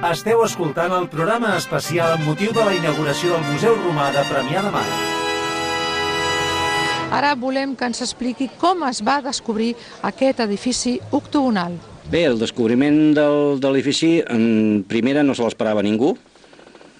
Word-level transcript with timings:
Esteu 0.00 0.40
escoltant 0.40 0.94
el 0.96 1.10
programa 1.12 1.50
especial 1.58 2.14
amb 2.14 2.24
motiu 2.24 2.54
de 2.56 2.62
la 2.64 2.72
inauguració 2.72 3.34
del 3.34 3.42
Museu 3.50 3.74
Romà 3.82 4.06
de 4.14 4.22
Premià 4.30 4.62
de 4.64 4.70
Mar. 4.72 4.84
Ara 7.18 7.34
volem 7.36 7.74
que 7.76 7.84
ens 7.90 8.00
expliqui 8.06 8.48
com 8.62 8.86
es 8.88 9.02
va 9.04 9.18
descobrir 9.20 9.74
aquest 10.08 10.40
edifici 10.46 10.94
octogonal. 11.12 11.76
Bé, 12.08 12.24
el 12.30 12.40
descobriment 12.40 13.12
del, 13.18 13.60
de 13.60 13.74
l'edifici, 13.74 14.14
en 14.24 14.86
primera 14.88 15.20
no 15.26 15.36
se 15.36 15.44
l'esperava 15.44 15.84
ningú. 15.84 16.14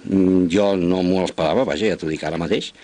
Mm, 0.04 0.44
Jo 0.52 0.74
no 0.76 1.00
m'ho 1.00 1.24
esperava, 1.24 1.64
vaja, 1.64 1.88
ja 1.88 1.96
t'ho 1.96 2.12
dic 2.12 2.20
ara 2.28 2.36
mateix. 2.36 2.74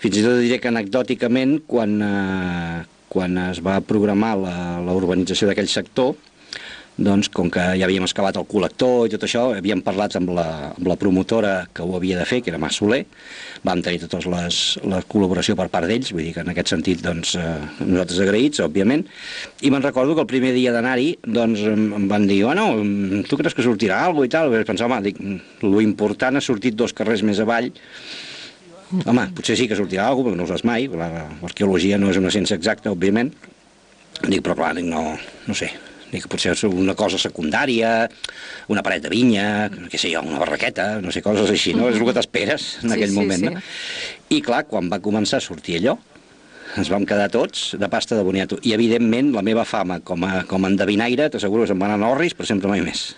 Fins 0.00 0.16
i 0.16 0.24
tot 0.24 0.40
diré 0.40 0.62
que 0.64 0.72
anecdòticament, 0.72 1.58
quan, 1.68 1.98
eh, 2.00 2.82
quan 3.12 3.36
es 3.50 3.60
va 3.60 3.82
programar 3.84 4.32
la, 4.40 4.56
la 4.80 4.96
urbanització 4.96 5.52
d'aquell 5.52 5.68
sector, 5.68 6.16
doncs, 6.98 7.30
com 7.32 7.48
que 7.50 7.62
ja 7.78 7.86
havíem 7.86 8.04
excavat 8.04 8.36
el 8.36 8.44
col·lector 8.46 9.06
i 9.08 9.12
tot 9.14 9.22
això, 9.24 9.46
havíem 9.56 9.80
parlat 9.82 10.14
amb 10.18 10.28
la, 10.36 10.44
amb 10.74 10.86
la 10.90 10.96
promotora 11.00 11.52
que 11.72 11.82
ho 11.82 11.94
havia 11.96 12.18
de 12.18 12.26
fer, 12.28 12.42
que 12.44 12.50
era 12.52 12.58
Mas 12.60 12.76
Soler, 12.78 13.00
vam 13.64 13.80
tenir 13.82 14.02
tota 14.02 14.20
les, 14.28 14.58
la 14.84 15.00
col·laboració 15.08 15.56
per 15.58 15.68
part 15.72 15.88
d'ells, 15.88 16.12
vull 16.12 16.26
dir 16.26 16.34
que 16.36 16.44
en 16.44 16.50
aquest 16.52 16.68
sentit 16.74 17.00
doncs, 17.02 17.32
eh, 17.40 17.46
nosaltres 17.80 18.20
agraïts, 18.26 18.60
òbviament, 18.66 19.06
i 19.64 19.70
me'n 19.72 19.82
recordo 19.86 20.14
que 20.14 20.24
el 20.26 20.30
primer 20.30 20.52
dia 20.54 20.74
d'anar-hi 20.74 21.14
doncs, 21.24 21.62
em 21.72 22.08
van 22.12 22.26
dir, 22.28 22.42
bueno, 22.44 22.68
tu 23.28 23.40
creus 23.40 23.56
que 23.56 23.64
sortirà 23.64 24.02
alguna 24.04 24.28
i 24.28 24.34
tal? 24.36 24.52
Vaig 24.52 24.68
pensar, 24.68 24.90
home, 24.90 25.00
dic, 25.08 25.22
lo 25.64 25.80
important 25.80 26.36
ha 26.36 26.44
sortit 26.44 26.76
dos 26.76 26.92
carrers 26.92 27.24
més 27.24 27.40
avall, 27.42 27.72
Home, 29.08 29.22
potser 29.32 29.54
sí 29.56 29.64
que 29.70 29.76
sortirà 29.78 30.04
alguna 30.10 30.34
cosa, 30.34 30.34
perquè 30.34 30.36
no 30.36 30.44
ho 30.44 30.50
saps 30.50 30.64
mai, 30.68 30.84
la- 31.00 31.22
l'arqueologia 31.40 31.96
no 31.96 32.10
és 32.12 32.18
una 32.20 32.28
ciència 32.34 32.58
exacta, 32.60 32.90
òbviament, 32.92 33.30
Dic, 34.28 34.42
però 34.44 34.52
clar, 34.54 34.74
dic, 34.76 34.84
no, 34.84 35.16
no 35.48 35.54
sé, 35.56 35.70
dic, 36.12 36.28
potser 36.30 36.52
és 36.52 36.62
una 36.68 36.94
cosa 36.98 37.18
secundària, 37.20 37.92
una 38.72 38.84
paret 38.84 39.02
de 39.06 39.10
vinya, 39.12 39.46
què 39.90 39.98
sé 40.00 40.12
jo, 40.12 40.20
una 40.26 40.38
barraqueta, 40.42 41.00
no 41.02 41.10
sé, 41.14 41.22
coses 41.24 41.50
així, 41.50 41.72
no? 41.74 41.88
És 41.90 41.96
el 41.98 42.04
que 42.08 42.14
t'esperes 42.18 42.66
en 42.82 42.90
Sí, 42.90 42.96
aquell 42.98 43.14
sí, 43.14 43.18
moment, 43.18 43.46
sí. 43.46 43.52
no? 43.56 43.62
I 44.36 44.42
clar, 44.44 44.64
quan 44.68 44.90
va 44.92 45.00
començar 45.04 45.40
a 45.40 45.44
sortir 45.44 45.80
allò, 45.80 45.96
ens 46.76 46.88
vam 46.92 47.04
quedar 47.08 47.28
tots 47.32 47.74
de 47.80 47.88
pasta 47.92 48.16
de 48.16 48.22
boniato. 48.24 48.56
I, 48.64 48.72
evidentment, 48.76 49.32
la 49.34 49.42
meva 49.44 49.64
fama 49.68 49.98
com 50.00 50.24
a, 50.24 50.44
com 50.48 50.64
a 50.64 50.70
endevinaire, 50.72 51.28
t'asseguro 51.32 51.64
que 51.66 51.72
se'n 51.72 51.80
va 51.80 51.88
anar 51.90 51.98
a 52.00 52.04
Norris, 52.06 52.36
per 52.36 52.46
sempre 52.48 52.70
mai 52.72 52.80
més. 52.84 53.10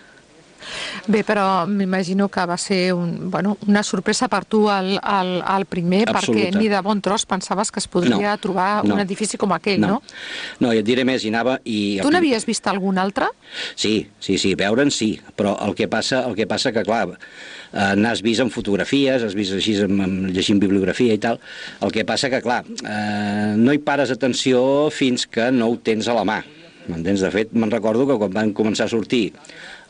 Bé, 1.07 1.23
però 1.27 1.65
m'imagino 1.67 2.27
que 2.29 2.45
va 2.45 2.57
ser 2.57 2.93
un, 2.93 3.29
bueno, 3.31 3.57
una 3.67 3.83
sorpresa 3.83 4.27
per 4.31 4.43
tu 4.45 4.65
al, 4.69 4.95
al, 5.01 5.41
al 5.41 5.65
primer, 5.69 6.05
Absoluta. 6.09 6.47
perquè 6.47 6.57
ni 6.57 6.69
de 6.71 6.81
bon 6.85 7.01
tros 7.01 7.25
pensaves 7.29 7.71
que 7.71 7.79
es 7.83 7.87
podria 7.87 8.35
No, 8.35 8.37
trobar 8.41 8.69
no. 8.85 8.95
un 8.95 9.01
edifici 9.03 9.37
com 9.37 9.51
aquell, 9.55 9.81
no? 9.81 10.01
No, 10.59 10.71
i 10.73 10.81
et 10.81 10.87
diré 10.87 11.05
més, 11.07 11.23
hi 11.25 11.31
anava 11.33 11.59
i... 11.63 11.99
Tu 12.01 12.11
n'havies 12.13 12.45
vist 12.47 12.67
algun 12.71 12.97
altre? 13.01 13.27
Sí, 13.75 14.07
sí, 14.19 14.37
sí, 14.41 14.55
veure'n 14.57 14.91
sí, 14.93 15.15
però 15.37 15.55
el 15.65 15.75
que 15.77 15.87
passa, 15.91 16.23
el 16.27 16.35
que 16.37 16.47
passa 16.49 16.71
que, 16.75 16.83
clar, 16.87 17.05
eh, 17.15 17.93
n'has 17.99 18.23
vist 18.25 18.41
en 18.43 18.51
fotografies, 18.53 19.23
has 19.23 19.35
vist 19.37 19.53
així 19.57 19.77
amb, 19.83 20.01
amb, 20.05 20.29
llegint 20.35 20.59
bibliografia 20.61 21.15
i 21.15 21.21
tal, 21.21 21.39
el 21.85 21.93
que 21.95 22.05
passa 22.07 22.31
que, 22.33 22.41
clar, 22.45 22.63
eh, 22.65 23.53
no 23.57 23.73
hi 23.75 23.81
pares 23.85 24.11
atenció 24.13 24.89
fins 24.93 25.27
que 25.27 25.51
no 25.51 25.69
ho 25.71 25.77
tens 25.77 26.07
a 26.07 26.15
la 26.17 26.25
mà. 26.27 26.41
M'entens? 26.91 27.23
De 27.25 27.31
fet, 27.33 27.53
me'n 27.57 27.71
recordo 27.73 28.05
que 28.09 28.17
quan 28.21 28.33
van 28.35 28.53
començar 28.57 28.85
a 28.85 28.91
sortir 28.91 29.23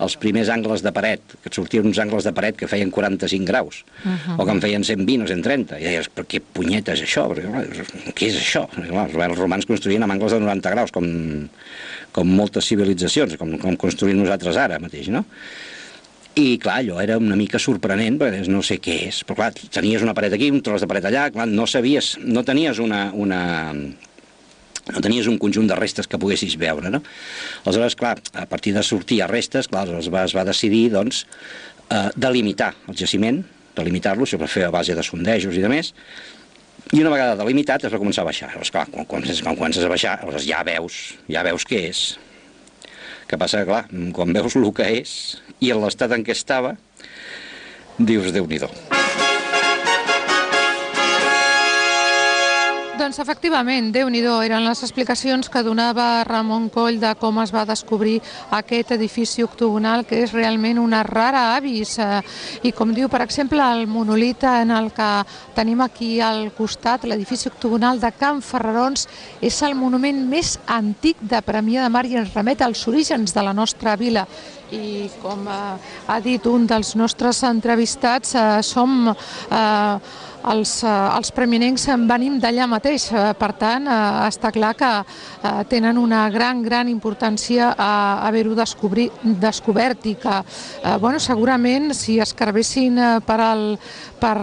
els 0.03 0.15
primers 0.19 0.49
angles 0.51 0.83
de 0.83 0.91
paret, 0.95 1.21
que 1.41 1.51
et 1.51 1.57
sortien 1.57 1.85
uns 1.87 1.99
angles 2.03 2.27
de 2.27 2.33
paret 2.35 2.57
que 2.59 2.69
feien 2.71 2.91
45 2.91 3.47
graus, 3.47 3.83
uh 4.03 4.09
-huh. 4.11 4.39
o 4.39 4.45
que 4.45 4.51
en 4.51 4.61
feien 4.61 4.83
120 4.83 5.23
o 5.23 5.27
130, 5.27 5.79
i 5.79 5.83
deies, 5.83 6.09
però 6.09 6.25
què 6.27 6.41
punyeta 6.41 6.93
és 6.93 7.03
això? 7.03 7.27
Perquè, 7.29 7.47
clar, 7.51 7.65
què 8.15 8.27
és 8.27 8.35
això? 8.35 8.67
Perquè, 8.69 8.89
clar, 9.11 9.29
els 9.29 9.39
romans 9.39 9.65
construïen 9.65 10.03
amb 10.03 10.13
angles 10.13 10.31
de 10.31 10.39
90 10.39 10.69
graus, 10.69 10.91
com, 10.91 11.49
com 12.11 12.27
moltes 12.27 12.65
civilitzacions, 12.65 13.37
com, 13.37 13.57
com 13.57 13.77
construïm 13.77 14.17
nosaltres 14.17 14.57
ara 14.57 14.79
mateix, 14.79 15.07
no? 15.07 15.25
I, 16.35 16.57
clar, 16.59 16.81
allò 16.81 16.99
era 16.99 17.15
una 17.17 17.37
mica 17.39 17.59
sorprenent, 17.63 18.17
perquè 18.19 18.43
no 18.51 18.61
sé 18.61 18.75
què 18.83 19.07
és. 19.07 19.21
Però, 19.23 19.37
clar, 19.39 19.53
tenies 19.71 20.03
una 20.03 20.13
paret 20.13 20.33
aquí, 20.35 20.49
un 20.51 20.61
tros 20.61 20.81
de 20.81 20.87
paret 20.87 21.05
allà, 21.07 21.29
clar, 21.31 21.47
no 21.47 21.65
sabies, 21.65 22.17
no 22.19 22.43
tenies 22.43 22.81
una, 22.83 23.05
una, 23.13 23.71
no 24.93 25.01
tenies 25.01 25.27
un 25.31 25.39
conjunt 25.41 25.67
de 25.69 25.77
restes 25.77 26.07
que 26.07 26.19
poguessis 26.21 26.57
veure, 26.61 26.91
no? 26.93 27.01
Aleshores, 27.63 27.97
clar, 27.97 28.19
a 28.33 28.45
partir 28.49 28.75
de 28.75 28.83
sortir 28.83 29.21
a 29.23 29.27
restes, 29.31 29.69
clar, 29.71 29.87
es 29.97 30.11
va, 30.13 30.25
es 30.27 30.35
va 30.37 30.45
decidir, 30.45 30.89
doncs, 30.93 31.25
eh, 31.89 32.09
delimitar 32.15 32.73
el 32.87 32.97
jaciment, 32.97 33.41
delimitar-lo, 33.75 34.27
això 34.27 34.39
per 34.39 34.49
fer 34.51 34.67
a 34.67 34.73
base 34.73 34.95
de 34.95 35.03
sondejos 35.03 35.57
i 35.57 35.63
de 35.63 35.71
més, 35.71 35.91
i 36.93 37.01
una 37.01 37.09
vegada 37.09 37.37
delimitat 37.39 37.87
es 37.87 37.93
va 37.93 37.99
començar 38.01 38.21
a 38.23 38.29
baixar. 38.29 38.51
Llavors, 38.53 38.71
clar, 38.71 38.85
quan, 38.91 39.07
quan, 39.09 39.25
quan 39.25 39.57
comences 39.57 39.85
a 39.85 39.91
baixar, 39.91 40.19
aleshores 40.21 40.45
ja 40.47 40.61
veus, 40.67 40.99
ja 41.31 41.43
veus 41.47 41.65
què 41.67 41.81
és. 41.89 42.03
Que 43.25 43.39
passa 43.41 43.65
clar, 43.65 43.87
quan 44.13 44.35
veus 44.35 44.59
el 44.59 44.69
que 44.75 44.91
és 45.01 45.15
i 45.65 45.73
en 45.73 45.81
l'estat 45.81 46.13
en 46.13 46.25
què 46.25 46.35
estava, 46.37 46.75
dius, 47.97 48.29
Déu-n'hi-do. 48.35 48.94
Doncs 53.05 53.19
efectivament, 53.21 53.91
déu 53.93 54.07
nhi 54.09 54.23
eren 54.25 54.63
les 54.65 54.79
explicacions 54.81 55.45
que 55.53 55.61
donava 55.61 56.23
Ramon 56.25 56.71
Coll 56.73 56.95
de 56.97 57.11
com 57.21 57.37
es 57.43 57.51
va 57.53 57.61
descobrir 57.69 58.15
aquest 58.49 58.95
edifici 58.95 59.43
octogonal, 59.45 60.07
que 60.09 60.23
és 60.23 60.33
realment 60.33 60.79
una 60.81 61.03
rara 61.03 61.55
avis. 61.55 61.99
eh, 61.99 62.23
I 62.63 62.71
com 62.71 62.95
diu, 62.95 63.07
per 63.07 63.21
exemple, 63.21 63.61
el 63.61 63.85
monolit 63.85 64.43
en 64.45 64.71
el 64.71 64.89
que 64.89 65.23
tenim 65.53 65.81
aquí 65.81 66.19
al 66.19 66.51
costat, 66.57 67.03
l'edifici 67.03 67.47
octogonal 67.47 67.99
de 67.99 68.11
Can 68.11 68.41
Ferrarons, 68.41 69.07
és 69.39 69.61
el 69.61 69.75
monument 69.75 70.27
més 70.27 70.57
antic 70.65 71.17
de 71.21 71.43
Premià 71.43 71.83
de 71.83 71.89
Mar 71.89 72.07
i 72.07 72.15
ens 72.15 72.33
remet 72.33 72.63
als 72.63 72.87
orígens 72.87 73.35
de 73.35 73.43
la 73.43 73.53
nostra 73.53 73.95
vila 73.95 74.25
i 74.71 75.09
com 75.21 75.45
eh, 75.47 75.77
ha 76.07 76.19
dit 76.21 76.45
un 76.47 76.65
dels 76.65 76.95
nostres 76.95 77.43
entrevistats, 77.43 78.33
eh, 78.33 78.61
som 78.63 79.13
eh, 79.13 79.99
els, 80.51 80.83
eh, 80.83 80.93
els 81.17 81.31
preminencs 81.35 81.87
en 81.93 82.07
venim 82.07 82.39
d'allà 82.41 82.67
mateix, 82.69 83.09
eh, 83.11 83.33
per 83.37 83.51
tant 83.59 83.87
eh, 83.87 83.99
està 84.29 84.51
clar 84.55 84.73
que 84.75 84.91
tenen 85.69 85.97
una 85.97 86.25
gran, 86.29 86.61
gran 86.63 86.89
importància 86.89 87.73
a 87.77 88.25
haver-ho 88.27 88.55
descobert 88.55 90.05
i 90.05 90.15
que, 90.15 90.37
eh, 90.83 90.97
bueno, 91.01 91.19
segurament 91.19 91.93
si 91.93 92.19
escarbessin 92.19 92.97
eh, 92.97 93.11
per 93.25 93.39
al, 93.39 93.65
per, 94.19 94.37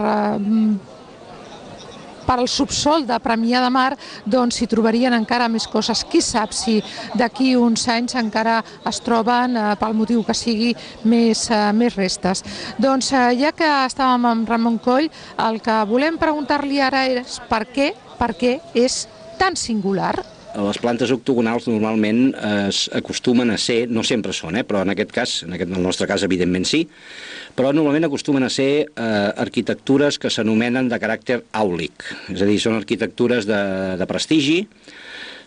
per 2.25 2.39
al 2.39 2.49
subsol 2.51 3.07
de 3.07 3.19
Premià 3.23 3.61
de 3.63 3.69
Mar, 3.73 3.93
doncs 4.25 4.59
s'hi 4.59 4.67
trobarien 4.71 5.13
encara 5.13 5.49
més 5.51 5.67
coses. 5.67 6.03
Qui 6.09 6.21
sap 6.21 6.53
si 6.55 6.79
d'aquí 7.19 7.53
uns 7.59 7.87
anys 7.91 8.17
encara 8.19 8.59
es 8.89 9.01
troben, 9.05 9.57
eh, 9.57 9.75
pel 9.79 9.93
motiu 9.97 10.23
que 10.23 10.33
sigui, 10.33 10.73
més, 11.03 11.49
eh, 11.51 11.71
més 11.73 11.95
restes. 11.95 12.43
Doncs 12.77 13.13
eh, 13.13 13.25
ja 13.39 13.51
que 13.51 13.69
estàvem 13.85 14.25
amb 14.29 14.49
Ramon 14.49 14.79
Coll, 14.79 15.09
el 15.47 15.61
que 15.61 15.79
volem 15.89 16.17
preguntar-li 16.17 16.81
ara 16.81 17.05
és 17.07 17.39
per 17.49 17.65
què, 17.65 17.93
per 18.19 18.33
què 18.39 18.59
és 18.73 19.03
tan 19.37 19.55
singular? 19.59 20.32
Les 20.53 20.77
plantes 20.77 21.09
octogonals 21.09 21.65
normalment 21.65 22.27
eh, 22.29 22.67
es 22.67 22.83
acostumen 22.93 23.49
a 23.49 23.57
ser, 23.57 23.87
no 23.89 24.03
sempre 24.05 24.35
són, 24.37 24.59
eh, 24.59 24.65
però 24.67 24.83
en 24.85 24.93
aquest 24.93 25.13
cas, 25.15 25.31
en, 25.47 25.55
aquest, 25.55 25.71
en 25.71 25.79
el 25.79 25.87
nostre 25.87 26.05
cas 26.09 26.25
evidentment 26.27 26.67
sí, 26.69 26.83
però 27.57 27.71
normalment 27.73 28.05
acostumen 28.05 28.45
a 28.45 28.51
ser 28.53 28.69
eh, 28.85 29.07
arquitectures 29.45 30.21
que 30.21 30.29
s'anomenen 30.29 30.91
de 30.93 31.01
caràcter 31.01 31.39
àulic, 31.57 32.05
és 32.35 32.45
a 32.45 32.49
dir, 32.49 32.59
són 32.61 32.77
arquitectures 32.77 33.49
de, 33.49 33.63
de 33.97 34.09
prestigi, 34.09 34.59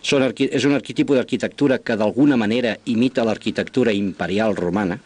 són 0.03 0.27
arqui 0.27 0.49
és 0.51 0.67
un 0.67 0.75
arquetipus 0.75 1.17
d'arquitectura 1.21 1.79
que 1.79 1.95
d'alguna 1.95 2.35
manera 2.39 2.75
imita 2.91 3.25
l'arquitectura 3.27 3.95
imperial 3.95 4.59
romana, 4.59 4.99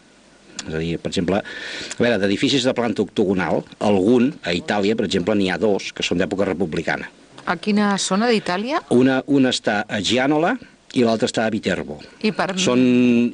és 0.66 0.73
a 0.73 0.81
dir, 0.81 0.97
per 1.01 1.13
exemple, 1.13 1.45
a 1.45 2.01
veure, 2.01 2.17
d'edificis 2.22 2.66
de 2.66 2.73
planta 2.78 3.06
octogonal, 3.06 3.61
algun, 3.85 4.31
a 4.41 4.53
Itàlia, 4.57 4.97
per 4.97 5.06
exemple, 5.06 5.38
n'hi 5.38 5.53
ha 5.53 5.61
dos 5.61 5.94
que 5.94 6.06
són 6.06 6.22
d'època 6.22 6.50
republicana. 6.50 7.20
A 7.46 7.56
quina 7.57 7.96
zona 7.97 8.29
d'Itàlia? 8.29 8.84
Una, 8.94 9.22
una 9.28 9.50
està 9.53 9.81
a 9.90 10.00
Gianola 10.02 10.53
i 10.94 11.06
l'altra 11.07 11.28
està 11.29 11.46
a 11.47 11.52
Viterbo. 11.53 11.97
I 12.28 12.34
per, 12.35 12.50
Són, 12.59 12.81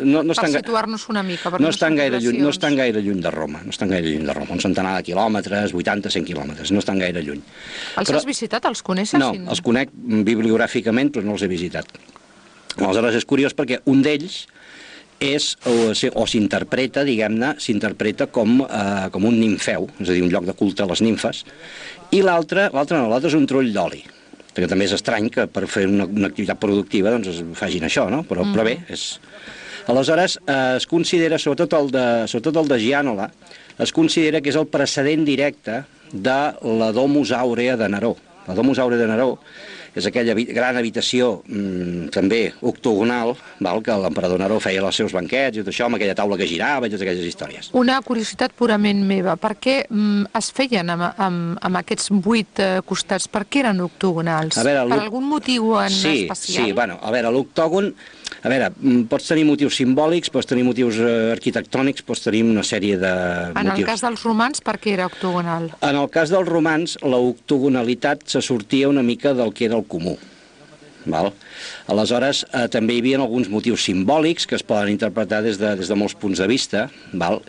no, 0.05 0.21
no 0.21 0.35
per 0.37 0.49
situar-nos 0.53 1.07
una 1.09 1.23
mica. 1.25 1.49
perquè 1.49 1.63
no 1.65 1.71
estan, 1.73 1.95
gaire 1.97 2.19
lluny, 2.21 2.37
no 2.43 2.51
estan 2.53 2.75
gaire 2.77 3.01
lluny 3.01 3.21
de 3.23 3.31
Roma, 3.33 3.63
no 3.65 3.73
estan 3.73 3.89
gaire 3.89 4.11
lluny 4.13 4.27
de 4.29 4.35
Roma, 4.37 4.53
un 4.53 4.61
centenar 4.61 4.93
de 4.99 5.07
quilòmetres, 5.09 5.73
80-100 5.73 6.27
quilòmetres, 6.29 6.71
no 6.71 6.83
estan 6.83 7.01
gaire 7.01 7.23
lluny. 7.25 7.41
Els 7.97 8.09
Però- 8.11 8.19
has 8.21 8.27
visitat? 8.29 8.65
Els 8.69 8.83
coneixes? 8.85 9.19
No, 9.19 9.31
els 9.33 9.61
conec 9.65 9.89
bibliogràficament, 9.91 11.11
però 11.15 11.25
no 11.25 11.33
els 11.33 11.41
he 11.47 11.49
visitat. 11.49 11.89
Aleshores 12.77 13.15
és 13.17 13.25
curiós 13.25 13.55
perquè 13.57 13.81
un 13.89 14.03
d'ells 14.05 14.45
és, 15.19 15.55
o, 15.65 15.73
o 16.21 16.25
s'interpreta, 16.29 17.01
diguem-ne, 17.03 17.55
s'interpreta 17.57 18.27
com, 18.29 18.59
eh, 18.69 19.07
com 19.09 19.25
un 19.25 19.39
nimfeu, 19.41 19.87
és 19.97 20.11
a 20.11 20.13
dir, 20.13 20.21
un 20.21 20.29
lloc 20.29 20.45
de 20.45 20.53
culte 20.53 20.85
a 20.85 20.89
les 20.91 21.01
nimfes, 21.01 21.39
i 22.15 22.21
l'altre, 22.23 22.69
l'altre 22.73 22.99
no, 22.99 23.09
l'altre 23.11 23.31
és 23.31 23.37
un 23.37 23.47
trull 23.49 23.73
d'oli, 23.75 24.03
perquè 24.53 24.69
també 24.69 24.87
és 24.87 24.95
estrany 24.95 25.29
que 25.33 25.47
per 25.51 25.65
fer 25.69 25.87
una, 25.89 26.07
una 26.07 26.31
activitat 26.31 26.59
productiva 26.61 27.13
doncs 27.13 27.31
es 27.33 27.41
facin 27.57 27.87
això, 27.87 28.07
no? 28.13 28.23
Però, 28.27 28.45
mm. 28.45 28.55
però 28.55 28.67
bé, 28.67 28.77
és... 28.93 29.09
Aleshores, 29.87 30.35
eh, 30.43 30.75
es 30.75 30.87
considera, 30.87 31.37
sobretot 31.39 31.77
el, 31.77 31.91
de, 31.93 32.05
sobretot 32.27 32.57
el 32.59 32.67
de 32.67 32.79
Gianola, 32.81 33.29
es 33.79 33.93
considera 33.95 34.41
que 34.43 34.51
és 34.51 34.57
el 34.59 34.67
precedent 34.67 35.23
directe 35.27 35.83
de 36.11 36.39
la 36.81 36.89
Domus 36.95 37.31
Aurea 37.31 37.77
de 37.79 37.87
Neró. 37.93 38.17
La 38.47 38.55
Domus 38.55 38.79
Aurea 38.83 38.99
de 38.99 39.07
Neró 39.07 39.37
és 39.97 40.05
aquella 40.05 40.35
gran 40.37 40.77
habitació 40.77 41.39
mm, 41.47 42.09
també 42.13 42.41
octogonal, 42.69 43.33
val, 43.63 43.81
que 43.85 43.95
l'emperador 44.03 44.41
Neró 44.41 44.59
feia 44.63 44.83
els 44.85 44.99
seus 45.01 45.15
banquets 45.15 45.57
i 45.57 45.63
tot 45.63 45.71
això, 45.73 45.87
amb 45.87 45.97
aquella 45.97 46.15
taula 46.17 46.37
que 46.39 46.49
girava 46.49 46.87
i 46.87 46.93
totes 46.93 47.05
aquelles 47.05 47.29
històries. 47.31 47.71
Una 47.77 47.97
curiositat 48.05 48.53
purament 48.57 49.01
meva, 49.09 49.37
per 49.41 49.55
què 49.61 49.79
mm, 49.87 50.29
es 50.37 50.51
feien 50.55 50.93
amb, 50.93 51.07
amb, 51.09 51.57
amb 51.65 51.81
aquests 51.81 52.13
vuit 52.13 52.61
eh, 52.63 52.77
costats? 52.87 53.29
Per 53.31 53.45
què 53.47 53.63
eren 53.65 53.81
octogonals? 53.85 54.59
A 54.59 54.67
veure, 54.67 54.85
per 54.91 55.01
algun 55.01 55.25
motiu 55.31 55.73
en 55.81 55.93
sí, 55.93 56.27
especial? 56.27 56.69
Sí, 56.69 56.77
bueno, 56.77 56.99
a 57.01 57.13
veure, 57.13 57.33
l'octògon, 57.33 57.91
a 58.43 58.49
veure, 58.49 58.69
mm, 58.69 59.07
pots 59.11 59.27
tenir 59.27 59.45
motius 59.47 59.77
simbòlics, 59.79 60.31
pots 60.33 60.49
tenir 60.49 60.63
motius 60.67 60.99
eh, 61.01 61.33
arquitectònics, 61.33 62.05
pots 62.07 62.23
tenir 62.25 62.43
una 62.45 62.63
sèrie 62.63 62.97
de 63.01 63.11
en 63.51 63.57
el 63.57 63.71
motius. 63.71 63.89
cas 63.89 64.05
dels 64.05 64.23
romans, 64.23 64.61
per 64.61 64.77
què 64.77 64.93
era 64.93 65.07
octogonal? 65.09 65.71
En 65.81 65.95
el 65.95 66.09
cas 66.13 66.31
dels 66.33 66.47
romans, 66.47 66.97
l'octogonalitat 67.01 68.27
se 68.27 68.41
sortia 68.41 68.89
una 68.89 69.03
mica 69.03 69.33
del 69.33 69.53
que 69.53 69.65
era 69.65 69.77
el 69.77 69.85
comú. 69.85 70.17
Val? 71.07 71.31
Aleshores, 71.87 72.43
eh, 72.51 72.67
també 72.67 72.97
hi 72.97 72.99
havia 72.99 73.19
alguns 73.23 73.47
motius 73.49 73.85
simbòlics 73.87 74.45
que 74.45 74.57
es 74.59 74.63
poden 74.63 74.91
interpretar 74.91 75.41
des 75.41 75.57
de, 75.57 75.73
des 75.79 75.87
de 75.87 75.95
molts 75.95 76.15
punts 76.19 76.39
de 76.39 76.47
vista. 76.47 76.89
Val? 77.13 77.41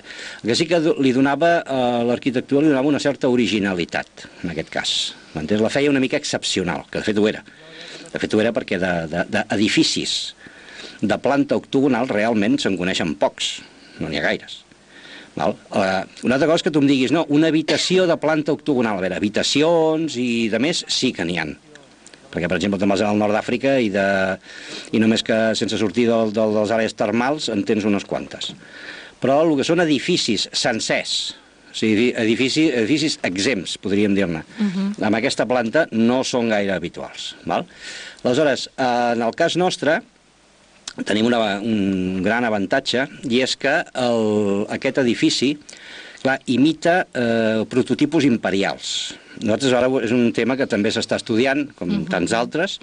El 0.42 0.52
que 0.52 0.56
sí 0.58 0.66
que 0.70 0.78
li 0.78 1.12
donava, 1.12 1.58
a 1.66 2.02
l'arquitectura 2.06 2.62
li 2.62 2.70
donava 2.70 2.88
una 2.88 3.02
certa 3.02 3.28
originalitat, 3.28 4.28
en 4.44 4.54
aquest 4.54 4.70
cas. 4.70 4.96
M'entens? 5.34 5.60
La 5.60 5.72
feia 5.75 5.90
una 5.90 6.00
mica 6.00 6.16
excepcional, 6.16 6.86
que 6.90 7.00
de 7.00 7.04
fet 7.10 7.19
ho 7.19 7.28
era. 7.28 7.42
De 8.08 8.19
fet 8.22 8.32
ho 8.32 8.40
era 8.40 8.54
perquè 8.56 8.78
d'edificis 8.80 9.10
de, 9.12 9.34
d'edificis 9.34 10.19
de 11.00 11.18
planta 11.22 11.58
octogonal 11.58 12.08
realment 12.10 12.58
se'n 12.58 12.78
coneixen 12.78 13.14
pocs, 13.18 13.58
no 14.00 14.08
n'hi 14.08 14.18
ha 14.18 14.26
gaires. 14.26 14.62
Val? 15.38 15.54
Uh, 15.70 16.02
una 16.26 16.34
altra 16.36 16.48
cosa 16.50 16.66
que 16.66 16.72
tu 16.74 16.82
em 16.82 16.88
diguis, 16.90 17.12
no, 17.14 17.24
una 17.30 17.50
habitació 17.52 18.08
de 18.10 18.16
planta 18.18 18.52
octogonal, 18.56 18.98
a 18.98 19.04
veure, 19.04 19.18
habitacions 19.20 20.18
i 20.18 20.48
de 20.50 20.60
més 20.62 20.82
sí 20.90 21.12
que 21.14 21.26
n'hi 21.26 21.38
han. 21.38 21.54
Perquè, 22.28 22.48
per 22.50 22.58
exemple, 22.58 22.80
te'n 22.80 22.90
vas 22.90 23.02
al 23.06 23.20
nord 23.20 23.32
d'Àfrica 23.36 23.78
i, 23.80 23.88
de, 23.92 24.06
i 24.92 25.00
només 25.00 25.24
que 25.24 25.38
sense 25.56 25.78
sortir 25.80 26.08
del, 26.10 26.34
del, 26.36 26.56
dels 26.58 26.72
àrees 26.74 26.96
termals 26.98 27.48
en 27.52 27.62
tens 27.68 27.86
unes 27.88 28.04
quantes. 28.08 28.50
Però 29.22 29.40
el 29.44 29.54
que 29.58 29.66
són 29.66 29.80
edificis 29.82 30.46
sencers, 30.52 31.14
o 31.68 31.76
sigui, 31.78 32.10
edifici, 32.18 32.68
edificis 32.74 33.18
exempts, 33.26 33.78
podríem 33.80 34.14
dir-ne, 34.16 34.42
uh 34.42 34.68
-huh. 34.68 35.06
amb 35.06 35.16
aquesta 35.16 35.46
planta 35.46 35.86
no 35.92 36.22
són 36.24 36.50
gaire 36.50 36.74
habituals. 36.74 37.34
Val? 37.44 37.66
Aleshores, 38.24 38.68
eh, 38.76 39.12
en 39.14 39.22
el 39.22 39.34
cas 39.34 39.56
nostre, 39.56 40.02
tenim 41.06 41.28
una, 41.28 41.58
un 41.62 42.22
gran 42.24 42.46
avantatge 42.48 43.06
i 43.28 43.42
és 43.44 43.54
que 43.60 43.74
el, 43.94 44.64
aquest 44.74 44.98
edifici 45.04 45.54
clar, 46.22 46.38
imita 46.50 47.00
eh, 47.12 47.64
prototipus 47.70 48.26
imperials. 48.28 48.94
Nosaltres 49.42 49.76
ara 49.78 49.90
és 50.02 50.14
un 50.14 50.32
tema 50.34 50.56
que 50.58 50.66
també 50.66 50.90
s'està 50.90 51.18
estudiant, 51.20 51.68
com 51.78 51.88
uh 51.88 52.00
-huh. 52.00 52.08
tants 52.10 52.32
altres, 52.32 52.78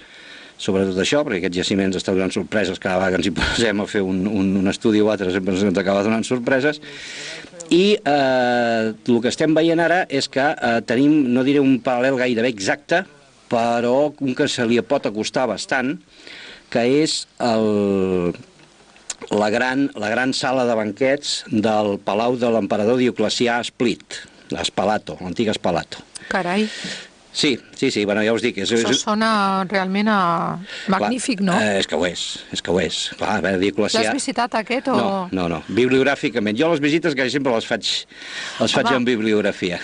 sobretot 0.56 0.96
això, 0.96 1.22
perquè 1.24 1.42
aquests 1.42 1.56
jaciments 1.56 1.96
estan 1.96 2.14
donant 2.14 2.32
sorpreses 2.32 2.78
cada 2.78 2.96
vegada 2.96 3.10
que 3.10 3.16
ens 3.20 3.26
hi 3.26 3.34
posem 3.40 3.80
a 3.80 3.86
fer 3.86 4.02
un, 4.02 4.26
un, 4.26 4.56
un 4.56 4.68
estudi 4.68 5.00
o 5.00 5.10
altre, 5.10 5.30
sempre 5.32 5.54
ens 5.54 5.78
acaba 5.78 6.02
donant 6.02 6.24
sorpreses, 6.24 6.80
i 7.70 7.98
eh, 8.04 8.94
el 9.08 9.20
que 9.20 9.28
estem 9.28 9.54
veient 9.54 9.80
ara 9.80 10.06
és 10.08 10.28
que 10.28 10.40
eh, 10.40 10.80
tenim, 10.86 11.34
no 11.34 11.44
diré 11.44 11.60
un 11.60 11.80
paral·lel 11.82 12.16
gairebé 12.16 12.48
exacte, 12.48 13.04
però 13.50 14.12
un 14.20 14.34
que 14.34 14.48
se 14.48 14.64
li 14.66 14.80
pot 14.82 15.06
acostar 15.06 15.46
bastant, 15.46 15.98
que 16.72 16.84
és 17.02 17.18
el, 17.42 18.32
la, 19.30 19.50
gran, 19.50 19.88
la 19.94 20.12
gran 20.12 20.34
sala 20.36 20.66
de 20.68 20.76
banquets 20.78 21.42
del 21.50 21.96
Palau 22.04 22.38
de 22.40 22.52
l'emperador 22.54 23.00
Dioclecià 23.02 23.60
a 23.60 23.66
Split, 23.66 24.22
l'Espalato, 24.54 25.18
l'antic 25.22 25.52
Espalato. 25.54 26.04
Carai, 26.30 26.66
Sí, 27.36 27.60
sí, 27.74 27.90
sí, 27.90 28.06
bueno, 28.06 28.22
ja 28.24 28.32
us 28.32 28.40
dic... 28.40 28.56
És, 28.64 28.70
això 28.72 28.94
sona 28.96 29.28
realment 29.68 30.08
a... 30.08 30.20
magnífic, 30.88 31.42
no? 31.44 31.52
Eh, 31.60 31.82
és 31.82 31.86
que 31.86 31.92
ho 31.92 32.06
és, 32.08 32.22
és 32.56 32.64
que 32.64 32.72
ho 32.72 32.78
és. 32.80 33.00
Clar, 33.18 33.34
a 33.34 33.42
veure, 33.44 33.58
Dioclecià... 33.60 34.06
L'has 34.06 34.16
visitat 34.16 34.56
aquest 34.56 34.88
o...? 34.88 34.94
No, 34.96 35.10
no, 35.36 35.44
no, 35.52 35.58
bibliogràficament. 35.68 36.56
Jo 36.56 36.70
les 36.72 36.80
visites 36.80 37.12
quasi 37.12 37.36
sempre 37.36 37.52
les 37.52 37.68
faig, 37.68 37.90
les 38.62 38.76
faig 38.78 38.88
Home. 38.88 39.02
en 39.02 39.08
bibliografia. 39.10 39.76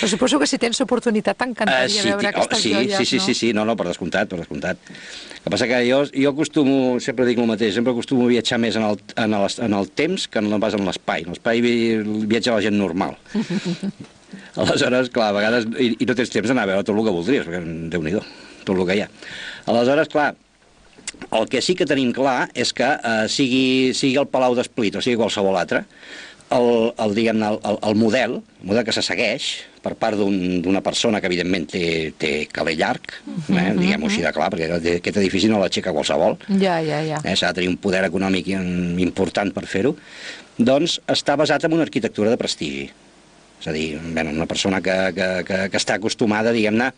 Però 0.00 0.08
suposo 0.10 0.38
que 0.38 0.46
si 0.50 0.58
tens 0.58 0.80
oportunitat 0.84 1.36
t'encantaria 1.38 2.00
Eh, 2.02 2.04
veure 2.10 2.20
ti- 2.20 2.26
aquestes 2.32 2.60
sí, 2.62 2.72
joies, 2.74 2.96
sí, 2.98 3.04
sí, 3.06 3.16
no? 3.16 3.22
sí, 3.26 3.34
sí, 3.34 3.52
no, 3.56 3.64
no, 3.64 3.76
per 3.76 3.86
descomptat, 3.88 4.28
per 4.28 4.38
descomptat. 4.42 4.76
El 4.86 5.42
que 5.46 5.50
passa 5.54 5.66
que 5.70 5.78
jo, 5.90 6.02
jo 6.12 6.30
acostumo, 6.34 6.98
sempre 7.00 7.24
dic 7.26 7.38
el 7.38 7.46
mateix, 7.46 7.74
sempre 7.74 7.92
acostumo 7.94 8.24
a 8.26 8.32
viatjar 8.34 8.58
més 8.58 8.76
en 8.76 8.82
el, 8.88 8.98
en 9.16 9.34
el, 9.34 9.46
en 9.68 9.74
el 9.78 9.90
temps 9.90 10.26
que 10.28 10.42
no 10.42 10.58
pas 10.60 10.74
en 10.74 10.84
l'espai. 10.84 11.22
En 11.24 11.30
l'espai 11.36 11.60
vi- 11.64 12.26
viatja 12.26 12.52
la 12.56 12.62
gent 12.64 12.74
normal. 12.76 13.16
Aleshores, 14.56 15.10
clar, 15.12 15.30
a 15.30 15.36
vegades, 15.36 15.66
i, 15.78 15.92
i 16.00 16.06
no 16.08 16.14
tens 16.16 16.30
temps 16.32 16.48
d'anar 16.48 16.64
a 16.66 16.70
veure 16.72 16.84
tot 16.84 16.96
el 16.96 17.04
que 17.06 17.12
voldries, 17.14 17.46
perquè 17.46 17.60
déu 17.92 18.02
nhi 18.04 18.14
tot 18.66 18.74
el 18.76 18.84
que 18.88 18.96
hi 18.98 19.02
ha. 19.04 19.08
Aleshores, 19.70 20.08
clar, 20.12 20.32
el 21.36 21.46
que 21.52 21.60
sí 21.64 21.74
que 21.78 21.86
tenim 21.88 22.10
clar 22.16 22.48
és 22.56 22.72
que 22.76 22.88
eh, 22.88 23.26
sigui, 23.32 23.92
sigui 23.96 24.16
el 24.20 24.26
Palau 24.32 24.56
d'Esplit 24.58 24.96
o 24.98 25.04
sigui 25.04 25.16
qualsevol 25.20 25.56
altre, 25.60 25.84
el, 26.56 26.68
el, 27.02 27.14
diguem 27.16 27.40
el, 27.42 27.56
el, 27.66 27.78
el 27.90 27.96
model, 28.00 28.38
el 28.62 28.68
model 28.72 28.84
que 28.86 28.94
se 28.96 29.02
segueix 29.04 29.46
per 29.86 29.94
part 29.94 30.18
d'un- 30.18 30.58
d'una 30.64 30.80
persona 30.82 31.20
que 31.22 31.28
evidentment 31.30 31.68
té, 31.70 31.84
té 32.18 32.32
cabell 32.50 32.78
llarg, 32.80 33.06
eh, 33.54 33.72
diguem-ho 33.78 34.08
així 34.10 34.22
de 34.24 34.32
clar, 34.34 34.50
perquè 34.50 34.66
aquest 34.98 35.16
edifici 35.22 35.46
no 35.52 35.60
l'aixeca 35.62 35.92
qualsevol, 35.94 36.34
Ja, 36.58 36.80
ja, 36.82 37.02
ja. 37.06 37.20
eh, 37.22 37.36
s'ha 37.38 37.52
de 37.52 37.60
tenir 37.60 37.68
un 37.70 37.76
poder 37.78 38.02
econòmic 38.08 38.48
im- 38.50 38.98
important 38.98 39.52
per 39.54 39.66
fer-ho, 39.70 39.94
doncs 40.58 40.98
està 41.06 41.36
basat 41.38 41.64
en 41.68 41.72
una 41.78 41.84
arquitectura 41.86 42.30
de 42.34 42.36
prestigi. 42.40 42.90
És 43.60 43.66
a 43.68 43.72
dir, 43.72 43.98
bueno, 44.12 44.30
una 44.34 44.46
persona 44.46 44.80
que, 44.82 44.96
que, 45.14 45.28
que, 45.46 45.58
que 45.70 45.78
està 45.78 45.94
acostumada, 45.96 46.50
diguem-ne, 46.52 46.90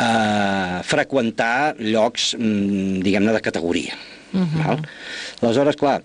a 0.00 0.82
freqüentar 0.84 1.76
llocs, 1.78 2.34
mm, 2.38 3.00
diguem-ne, 3.04 3.32
de 3.32 3.40
categoria. 3.40 3.94
Uh 4.32 4.40
-huh. 4.40 4.66
val? 4.66 4.82
Aleshores, 5.42 5.76
clar, 5.76 6.02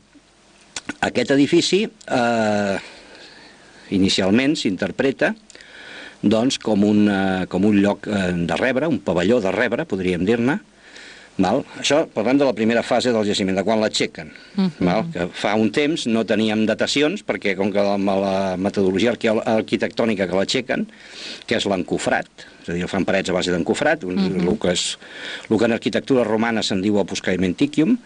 aquest 1.01 1.31
edifici 1.31 1.83
eh, 2.07 2.77
inicialment 3.89 4.55
s'interpreta 4.57 5.33
doncs, 6.21 6.59
com, 6.59 6.83
un, 6.83 7.07
eh, 7.09 7.45
com 7.47 7.65
un 7.65 7.81
lloc 7.81 8.07
eh, 8.07 8.31
de 8.35 8.55
rebre, 8.55 8.87
un 8.87 8.99
pavelló 8.99 9.41
de 9.41 9.51
rebre, 9.51 9.85
podríem 9.85 10.25
dir-ne, 10.25 10.59
Val? 11.35 11.65
Això 11.81 12.05
parlem 12.15 12.37
de 12.39 12.45
la 12.47 12.53
primera 12.55 12.81
fase 12.85 13.11
del 13.11 13.25
jaciment, 13.27 13.57
de 13.57 13.63
quan 13.67 13.81
l'aixequen. 13.81 14.31
Uh 14.55 14.63
-huh. 14.63 14.85
val? 14.85 15.03
Que 15.11 15.27
fa 15.33 15.55
un 15.55 15.71
temps 15.71 16.05
no 16.07 16.23
teníem 16.23 16.65
datacions, 16.65 17.25
perquè 17.25 17.55
com 17.55 17.71
que 17.71 17.79
la, 17.79 17.97
la 17.97 18.57
metodologia 18.57 19.11
arquitectònica 19.11 20.27
que 20.27 20.35
l'aixequen, 20.35 20.87
que 21.45 21.55
és 21.57 21.65
l'encofrat, 21.65 22.27
és 22.63 22.69
a 22.69 22.73
dir, 22.73 22.87
fan 22.87 23.03
parets 23.03 23.29
a 23.29 23.33
base 23.33 23.51
d'encofrat, 23.51 24.03
uh 24.03 24.11
-huh. 24.11 24.49
el, 24.49 24.59
que 24.59 24.71
és, 24.71 24.97
el 25.49 25.57
que 25.57 25.65
en 25.65 25.71
arquitectura 25.73 26.23
romana 26.23 26.63
se'n 26.63 26.81
diu 26.81 26.99
apuscaimenticium, 26.99 27.97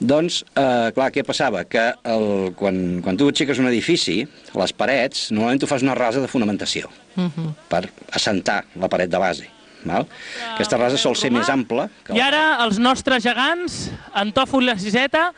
doncs, 0.00 0.44
eh, 0.54 0.90
clar, 0.94 1.10
què 1.12 1.24
passava? 1.26 1.64
Que 1.64 1.92
el, 2.04 2.54
quan, 2.58 3.00
quan 3.02 3.18
tu 3.18 3.28
aixeques 3.28 3.58
un 3.58 3.66
edifici, 3.66 4.20
les 4.54 4.72
parets, 4.72 5.30
normalment 5.32 5.60
tu 5.60 5.66
fas 5.70 5.82
una 5.82 5.94
rasa 5.98 6.20
de 6.20 6.28
fonamentació 6.30 6.90
Uh 7.18 7.24
-huh. 7.24 7.54
per 7.68 7.90
assentar 8.12 8.64
la 8.78 8.88
paret 8.88 9.10
de 9.10 9.18
base. 9.18 9.50
Val? 9.84 10.06
Aquesta 10.54 10.76
rasa 10.76 10.96
sol 10.96 11.16
ser 11.16 11.30
més 11.30 11.48
ampla 11.48 11.88
que 12.04 12.14
I 12.14 12.20
ara 12.20 12.64
els 12.64 12.78
nostres 12.78 13.22
gegants, 13.22 13.90
Antòfol 14.12 14.62
i 14.62 14.66
la 14.66 14.78
Siseta, 14.78 15.32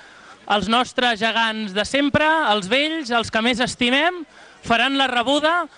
els 0.48 0.68
nostres 0.68 1.18
gegants 1.20 1.72
de 1.72 1.84
sempre, 1.84 2.26
els 2.52 2.68
vells, 2.68 3.10
els 3.10 3.30
que 3.30 3.42
més 3.42 3.60
estimem, 3.60 4.26
faran 4.62 4.96
la 4.98 5.06
rebuda 5.06 5.68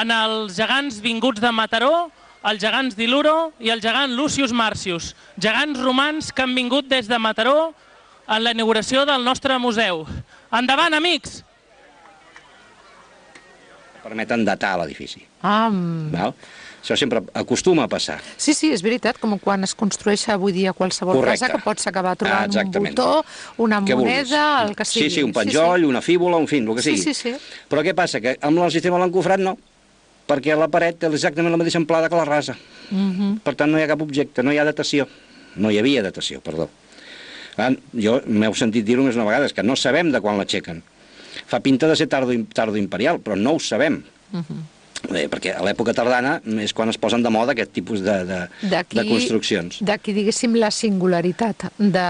en 0.00 0.10
els 0.10 0.56
gegants 0.56 1.00
vinguts 1.00 1.40
de 1.40 1.50
Mataró, 1.50 2.10
els 2.44 2.60
gegants 2.60 2.94
d'Iluro 2.94 3.52
i 3.58 3.70
el 3.70 3.80
gegant 3.80 4.14
Lucius 4.14 4.52
Marcius, 4.52 5.14
gegants 5.40 5.80
romans 5.80 6.32
que 6.32 6.42
han 6.42 6.54
vingut 6.54 6.86
des 6.88 7.08
de 7.08 7.18
Mataró 7.18 7.74
en 8.28 8.44
la 8.44 8.52
inauguració 8.52 9.04
del 9.06 9.24
nostre 9.24 9.58
museu. 9.58 10.06
Endavant, 10.52 10.94
amics! 10.94 11.44
permeten 14.02 14.44
datar 14.46 14.78
l'edifici. 14.80 15.20
Ah. 15.44 15.68
Val? 15.68 16.32
Això 16.80 16.94
sempre 16.96 17.20
acostuma 17.36 17.84
a 17.84 17.88
passar. 17.92 18.20
sí, 18.38 18.54
sí, 18.54 18.70
és 18.72 18.80
veritat, 18.80 19.18
com 19.20 19.34
quan 19.38 19.64
es 19.66 19.74
construeix 19.76 20.22
avui 20.32 20.52
dia 20.54 20.72
qualsevol 20.72 21.18
Correcte. 21.18 21.40
casa 21.44 21.52
que 21.52 21.62
pots 21.64 21.86
acabar 21.90 22.14
trobant 22.16 22.56
Ah, 22.56 22.62
un 22.64 22.70
botó, 22.72 23.24
una 23.58 23.80
Què 23.82 23.94
vulguis. 23.94 24.30
moneda, 24.30 24.62
el 24.62 24.74
que 24.76 24.84
sigui. 24.86 25.10
Sí, 25.10 25.16
sí, 25.16 25.22
un 25.22 25.32
penjoll, 25.32 25.84
una 25.84 26.00
fíbula, 26.00 26.36
un 26.38 26.46
fin, 26.48 26.66
el 26.66 26.76
que 26.76 26.82
Sí, 26.82 26.96
sigui. 26.96 27.12
sí, 27.14 27.32
sí. 27.34 27.36
Però 27.68 27.82
què 27.84 27.94
passa? 27.94 28.20
Que 28.20 28.38
amb 28.40 28.58
el 28.60 28.70
sistema 28.70 28.96
de 28.96 29.02
l'encofrat 29.04 29.40
no, 29.40 29.58
perquè 30.26 30.56
la 30.56 30.68
paret 30.68 30.98
té 31.00 31.06
exactament 31.08 31.50
la 31.50 31.58
mateixa 31.58 31.78
amplada 31.78 32.08
que 32.08 32.16
la 32.16 32.24
rasa. 32.24 32.56
Mhm. 32.90 33.40
Per 33.40 33.54
tant, 33.56 33.70
no 33.70 33.78
hi 33.78 33.82
ha 33.82 33.88
cap 33.88 34.00
objecte, 34.00 34.42
no 34.42 34.52
hi 34.52 34.58
ha 34.58 34.64
datació. 34.64 35.06
No 35.56 35.70
hi 35.70 35.78
havia 35.78 36.02
datació, 36.02 36.40
perdó. 36.40 36.70
Ah, 37.58 37.72
jo 37.94 38.20
m'heu 38.26 38.54
sentit 38.54 38.84
dir-ho 38.86 39.02
més 39.02 39.16
una 39.18 39.24
vegada, 39.26 39.46
és 39.50 39.52
que 39.56 39.64
no 39.66 39.74
sabem 39.76 40.12
de 40.14 40.20
quan 40.22 40.38
l'aixequen. 40.38 40.82
Fa 41.48 41.58
pinta 41.60 41.88
de 41.90 41.96
ser 41.98 42.06
tardo, 42.10 42.32
tardo 42.54 42.76
imperial, 42.78 43.18
però 43.20 43.36
no 43.36 43.56
ho 43.56 43.60
sabem. 43.60 44.02
eh, 45.14 45.28
perquè 45.30 45.52
a 45.56 45.62
l'època 45.62 45.92
tardana 45.94 46.40
és 46.60 46.72
quan 46.74 46.90
es 46.90 46.98
posen 46.98 47.22
de 47.22 47.30
moda 47.30 47.52
aquest 47.54 47.70
tipus 47.72 48.00
de, 48.02 48.16
de, 48.26 48.38
de 48.98 49.04
construccions. 49.08 49.78
D'aquí, 49.86 50.12
diguéssim, 50.12 50.56
la 50.58 50.70
singularitat 50.74 51.68
de... 51.78 52.02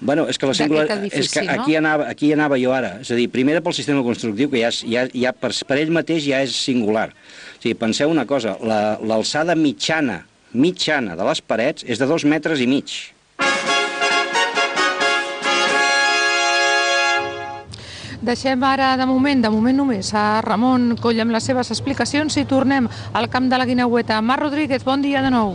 Bueno, 0.00 0.26
és 0.28 0.36
que, 0.38 0.46
la 0.46 0.54
singular, 0.54 0.84
edifici, 0.98 1.22
és 1.24 1.32
que 1.32 1.42
no? 1.46 1.54
aquí, 1.62 1.76
anava, 1.80 2.08
aquí 2.12 2.32
anava 2.36 2.58
jo 2.60 2.72
ara. 2.76 2.98
És 3.00 3.10
a 3.10 3.16
dir, 3.18 3.30
primer 3.32 3.60
pel 3.64 3.72
sistema 3.76 4.02
constructiu, 4.04 4.50
que 4.52 4.60
ja, 4.60 4.68
és, 4.68 4.82
ja, 4.88 5.06
ja 5.16 5.32
per, 5.32 5.52
per 5.66 5.78
ell 5.80 5.90
mateix 5.96 6.26
ja 6.28 6.42
és 6.44 6.52
singular. 6.54 7.08
O 7.56 7.62
sigui, 7.64 7.74
penseu 7.80 8.12
una 8.12 8.26
cosa, 8.28 8.58
la- 8.62 8.98
l'alçada 9.00 9.56
mitjana 9.56 10.22
mitjana 10.54 11.16
de 11.18 11.24
les 11.26 11.40
parets 11.42 11.82
és 11.82 11.98
de 11.98 12.06
dos 12.06 12.22
metres 12.24 12.60
i 12.62 12.66
mig. 12.70 12.92
Deixem 18.24 18.62
ara, 18.64 18.94
de 18.96 19.04
moment, 19.04 19.42
de 19.44 19.50
moment 19.52 19.76
només, 19.76 20.08
a 20.16 20.40
Ramon 20.40 20.94
Coll 20.96 21.18
amb 21.20 21.34
les 21.34 21.44
seves 21.44 21.68
explicacions 21.74 22.38
i 22.40 22.46
tornem 22.48 22.86
al 23.12 23.26
camp 23.28 23.50
de 23.52 23.58
la 23.60 23.66
Guineueta. 23.68 24.22
Mar 24.24 24.38
Rodríguez, 24.40 24.80
bon 24.86 25.04
dia 25.04 25.20
de 25.20 25.28
nou. 25.34 25.52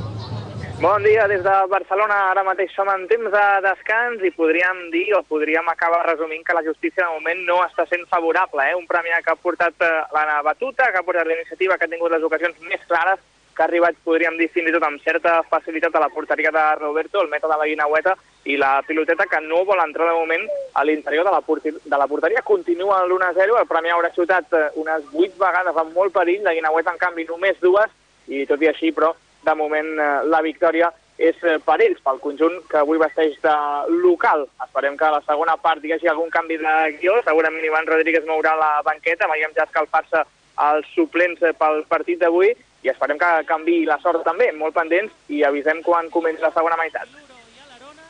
Bon 0.78 1.02
dia 1.02 1.26
des 1.32 1.42
de 1.42 1.56
Barcelona. 1.72 2.20
Ara 2.30 2.44
mateix 2.46 2.70
som 2.78 2.92
en 2.94 3.08
temps 3.10 3.34
de 3.34 3.46
descans 3.66 4.22
i 4.22 4.30
podríem 4.38 4.86
dir, 4.94 5.08
o 5.18 5.24
podríem 5.26 5.66
acabar 5.74 6.06
resumint, 6.06 6.46
que 6.46 6.54
la 6.54 6.64
justícia 6.68 7.08
de 7.08 7.16
moment 7.16 7.42
no 7.50 7.58
està 7.66 7.88
sent 7.90 8.06
favorable. 8.14 8.70
Eh? 8.70 8.78
Un 8.78 8.86
premi 8.86 9.18
que 9.18 9.34
ha 9.34 9.40
portat 9.48 9.74
eh, 9.82 9.92
la 10.14 10.44
batuta, 10.46 10.92
que 10.92 11.02
ha 11.02 11.08
portat 11.08 11.26
la 11.26 11.40
iniciativa, 11.42 11.80
que 11.80 11.90
ha 11.90 11.96
tingut 11.96 12.14
les 12.14 12.30
ocasions 12.30 12.62
més 12.70 12.86
clares, 12.86 13.18
que 13.60 13.66
ha 13.66 13.68
arribat, 13.68 13.98
podríem 14.08 14.38
dir, 14.40 14.48
fins 14.54 14.70
i 14.70 14.72
tot 14.72 14.86
amb 14.88 15.02
certa 15.04 15.42
facilitat 15.52 15.96
a 15.96 16.00
la 16.06 16.08
porteria 16.14 16.52
de 16.56 16.62
Roberto, 16.80 17.20
el 17.20 17.28
meta 17.28 17.50
de 17.52 17.58
la 17.60 17.66
Guinaueta, 17.68 18.14
i 18.48 18.56
la 18.56 18.78
piloteta 18.88 19.26
que 19.28 19.42
no 19.44 19.66
vol 19.68 19.82
entrar 19.84 20.08
de 20.08 20.16
moment 20.16 20.46
a 20.80 20.86
l'interior 20.88 21.28
de, 21.28 21.34
la 21.34 21.42
de 21.44 21.98
la 22.00 22.08
porteria. 22.08 22.44
Continua 22.48 23.02
l'1-0, 23.04 23.58
el 23.60 23.68
Premi 23.68 23.92
haurà 23.92 24.14
xutat 24.16 24.56
eh, 24.56 24.70
unes 24.80 25.04
8 25.12 25.36
vegades 25.42 25.76
amb 25.76 25.92
molt 25.92 26.16
perill, 26.16 26.46
la 26.48 26.54
Guinaueta 26.56 26.94
en 26.96 27.02
canvi 27.02 27.28
només 27.28 27.60
dues, 27.60 27.92
i 28.32 28.46
tot 28.48 28.64
i 28.64 28.72
així, 28.72 28.94
però, 28.96 29.12
de 29.44 29.58
moment 29.60 29.92
eh, 30.00 30.08
la 30.32 30.40
victòria 30.46 30.94
és 31.20 31.36
eh, 31.44 31.58
per 31.60 31.82
ells, 31.84 32.00
pel 32.06 32.24
conjunt 32.24 32.56
que 32.72 32.80
avui 32.80 33.02
vesteix 33.04 33.36
de 33.44 33.58
local. 34.06 34.48
Esperem 34.70 34.96
que 34.96 35.10
a 35.10 35.18
la 35.18 35.22
segona 35.28 35.58
part 35.60 35.84
hi 35.84 35.98
hagi 35.98 36.08
algun 36.08 36.32
canvi 36.32 36.62
de 36.64 36.80
guió, 37.02 37.20
segurament 37.28 37.68
Ivan 37.68 37.92
Rodríguez 37.92 38.24
mourà 38.24 38.56
la 38.56 38.78
banqueta, 38.88 39.28
veiem 39.28 39.52
ja 39.60 39.68
escalfar-se 39.68 40.24
els 40.70 40.88
suplents 40.96 41.44
pel 41.60 41.84
partit 41.92 42.24
d'avui, 42.24 42.56
i 42.84 42.92
esperem 42.94 43.20
que 43.20 43.32
canvi 43.50 43.82
la 43.90 44.00
sort 44.04 44.24
també, 44.28 44.52
molt 44.56 44.76
pendents, 44.76 45.12
i 45.30 45.44
avisem 45.44 45.84
quan 45.84 46.10
comenci 46.14 46.46
la 46.46 46.54
segona 46.56 46.80
meitat. 46.80 47.10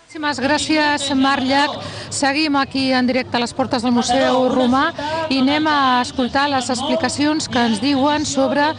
Moltíssimes 0.10 0.40
gràcies, 0.42 1.04
Marc 1.14 1.46
Llach. 1.46 1.76
Seguim 2.10 2.56
aquí 2.58 2.88
en 2.98 3.06
directe 3.06 3.38
a 3.38 3.42
les 3.44 3.52
portes 3.54 3.84
del 3.86 3.94
Museu 3.94 4.48
Romà 4.50 4.88
i 5.30 5.38
anem 5.44 5.68
a 5.70 6.02
escoltar 6.02 6.48
les 6.50 6.72
explicacions 6.74 7.46
que 7.46 7.62
ens 7.70 7.78
diuen 7.78 8.26
sobre 8.26 8.72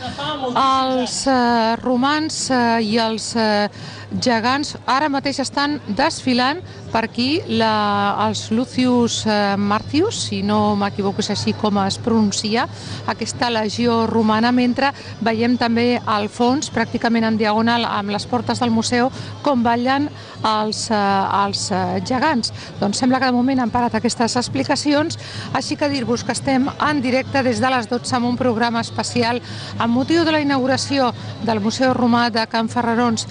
els 0.58 1.14
eh, 1.30 1.76
romans 1.84 2.40
eh, 2.50 2.82
i 2.82 2.98
els 2.98 3.28
eh, 3.38 3.70
gegants. 4.18 4.74
Ara 4.90 5.08
mateix 5.12 5.38
estan 5.42 5.78
desfilant 5.86 6.60
per 6.90 7.04
aquí 7.06 7.40
la, 7.46 8.16
els 8.26 8.48
Lucius 8.50 9.20
eh, 9.26 9.54
Martius, 9.56 10.18
si 10.26 10.40
no 10.42 10.74
m'equivoco 10.78 11.22
és 11.22 11.30
així 11.30 11.54
com 11.54 11.78
es 11.84 12.00
pronuncia, 12.02 12.66
aquesta 13.10 13.50
legió 13.52 14.04
romana, 14.10 14.50
mentre 14.50 14.90
veiem 15.22 15.56
també 15.60 16.00
al 16.04 16.28
fons, 16.32 16.72
pràcticament 16.74 17.28
en 17.28 17.38
diagonal 17.38 17.86
amb 17.86 18.10
les 18.10 18.26
portes 18.26 18.58
del 18.58 18.74
museu, 18.74 19.10
com 19.44 19.62
ballen 19.62 20.08
els, 20.42 20.88
eh, 20.90 21.44
els 21.44 21.68
eh, 21.70 22.00
gegants. 22.06 22.52
Doncs 22.80 22.98
sembla 22.98 23.20
que 23.20 23.30
de 23.30 23.38
moment 23.38 23.62
han 23.62 23.70
parat 23.70 23.94
aquestes 23.94 24.36
explicacions, 24.40 25.18
així 25.54 25.78
que 25.78 25.90
dir-vos 25.92 26.24
que 26.24 26.34
estem 26.34 26.66
en 26.66 27.02
directe 27.04 27.44
des 27.46 27.62
de 27.62 27.70
les 27.70 27.88
12 27.90 28.16
amb 28.18 28.32
un 28.32 28.40
programa 28.40 28.82
especial 28.82 29.40
amb 29.78 29.94
motiu 29.94 30.24
de 30.24 30.34
la 30.34 30.42
inauguració 30.42 31.12
del 31.46 31.60
Museu 31.60 31.94
Romà 31.94 32.28
de 32.34 32.46
Can 32.50 32.68
Ferrarons. 32.68 33.28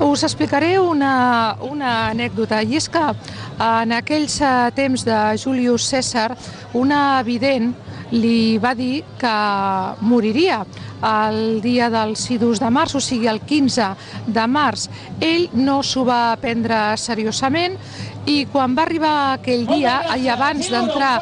Us 0.00 0.15
explicaré 0.24 0.78
una, 0.80 1.56
una 1.60 2.08
anècdota, 2.12 2.62
i 2.62 2.78
és 2.78 2.88
que 2.88 3.02
en 3.60 3.92
aquells 3.96 4.38
eh, 4.40 4.52
temps 4.76 5.04
de 5.04 5.18
Julius 5.42 5.88
César, 5.90 6.30
una 6.74 7.18
evident 7.20 7.74
li 8.12 8.56
va 8.62 8.72
dir 8.78 9.02
que 9.18 9.36
moriria 10.06 10.60
el 11.06 11.60
dia 11.60 11.90
del 11.90 12.14
Sidus 12.16 12.60
de 12.62 12.70
març, 12.70 12.94
o 12.94 13.00
sigui 13.02 13.28
el 13.28 13.40
15 13.42 13.88
de 14.26 14.46
març. 14.46 14.86
Ell 15.20 15.48
no 15.54 15.82
s'ho 15.82 16.04
va 16.06 16.36
prendre 16.40 16.96
seriosament 17.00 17.76
i 18.26 18.44
quan 18.50 18.74
va 18.74 18.86
arribar 18.86 19.16
aquell 19.36 19.66
dia, 19.68 20.00
i 20.18 20.28
abans 20.28 20.70
d'entrar 20.70 21.14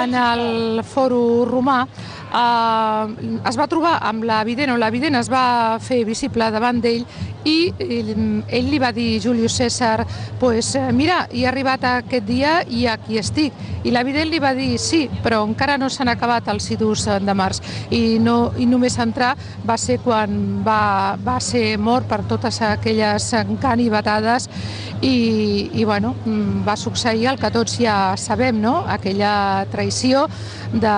en 0.00 0.14
el 0.18 0.82
foro 0.86 1.44
romà, 1.46 1.84
eh, 2.32 3.32
es 3.48 3.58
va 3.58 3.68
trobar 3.70 3.98
amb 4.08 4.24
l'evident 4.28 4.74
o 4.74 4.78
l'evident 4.80 5.18
es 5.18 5.30
va 5.32 5.78
fer 5.80 6.04
visible 6.08 6.50
davant 6.54 6.80
d'ell 6.84 7.06
i 7.48 7.72
ell 7.78 8.68
li 8.68 8.78
va 8.82 8.90
dir, 8.92 9.20
Julius 9.22 9.56
César, 9.56 10.04
pues, 10.40 10.74
eh, 10.74 10.92
mira, 10.92 11.26
he 11.32 11.46
arribat 11.46 11.84
aquest 11.84 12.26
dia 12.26 12.62
i 12.68 12.86
aquí 12.86 13.18
estic. 13.18 13.54
I 13.84 13.92
l'evident 13.94 14.28
li 14.28 14.40
va 14.42 14.52
dir, 14.54 14.76
sí, 14.78 15.06
però 15.22 15.44
encara 15.46 15.78
no 15.78 15.88
s'han 15.88 16.10
acabat 16.12 16.48
els 16.52 16.66
sidus 16.68 17.06
de 17.06 17.34
març. 17.34 17.62
I, 17.90 18.18
no, 18.20 18.52
i 18.58 18.66
només 18.66 18.98
entrar 18.98 19.34
va 19.66 19.78
ser 19.78 20.00
quan 20.04 20.60
va, 20.66 21.16
va 21.24 21.38
ser 21.40 21.78
mort 21.78 22.08
per 22.10 22.24
totes 22.28 22.60
aquelles 22.66 23.30
canivetades 23.62 24.48
i, 25.00 25.70
i 25.78 25.84
bueno, 25.84 26.14
mm, 26.24 26.64
va 26.66 26.76
succeir 26.76 27.28
el 27.30 27.38
que 27.38 27.52
tots 27.54 27.78
ja 27.78 28.16
sabem, 28.18 28.58
no? 28.60 28.82
aquella 28.88 29.64
traïció 29.70 30.26
de, 30.72 30.96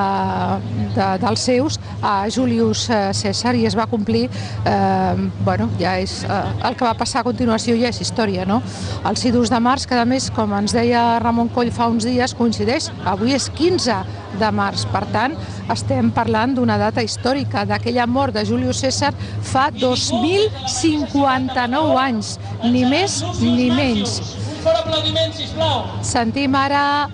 de, 0.97 1.09
dels 1.21 1.41
seus 1.41 1.79
a 2.03 2.29
Julius 2.33 2.89
eh, 2.91 3.13
César 3.17 3.55
i 3.59 3.67
es 3.69 3.77
va 3.77 3.87
complir, 3.91 4.29
eh, 4.65 5.15
bueno, 5.45 5.69
ja 5.81 5.99
és 6.01 6.25
eh, 6.25 6.67
el 6.67 6.77
que 6.77 6.85
va 6.87 6.95
passar 6.99 7.21
a 7.21 7.25
continuació 7.27 7.77
ja 7.79 7.89
és 7.93 8.01
història, 8.03 8.45
no? 8.49 8.63
El 9.07 9.17
Sidus 9.21 9.51
de 9.53 9.61
març, 9.61 9.87
que 9.87 9.95
a 9.99 10.05
més, 10.09 10.31
com 10.35 10.53
ens 10.57 10.73
deia 10.77 11.19
Ramon 11.23 11.49
Coll 11.55 11.71
fa 11.75 11.87
uns 11.93 12.05
dies, 12.09 12.35
coincideix, 12.39 12.91
avui 13.05 13.33
és 13.37 13.51
15 13.57 13.97
de 14.41 14.51
març, 14.55 14.87
per 14.91 15.05
tant, 15.13 15.33
estem 15.73 16.11
parlant 16.15 16.55
d'una 16.57 16.79
data 16.81 17.03
històrica, 17.05 17.65
d'aquella 17.69 18.07
mort 18.07 18.35
de 18.37 18.45
Julius 18.49 18.79
César 18.85 19.13
fa 19.53 19.65
2059 19.77 21.99
anys, 22.01 22.39
ni 22.65 22.85
més 22.89 23.23
ni 23.41 23.71
menys. 23.73 24.21
Sentim 26.05 26.55
ara, 26.59 27.09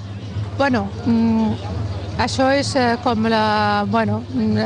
bueno, 0.59 0.89
mm, 1.07 1.76
això 2.19 2.49
és 2.55 2.73
eh, 2.77 2.97
com 3.05 3.27
la, 3.31 3.85
bueno, 3.91 4.21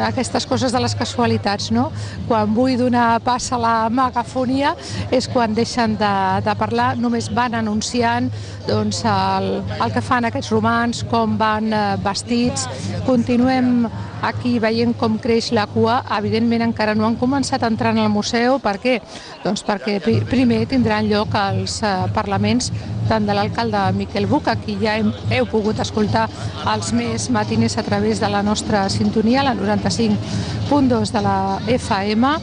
aquestes 0.07 0.47
coses 0.47 0.73
de 0.73 0.81
les 0.83 0.95
casualitats, 0.99 1.71
no? 1.75 1.89
Quan 2.29 2.55
vull 2.55 2.77
donar 2.79 3.21
pas 3.27 3.51
a 3.53 3.59
la 3.61 3.75
megafonia 3.91 4.75
és 5.11 5.29
quan 5.31 5.55
deixen 5.57 5.97
de, 6.01 6.13
de 6.47 6.55
parlar, 6.61 6.93
només 7.01 7.31
van 7.35 7.57
anunciant 7.59 8.31
doncs, 8.69 9.03
el, 9.09 9.51
el 9.81 9.95
que 9.95 10.05
fan 10.05 10.29
aquests 10.29 10.53
romans, 10.55 11.05
com 11.11 11.37
van 11.41 11.73
eh, 11.73 11.85
vestits. 12.05 12.69
Continuem 13.09 13.89
aquí 14.23 14.59
veient 14.63 14.95
com 14.99 15.19
creix 15.19 15.51
la 15.57 15.67
cua, 15.71 16.01
evidentment 16.19 16.65
encara 16.67 16.95
no 16.95 17.07
han 17.07 17.19
començat 17.21 17.63
a 17.63 17.71
entrar 17.73 17.95
en 17.95 18.03
el 18.05 18.11
museu, 18.13 18.59
per 18.63 18.77
què? 18.83 18.99
Doncs 19.45 19.65
perquè 19.67 19.99
primer 20.29 20.65
tindran 20.71 21.09
lloc 21.11 21.35
els 21.41 21.81
eh, 21.83 21.95
parlaments 22.15 22.71
tant 23.11 23.27
de 23.27 23.35
l'alcalde 23.35 23.81
Miquel 23.97 24.29
Buc, 24.31 24.49
aquí 24.49 24.77
ja 24.81 24.97
hem, 25.01 25.11
heu 25.35 25.47
pogut 25.51 25.81
escoltar 25.83 26.29
els 26.71 26.93
més 26.95 27.27
matiners 27.35 27.79
a 27.81 27.87
través 27.87 28.21
de 28.23 28.29
la 28.31 28.43
nostra 28.47 28.85
sintonia, 28.89 29.43
la 29.43 29.57
95.2 29.59 31.11
de 31.17 31.25
la 31.25 31.39
FM, 31.67 32.37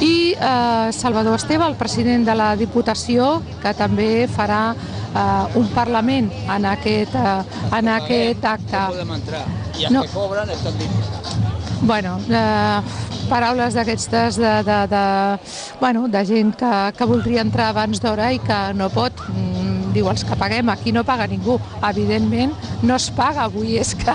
i 0.00 0.34
eh, 0.36 0.92
Salvador 0.92 1.40
Esteve, 1.40 1.66
el 1.66 1.74
president 1.80 2.26
de 2.28 2.36
la 2.36 2.52
Diputació, 2.56 3.40
que 3.62 3.72
també 3.74 4.28
farà 4.28 4.74
eh, 5.16 5.58
un 5.60 5.68
Parlament 5.74 6.30
en 6.44 6.68
aquest, 6.72 7.14
eh, 7.14 7.72
en 7.78 7.88
aquest 7.96 8.44
acte. 8.44 8.76
No 8.76 8.94
podem 8.94 9.16
entrar. 9.18 9.44
I 9.76 9.88
els 9.88 9.94
no. 9.94 10.04
que 10.04 10.14
cobren 10.14 10.50
estan 10.54 10.78
dins. 10.80 11.12
Bueno, 11.86 12.16
eh, 12.28 12.80
paraules 13.28 13.74
d'aquestes 13.76 14.38
de, 14.40 14.52
de, 14.64 14.78
de, 14.90 15.04
bueno, 15.80 16.06
de 16.08 16.24
gent 16.26 16.54
que, 16.56 16.72
que 16.96 17.08
voldria 17.08 17.44
entrar 17.44 17.70
abans 17.72 18.00
d'hora 18.02 18.30
i 18.32 18.40
que 18.42 18.60
no 18.78 18.88
pot. 18.94 19.20
Mm, 19.28 19.92
diu, 19.96 20.08
els 20.12 20.24
que 20.26 20.38
paguem, 20.38 20.70
aquí 20.72 20.92
no 20.92 21.04
paga 21.04 21.28
ningú. 21.30 21.58
Evidentment, 21.84 22.54
no 22.82 22.96
es 22.96 23.10
paga 23.16 23.46
avui, 23.46 23.76
és 23.80 23.94
que 23.98 24.14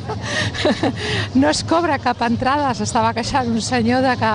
no 1.41 1.50
es 1.50 1.63
cobra 1.67 2.00
cap 2.01 2.22
entrada. 2.27 2.74
S'estava 2.77 3.13
queixant 3.17 3.50
un 3.51 3.62
senyor 3.62 4.05
de 4.05 4.17
que 4.20 4.34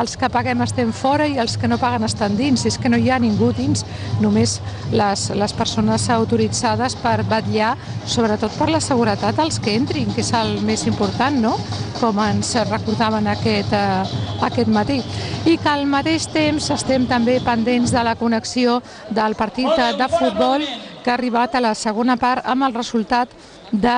els 0.00 0.16
que 0.18 0.30
paguem 0.32 0.62
estem 0.64 0.90
fora 0.92 1.26
i 1.30 1.38
els 1.38 1.56
que 1.60 1.68
no 1.70 1.78
paguen 1.78 2.04
estan 2.06 2.36
dins. 2.38 2.64
És 2.66 2.78
que 2.80 2.90
no 2.90 2.98
hi 2.98 3.10
ha 3.10 3.18
ningú 3.22 3.52
dins, 3.56 3.84
només 4.22 4.58
les, 4.92 5.28
les 5.34 5.54
persones 5.56 6.08
autoritzades 6.10 6.96
per 7.02 7.20
vetllar, 7.30 7.74
sobretot 8.10 8.56
per 8.58 8.70
la 8.72 8.82
seguretat 8.84 9.38
dels 9.38 9.60
que 9.62 9.76
entrin, 9.78 10.10
que 10.14 10.24
és 10.24 10.32
el 10.36 10.58
més 10.66 10.86
important, 10.90 11.38
no? 11.40 11.54
com 12.00 12.18
ens 12.24 12.54
recordaven 12.68 13.28
aquest, 13.30 13.72
eh, 13.72 14.24
aquest 14.44 14.70
matí. 14.72 14.98
I 15.46 15.56
que 15.60 15.70
al 15.70 15.86
mateix 15.86 16.26
temps 16.32 16.70
estem 16.74 17.06
també 17.10 17.38
pendents 17.44 17.94
de 17.94 18.02
la 18.04 18.16
connexió 18.18 18.80
del 19.14 19.38
partit 19.38 19.70
de, 19.76 19.92
de 20.00 20.10
futbol 20.18 20.66
que 21.04 21.12
ha 21.12 21.14
arribat 21.18 21.54
a 21.54 21.60
la 21.60 21.74
segona 21.76 22.16
part 22.16 22.46
amb 22.48 22.64
el 22.66 22.74
resultat 22.74 23.30
de 23.70 23.96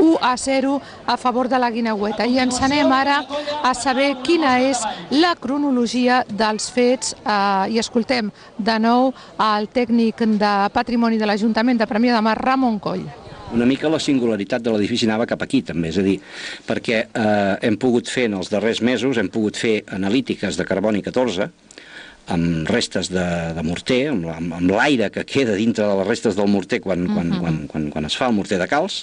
1 0.00 0.18
a 0.24 0.34
0 0.36 0.80
a 1.06 1.16
favor 1.16 1.48
de 1.48 1.60
la 1.60 1.70
Guineueta. 1.70 2.26
I 2.26 2.40
ens 2.40 2.60
anem 2.64 2.90
ara 2.92 3.20
a 3.62 3.74
saber 3.76 4.16
quina 4.24 4.56
és 4.64 4.80
la 5.12 5.36
cronologia 5.36 6.24
dels 6.26 6.70
fets 6.72 7.14
eh, 7.20 7.76
i 7.76 7.78
escoltem 7.78 8.32
de 8.58 8.78
nou 8.80 9.12
el 9.38 9.68
tècnic 9.70 10.24
de 10.40 10.54
Patrimoni 10.72 11.20
de 11.20 11.28
l'Ajuntament 11.28 11.78
de 11.78 11.88
Premià 11.90 12.16
de 12.16 12.24
Mar, 12.24 12.38
Ramon 12.40 12.80
Coll 12.80 13.08
una 13.50 13.66
mica 13.66 13.88
la 13.90 13.98
singularitat 13.98 14.62
de 14.62 14.70
l'edifici 14.70 15.08
anava 15.08 15.26
cap 15.26 15.40
aquí 15.42 15.58
també, 15.66 15.90
és 15.90 15.98
a 15.98 16.04
dir, 16.06 16.20
perquè 16.68 17.00
eh, 17.02 17.54
hem 17.66 17.76
pogut 17.82 18.06
fer 18.06 18.28
en 18.28 18.36
els 18.38 18.50
darrers 18.52 18.78
mesos, 18.86 19.18
hem 19.18 19.26
pogut 19.32 19.58
fer 19.58 19.80
analítiques 19.96 20.54
de 20.54 20.66
carboni 20.68 21.02
14, 21.02 21.48
amb 22.30 22.70
restes 22.70 23.10
de, 23.10 23.26
de 23.56 23.64
morter, 23.66 24.04
amb, 24.12 24.28
amb, 24.30 24.54
amb 24.60 24.74
l'aire 24.76 25.10
que 25.10 25.26
queda 25.26 25.58
dintre 25.58 25.86
de 25.86 25.98
les 26.00 26.10
restes 26.12 26.38
del 26.38 26.50
morter 26.52 26.78
quan, 26.84 27.08
quan, 27.10 27.32
quan, 27.40 27.62
quan, 27.70 27.88
quan 27.90 28.06
es 28.06 28.18
fa 28.18 28.30
el 28.30 28.36
morter 28.38 28.60
de 28.60 28.68
calç, 28.70 29.02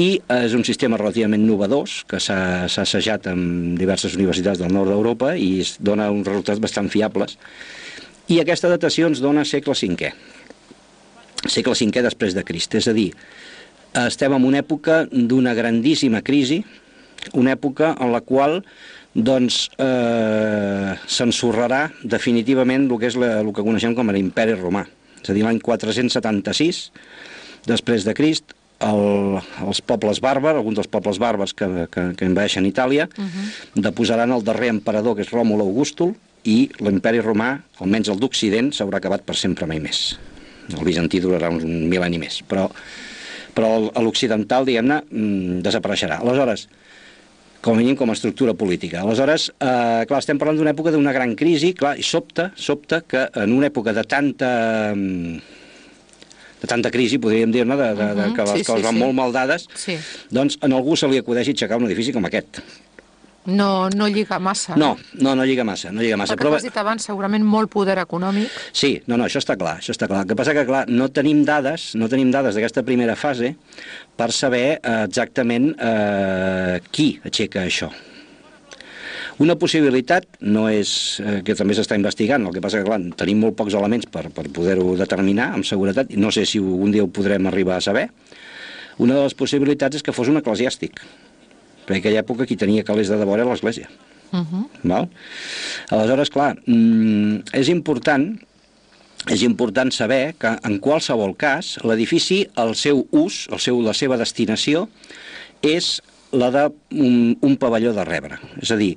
i 0.00 0.08
és 0.18 0.54
un 0.58 0.64
sistema 0.66 0.98
relativament 0.98 1.44
novedós 1.46 2.00
que 2.10 2.18
s'ha 2.22 2.66
assajat 2.66 3.28
en 3.30 3.74
diverses 3.78 4.16
universitats 4.18 4.58
del 4.58 4.72
nord 4.74 4.90
d'Europa 4.90 5.34
i 5.38 5.60
es 5.62 5.76
dona 5.78 6.10
uns 6.10 6.26
resultats 6.26 6.62
bastant 6.62 6.90
fiables. 6.90 7.36
I 8.26 8.40
aquesta 8.40 8.70
datació 8.72 9.06
ens 9.10 9.22
dona 9.22 9.44
segle 9.46 9.76
V, 9.76 10.10
segle 11.46 11.76
V 11.78 12.02
després 12.08 12.34
de 12.34 12.42
Crist, 12.46 12.74
és 12.74 12.88
a 12.88 12.94
dir, 12.96 13.12
estem 13.94 14.34
en 14.34 14.48
una 14.48 14.62
època 14.64 15.04
d'una 15.12 15.54
grandíssima 15.54 16.24
crisi, 16.26 16.64
una 17.34 17.54
època 17.54 17.94
en 18.00 18.10
la 18.12 18.20
qual 18.24 18.62
doncs 19.14 19.68
eh, 19.78 20.90
s'ensorrarà 21.06 21.86
definitivament 22.02 22.88
el 22.88 22.98
que 22.98 23.12
és 23.12 23.16
la, 23.20 23.38
el 23.44 23.52
que 23.54 23.62
coneixem 23.62 23.94
com 23.94 24.10
l'imperi 24.10 24.58
romà. 24.58 24.82
És 25.22 25.30
a 25.30 25.36
dir, 25.36 25.44
l'any 25.46 25.62
476 25.62 26.88
després 27.70 28.04
de 28.04 28.12
Crist, 28.18 28.56
el, 28.82 29.40
els 29.64 29.80
pobles 29.86 30.20
bàrbars, 30.24 30.58
alguns 30.58 30.80
dels 30.80 30.90
pobles 30.90 31.20
bàrbars 31.22 31.54
que, 31.56 31.68
que, 31.92 32.06
que 32.18 32.28
envaeixen 32.28 32.66
Itàlia, 32.66 33.08
uh 33.08 33.24
-huh. 33.24 33.82
deposaran 33.86 34.32
el 34.32 34.44
darrer 34.44 34.68
emperador, 34.68 35.14
que 35.16 35.22
és 35.22 35.30
Ròmul 35.30 35.60
Augústul, 35.60 36.14
i 36.44 36.68
l'imperi 36.80 37.20
romà, 37.20 37.62
almenys 37.80 38.08
el 38.08 38.20
d'Occident, 38.20 38.72
s'haurà 38.72 39.00
acabat 39.00 39.22
per 39.22 39.36
sempre 39.36 39.66
mai 39.66 39.80
més. 39.80 40.18
El 40.72 40.84
bizantí 40.84 41.20
durarà 41.20 41.50
uns 41.50 41.64
un 41.64 41.88
mil·lenni 41.88 42.18
més, 42.18 42.42
però, 42.48 42.70
però 43.54 43.90
l'occidental, 44.02 44.64
diguem-ne, 44.64 45.02
mm, 45.10 45.62
desapareixerà. 45.64 46.20
Aleshores, 46.20 46.68
com 47.64 47.74
a 47.74 47.80
mínim 47.80 47.96
com 47.96 48.10
a 48.10 48.12
estructura 48.12 48.52
política. 48.52 49.00
Aleshores, 49.00 49.48
eh, 49.58 50.04
clar, 50.04 50.18
estem 50.18 50.38
parlant 50.38 50.58
d'una 50.58 50.72
època 50.72 50.92
d'una 50.92 51.12
gran 51.12 51.34
crisi, 51.34 51.72
clar, 51.72 51.98
i 51.98 52.02
sobta, 52.02 52.52
sobta 52.54 53.00
que 53.00 53.28
en 53.34 53.52
una 53.52 53.68
època 53.68 53.94
de 53.96 54.04
tanta 54.04 54.92
mm, 54.94 55.38
de 56.60 56.66
tanta 56.70 56.90
crisi, 56.90 57.18
podríem 57.18 57.50
dir-ne, 57.52 57.76
de, 57.76 57.90
de, 57.94 58.06
de, 58.14 58.26
Mhm, 58.28 58.34
que 58.34 58.42
les 58.42 58.58
sí, 58.60 58.64
coses 58.64 58.80
sí, 58.80 58.86
van 58.86 58.94
sí. 58.94 59.00
molt 59.00 59.14
mal 59.14 59.32
dades, 59.32 59.68
Sí. 59.74 59.98
doncs 60.30 60.58
en 60.62 60.72
algú 60.72 60.96
se 60.96 61.08
li 61.08 61.18
acudeixi 61.18 61.50
aixecar 61.50 61.76
un 61.78 61.86
edifici 61.86 62.12
com 62.12 62.24
aquest. 62.24 62.60
No, 63.46 63.90
no 63.90 64.06
lliga 64.08 64.38
massa. 64.38 64.74
No, 64.74 64.96
no, 65.20 65.34
no 65.36 65.44
lliga 65.44 65.64
massa, 65.64 65.90
no 65.92 66.00
lliga 66.00 66.16
massa. 66.16 66.34
Que 66.34 66.44
tu 66.46 66.54
has 66.54 66.62
dit 66.62 66.76
abans, 66.80 67.04
segurament 67.04 67.44
molt 67.44 67.68
poder 67.70 67.98
econòmic. 68.00 68.48
Sí, 68.72 69.02
no, 69.06 69.18
no, 69.18 69.26
això 69.26 69.36
està 69.42 69.58
clar, 69.60 69.80
això 69.82 69.92
està 69.92 70.08
clar. 70.08 70.22
El 70.22 70.28
que 70.30 70.34
passa 70.38 70.54
que, 70.56 70.64
clar, 70.64 70.86
no 70.88 71.10
tenim 71.12 71.44
dades, 71.44 71.90
no 71.94 72.08
tenim 72.08 72.30
dades 72.32 72.54
d'aquesta 72.56 72.82
primera 72.82 73.14
fase 73.20 73.54
per 74.16 74.32
saber 74.32 74.80
eh, 74.82 75.04
exactament 75.04 75.74
eh, 75.78 76.80
qui 76.90 77.20
aixeca 77.22 77.66
això. 77.66 77.90
Una 79.42 79.56
possibilitat 79.58 80.26
no 80.46 80.68
és, 80.70 81.20
eh, 81.20 81.40
que 81.42 81.56
també 81.58 81.74
s'està 81.74 81.96
investigant, 81.98 82.46
el 82.46 82.54
que 82.54 82.62
passa 82.62 82.78
que, 82.78 82.86
clar, 82.86 83.00
tenim 83.18 83.40
molt 83.42 83.56
pocs 83.58 83.74
elements 83.74 84.06
per, 84.06 84.28
per 84.30 84.46
poder-ho 84.54 84.94
determinar 84.96 85.52
amb 85.56 85.66
seguretat, 85.66 86.12
i 86.14 86.20
no 86.22 86.30
sé 86.30 86.46
si 86.46 86.60
un 86.62 86.94
dia 86.94 87.02
ho 87.02 87.10
podrem 87.10 87.46
arribar 87.50 87.76
a 87.76 87.84
saber. 87.84 88.08
Una 88.98 89.16
de 89.16 89.22
les 89.24 89.34
possibilitats 89.34 89.98
és 89.98 90.06
que 90.06 90.14
fos 90.14 90.30
un 90.30 90.38
eclesiàstic, 90.38 91.02
perquè 91.84 91.98
en 91.98 92.02
aquella 92.02 92.22
època 92.22 92.46
qui 92.46 92.56
tenia 92.56 92.86
calés 92.86 93.10
de 93.10 93.18
debò 93.18 93.34
era 93.34 93.48
l'Església. 93.48 93.88
Uh 94.30 94.38
-huh. 94.38 94.66
Val? 94.82 95.08
Aleshores, 95.90 96.30
clar, 96.30 96.56
mm, 96.66 97.42
és 97.52 97.68
important 97.68 98.38
és 99.26 99.40
important 99.42 99.90
saber 99.90 100.34
que 100.36 100.50
en 100.68 100.78
qualsevol 100.78 101.34
cas 101.36 101.78
l'edifici, 101.82 102.46
el 102.60 102.74
seu 102.74 103.06
ús, 103.10 103.48
el 103.50 103.58
seu, 103.58 103.80
la 103.80 103.94
seva 103.94 104.18
destinació, 104.20 104.88
és 105.62 106.02
la 106.34 106.50
d'un 106.50 107.36
un, 107.40 107.56
pavelló 107.60 107.94
de 107.96 108.04
rebre. 108.06 108.38
És 108.62 108.72
a 108.74 108.78
dir, 108.80 108.94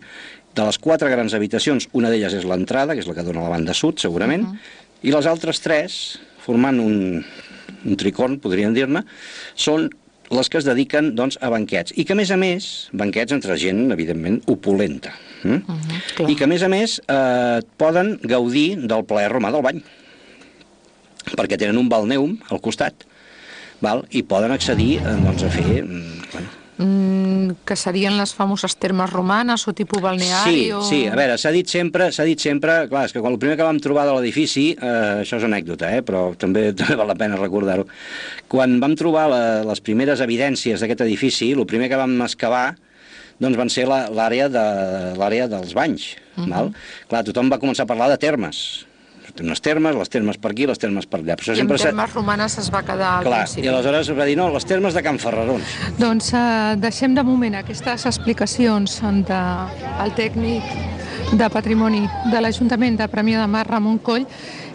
de 0.58 0.66
les 0.66 0.80
quatre 0.82 1.10
grans 1.14 1.36
habitacions, 1.38 1.90
una 1.94 2.10
d'elles 2.10 2.34
és 2.34 2.48
l'entrada, 2.50 2.96
que 2.96 3.04
és 3.06 3.10
la 3.10 3.16
que 3.18 3.26
dona 3.26 3.44
a 3.44 3.48
la 3.48 3.56
banda 3.56 3.76
sud, 3.78 4.00
segurament, 4.02 4.44
uh 4.44 4.54
-huh. 4.54 5.08
i 5.08 5.12
les 5.12 5.26
altres 5.26 5.62
tres, 5.62 6.20
formant 6.40 6.80
un, 6.80 7.24
un 7.86 7.96
tricorn, 7.96 8.40
podríem 8.40 8.74
dir-ne, 8.74 9.04
són 9.56 9.90
les 10.30 10.50
que 10.50 10.58
es 10.58 10.66
dediquen 10.66 11.16
doncs, 11.16 11.38
a 11.42 11.50
banquets. 11.50 11.94
I 11.96 12.04
que, 12.04 12.14
a 12.14 12.16
més 12.16 12.32
a 12.32 12.38
més, 12.38 12.90
banquets 12.92 13.32
entre 13.32 13.56
gent, 13.58 13.92
evidentment, 13.92 14.42
opulenta. 14.48 15.14
Mm? 15.44 15.54
Uh 15.54 15.62
-huh, 15.62 16.16
clar. 16.16 16.30
I 16.30 16.36
que, 16.36 16.44
a 16.44 16.48
més 16.48 16.64
a 16.64 16.68
més, 16.68 17.02
eh, 17.08 17.62
poden 17.78 18.20
gaudir 18.24 18.78
del 18.88 19.06
plaer 19.06 19.32
romà 19.32 19.52
del 19.52 19.62
bany 19.62 19.84
perquè 21.36 21.58
tenen 21.58 21.78
un 21.78 21.90
balneum 21.90 22.38
al 22.50 22.62
costat 22.64 22.94
val? 23.84 24.06
i 24.16 24.24
poden 24.24 24.54
accedir 24.56 24.98
eh, 25.02 25.18
doncs, 25.26 25.44
a 25.44 25.50
fer... 25.50 25.84
mm, 25.84 26.32
Bueno. 26.32 26.57
Mm, 26.78 27.56
que 27.66 27.76
serien 27.76 28.14
les 28.20 28.34
famoses 28.38 28.76
termes 28.78 29.10
romanes 29.10 29.64
o 29.68 29.74
tipus 29.74 29.98
balneari 30.02 30.52
Sí, 30.54 30.72
o... 30.72 30.82
sí, 30.86 31.00
a 31.10 31.16
veure, 31.18 31.38
s'ha 31.42 31.50
dit 31.50 31.66
sempre, 31.68 32.12
s'ha 32.14 32.24
dit 32.28 32.38
sempre, 32.38 32.84
clar, 32.92 33.08
és 33.08 33.16
que 33.16 33.22
quan 33.24 33.34
el 33.34 33.40
primer 33.42 33.56
que 33.58 33.66
vam 33.66 33.80
trobar 33.82 34.04
de 34.06 34.14
l'edifici, 34.14 34.68
eh, 34.78 35.24
això 35.24 35.40
és 35.40 35.46
anècdota, 35.48 35.90
eh, 35.98 36.04
però 36.06 36.36
també, 36.38 36.68
també 36.78 36.96
val 37.00 37.10
la 37.10 37.16
pena 37.18 37.40
recordar-ho, 37.40 37.88
quan 38.48 38.78
vam 38.84 38.94
trobar 39.00 39.26
la, 39.32 39.42
les 39.66 39.82
primeres 39.82 40.22
evidències 40.22 40.80
d'aquest 40.84 41.02
edifici, 41.08 41.50
el 41.58 41.66
primer 41.66 41.90
que 41.90 41.98
vam 41.98 42.14
excavar 42.22 42.76
doncs 43.40 43.58
van 43.58 43.70
ser 43.74 43.88
la- 43.90 44.08
l'àrea 44.14 44.46
de, 44.50 44.66
l'àrea 45.18 45.48
dels 45.50 45.74
banys, 45.74 46.14
uh 46.38 46.44
-huh. 46.46 46.50
val? 46.54 46.72
Clar, 47.10 47.24
tothom 47.24 47.50
va 47.50 47.60
començar 47.60 47.84
a 47.84 47.90
parlar 47.90 48.10
de 48.10 48.18
termes, 48.18 48.86
unes 49.44 49.62
termes, 49.62 49.96
les 49.96 50.10
termes 50.10 50.38
per 50.38 50.52
aquí, 50.52 50.66
les 50.68 50.78
termes 50.80 51.06
per 51.06 51.20
allà. 51.22 51.36
Però 51.38 51.48
I 51.50 51.52
en 51.52 51.58
sempre 51.62 51.78
s'ha- 51.78 51.92
termes 51.92 52.14
romanes 52.14 52.58
es 52.58 52.70
va 52.74 52.82
quedar 52.84 53.18
al 53.20 53.24
Clar, 53.24 53.44
principi. 53.46 53.66
i 53.66 53.70
aleshores 53.72 54.12
va 54.18 54.26
dir, 54.26 54.38
no, 54.38 54.50
les 54.54 54.66
termes 54.66 54.94
de 54.94 55.04
Can 55.04 55.20
Ferrarons. 55.20 55.64
Doncs 55.98 56.34
eh, 56.34 56.76
deixem 56.78 57.14
de 57.16 57.24
moment 57.24 57.56
aquestes 57.56 58.06
explicacions 58.06 59.02
de, 59.28 59.42
al 60.00 60.14
tècnic 60.16 60.64
de 61.34 61.50
patrimoni 61.50 62.06
de 62.32 62.42
l'Ajuntament 62.42 62.98
de 62.98 63.08
Premià 63.12 63.42
de 63.42 63.48
Mar, 63.48 63.66
Ramon 63.68 63.98
Coll, 64.00 64.26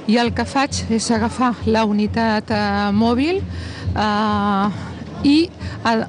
i 0.07 0.17
el 0.19 0.33
que 0.35 0.45
faig 0.45 0.83
és 0.91 1.11
agafar 1.15 1.55
la 1.67 1.85
unitat 1.87 2.51
eh, 2.51 2.91
mòbil 2.93 3.39
eh, 3.39 4.69
i 5.25 5.37
eh, 5.87 6.05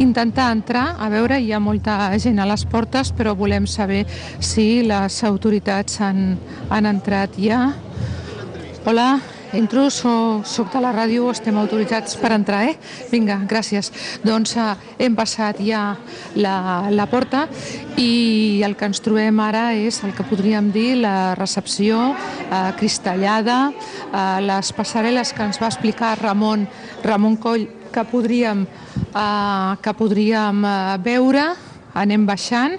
intentar 0.00 0.50
entrar, 0.52 0.96
a 0.98 1.08
veure, 1.12 1.38
hi 1.38 1.52
ha 1.52 1.60
molta 1.60 2.10
gent 2.18 2.40
a 2.40 2.48
les 2.48 2.64
portes, 2.64 3.12
però 3.12 3.34
volem 3.36 3.66
saber 3.68 4.06
si 4.40 4.82
les 4.86 5.20
autoritats 5.28 6.00
han, 6.00 6.38
han 6.72 6.88
entrat 6.88 7.36
ja. 7.36 7.66
Hola, 8.88 9.10
entro, 9.52 9.90
soc 9.92 10.70
de 10.72 10.80
la 10.80 10.92
ràdio, 10.96 11.26
estem 11.30 11.58
autoritzats 11.60 12.16
per 12.16 12.30
entrar, 12.32 12.62
eh? 12.70 12.78
Vinga, 13.10 13.36
gràcies. 13.50 13.90
Doncs 14.24 14.54
eh, 14.56 14.70
hem 15.04 15.18
passat 15.18 15.60
ja 15.64 15.82
la, 16.40 16.54
la 16.88 17.06
porta 17.10 17.44
i 18.00 18.62
el 18.64 18.78
que 18.80 18.88
ens 18.88 19.02
trobem 19.04 19.42
ara 19.44 19.70
és 19.76 20.00
el 20.06 20.14
que 20.16 20.24
podríem 20.24 20.70
dir 20.72 20.94
la 21.02 21.34
recepció 21.36 22.14
eh, 22.14 22.70
cristallada, 22.80 23.58
eh, 24.08 24.40
les 24.48 24.72
passarel·les 24.72 25.34
que 25.36 25.44
ens 25.50 25.60
va 25.60 25.68
explicar 25.68 26.16
Ramon, 26.22 26.64
Ramon 27.04 27.36
Coll, 27.36 27.68
que 27.90 28.04
podríem, 28.06 28.64
eh, 29.14 29.76
que 29.82 29.94
podríem 29.96 30.64
eh, 30.64 30.96
veure, 31.04 31.50
anem 31.94 32.24
baixant 32.26 32.78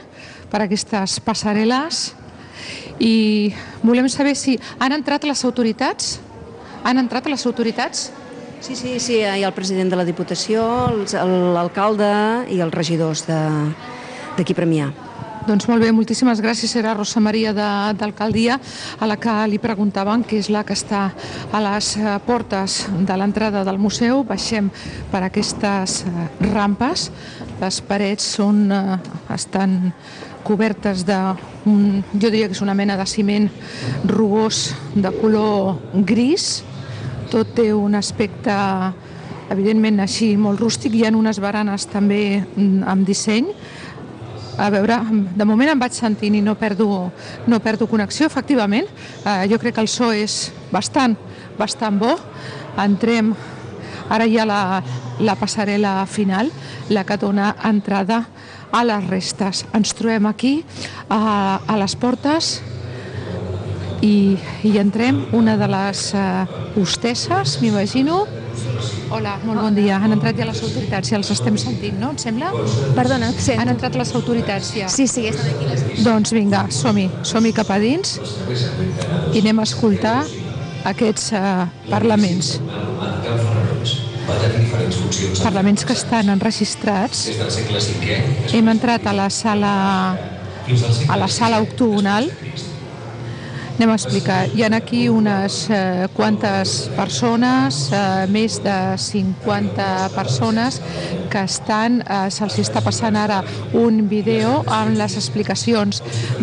per 0.51 0.63
aquestes 0.65 1.19
passarel·les 1.23 2.01
i 3.01 3.51
volem 3.81 4.07
saber 4.11 4.35
si 4.37 4.57
han 4.79 4.93
entrat 4.93 5.25
les 5.27 5.43
autoritats? 5.47 6.19
Han 6.83 7.01
entrat 7.01 7.27
les 7.29 7.45
autoritats? 7.45 8.09
Sí, 8.61 8.75
sí, 8.77 8.99
sí, 9.01 9.17
hi 9.21 9.41
ha 9.41 9.47
el 9.47 9.55
president 9.57 9.89
de 9.89 9.97
la 9.97 10.05
Diputació, 10.05 10.63
l'alcalde 11.55 12.11
i 12.53 12.61
els 12.61 12.73
regidors 12.73 13.25
d'aquí 13.25 14.53
Premià. 14.53 14.91
Doncs 15.51 15.65
molt 15.67 15.83
bé, 15.83 15.89
moltíssimes 15.91 16.39
gràcies. 16.39 16.71
Era 16.79 16.93
Rosa 16.95 17.19
Maria 17.19 17.51
d'Alcaldia, 17.51 18.55
a 19.03 19.07
la 19.09 19.17
que 19.19 19.33
li 19.51 19.57
preguntaven, 19.59 20.21
que 20.23 20.37
és 20.39 20.47
la 20.47 20.61
que 20.63 20.77
està 20.77 21.01
a 21.51 21.59
les 21.65 21.89
eh, 21.99 22.13
portes 22.23 22.77
de 22.95 23.17
l'entrada 23.19 23.65
del 23.67 23.75
museu. 23.75 24.21
Baixem 24.23 24.69
per 25.11 25.25
aquestes 25.27 26.05
eh, 26.07 26.29
rampes. 26.53 27.09
Les 27.59 27.81
parets 27.83 28.29
són, 28.37 28.63
eh, 28.71 28.95
estan 29.35 29.91
cobertes 30.47 31.03
de, 31.03 31.19
jo 31.67 32.31
diria 32.31 32.47
que 32.47 32.55
és 32.55 32.63
una 32.63 32.77
mena 32.77 32.95
de 32.95 33.09
ciment 33.11 33.49
rugós 34.07 34.69
de 34.95 35.11
color 35.19 35.81
gris. 36.07 36.61
Tot 37.27 37.51
té 37.59 37.73
un 37.75 37.99
aspecte 37.99 38.55
evidentment 39.51 39.99
així 39.99 40.31
molt 40.39 40.63
rústic. 40.63 40.95
Hi 40.95 41.09
ha 41.09 41.15
unes 41.17 41.43
baranes 41.43 41.91
també 41.91 42.39
mm, 42.39 42.87
amb 42.87 43.03
disseny 43.03 43.51
a 44.57 44.69
veure, 44.73 44.97
de 45.35 45.45
moment 45.47 45.71
em 45.71 45.79
vaig 45.79 45.95
sentint 45.95 46.35
i 46.35 46.41
no 46.43 46.55
perdo, 46.59 47.11
no 47.47 47.59
perdo 47.63 47.87
connexió, 47.87 48.27
efectivament. 48.27 48.89
Eh, 49.25 49.47
jo 49.51 49.59
crec 49.59 49.75
que 49.75 49.83
el 49.85 49.89
so 49.91 50.11
és 50.11 50.51
bastant, 50.71 51.15
bastant 51.59 51.99
bo. 52.01 52.15
Entrem, 52.81 53.33
ara 54.09 54.27
hi 54.27 54.37
ha 54.39 54.47
la, 54.47 54.61
la 55.19 55.37
passarel·la 55.39 56.01
final, 56.07 56.51
la 56.89 57.05
que 57.07 57.17
dona 57.17 57.55
entrada 57.67 58.25
a 58.71 58.83
les 58.87 59.07
restes. 59.07 59.65
Ens 59.75 59.95
trobem 59.97 60.27
aquí, 60.29 60.59
a, 61.09 61.61
a 61.65 61.79
les 61.79 61.95
portes, 61.99 62.59
i, 64.01 64.37
i 64.65 64.77
entrem 64.81 65.25
una 65.37 65.57
de 65.59 65.67
les 65.69 66.07
eh, 66.17 66.45
hostesses, 66.79 67.59
m'imagino. 67.61 68.25
Hola, 69.11 69.33
molt 69.43 69.59
bon 69.59 69.75
dia. 69.75 69.97
Han 69.99 70.13
entrat 70.15 70.37
ja 70.39 70.45
les 70.47 70.59
autoritats, 70.63 71.09
ja 71.11 71.17
els 71.19 71.29
estem 71.33 71.57
sentint, 71.59 71.97
no? 71.99 72.13
Et 72.15 72.23
sembla? 72.23 72.51
Perdona, 72.95 73.31
sent. 73.35 73.59
Han 73.59 73.73
entrat 73.73 73.97
les 73.99 74.13
autoritats 74.15 74.69
ja. 74.77 74.87
Sí, 74.91 75.03
sí, 75.11 75.25
estan 75.27 75.49
aquí 75.51 75.67
les... 75.67 75.83
Doncs 76.05 76.31
vinga, 76.31 76.61
som-hi, 76.71 77.09
som-hi 77.27 77.51
cap 77.57 77.73
a 77.75 77.79
dins 77.83 78.15
i 79.33 79.41
anem 79.41 79.59
a 79.59 79.67
escoltar 79.67 80.21
aquests 80.93 81.33
uh, 81.35 81.65
parlaments. 81.89 82.53
Parlaments 85.43 85.83
que 85.83 85.97
estan 85.97 86.31
enregistrats. 86.31 87.27
Hem 88.55 88.71
entrat 88.71 89.11
a 89.11 89.17
la 89.17 89.27
sala 89.27 89.75
a 91.11 91.17
la 91.17 91.27
sala 91.27 91.59
octogonal 91.59 92.29
anem 93.81 93.95
a 93.95 93.97
explicar. 93.97 94.43
Hi 94.53 94.61
ha 94.61 94.67
aquí 94.77 95.07
unes 95.09 95.55
eh, 95.73 96.05
quantes 96.13 96.73
persones, 96.93 97.79
eh, 97.89 98.27
més 98.29 98.59
de 98.61 98.75
50 99.01 99.87
persones, 100.13 100.77
que 101.31 101.45
estan, 101.47 102.01
eh, 102.01 102.27
se'ls 102.33 102.59
està 102.61 102.83
passant 102.83 103.15
ara 103.15 103.41
un 103.77 104.03
vídeo 104.11 104.61
amb 104.67 104.97
les 104.99 105.15
explicacions 105.17 106.01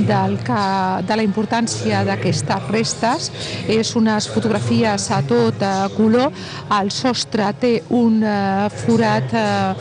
del 0.08 0.38
que, 0.46 0.62
de 1.08 1.18
la 1.20 1.26
importància 1.26 2.02
d'aquestes 2.08 2.68
restes. 2.72 3.30
És 3.68 3.94
unes 3.98 4.28
fotografies 4.32 5.10
a 5.14 5.20
tot 5.28 5.62
eh, 5.62 5.74
color. 5.96 6.32
El 6.80 6.90
sostre 6.94 7.50
té 7.60 7.72
un 7.94 8.22
eh, 8.24 8.68
forat, 8.84 9.34
eh, 9.34 9.74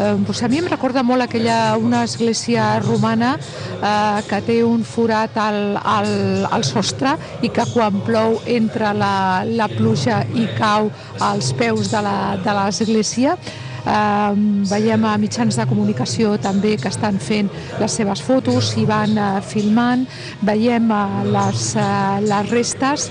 eh, 0.00 0.44
a 0.44 0.48
mi 0.48 0.60
em 0.60 0.70
recorda 0.70 1.04
molt 1.04 1.24
aquella, 1.24 1.76
una 1.80 2.04
església 2.04 2.78
romana 2.80 3.34
eh, 3.36 4.22
que 4.28 4.40
té 4.46 4.58
un 4.64 4.84
forat 4.84 5.36
al, 5.40 5.76
al, 5.76 6.10
al 6.50 6.64
sostre 6.64 7.16
i 7.42 7.50
que 7.52 7.66
quan 7.72 8.00
plou 8.06 8.40
entra 8.46 8.94
la, 8.96 9.44
la 9.44 9.68
pluja 9.68 10.22
i 10.34 10.48
cau 10.58 10.90
als 11.20 11.52
peus 11.58 11.92
de 11.92 12.02
l'església. 12.04 13.38
Eh, 13.84 14.32
veiem 14.70 15.04
a 15.04 15.16
mitjans 15.20 15.58
de 15.60 15.66
comunicació 15.68 16.38
també 16.40 16.76
que 16.80 16.88
estan 16.88 17.18
fent 17.20 17.50
les 17.80 17.92
seves 17.92 18.22
fotos 18.24 18.72
i 18.80 18.86
van 18.88 19.18
eh, 19.18 19.30
filmant, 19.44 20.06
veiem 20.40 20.88
eh, 20.88 21.24
les, 21.34 21.66
eh, 21.76 22.20
les 22.24 22.50
restes 22.52 23.10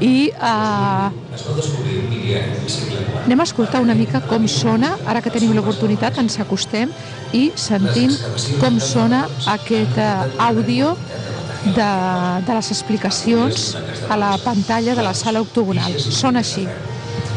i 0.00 0.30
eh, 0.32 1.10
anem 3.24 3.40
a 3.40 3.46
escoltar 3.46 3.82
una 3.84 3.94
mica 3.94 4.22
com 4.26 4.48
sona, 4.48 4.96
ara 5.06 5.20
que 5.22 5.30
tenim 5.30 5.52
l'oportunitat 5.54 6.18
ens 6.22 6.40
acostem 6.42 6.90
i 7.36 7.50
sentim 7.54 8.10
com 8.58 8.80
sona 8.82 9.26
aquest 9.54 9.98
eh, 10.00 10.10
àudio 10.50 10.96
de, 11.64 11.90
de 12.46 12.54
les 12.56 12.70
explicacions 12.72 13.74
a 14.08 14.16
la 14.16 14.34
pantalla 14.42 14.96
de 14.96 15.04
la 15.04 15.14
sala 15.14 15.42
octogonal. 15.44 15.98
Són 16.00 16.40
així. 16.40 16.66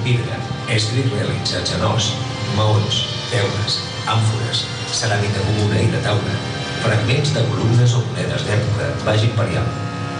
Vidre, 0.08 0.40
estris 0.72 1.12
realitzats 1.12 1.76
en 1.78 1.84
os, 1.92 2.14
maons, 2.58 3.04
teules, 3.32 3.80
àmfores, 4.10 4.66
ceràmica 4.94 5.42
comuna 5.48 5.80
i 5.82 5.88
de 5.92 6.02
taula, 6.06 6.36
fragments 6.84 7.34
de 7.36 7.44
columnes 7.50 7.96
o 7.98 8.04
monedes 8.10 8.46
d'època, 8.48 8.89
baix 9.08 9.26
imperial. 9.26 9.66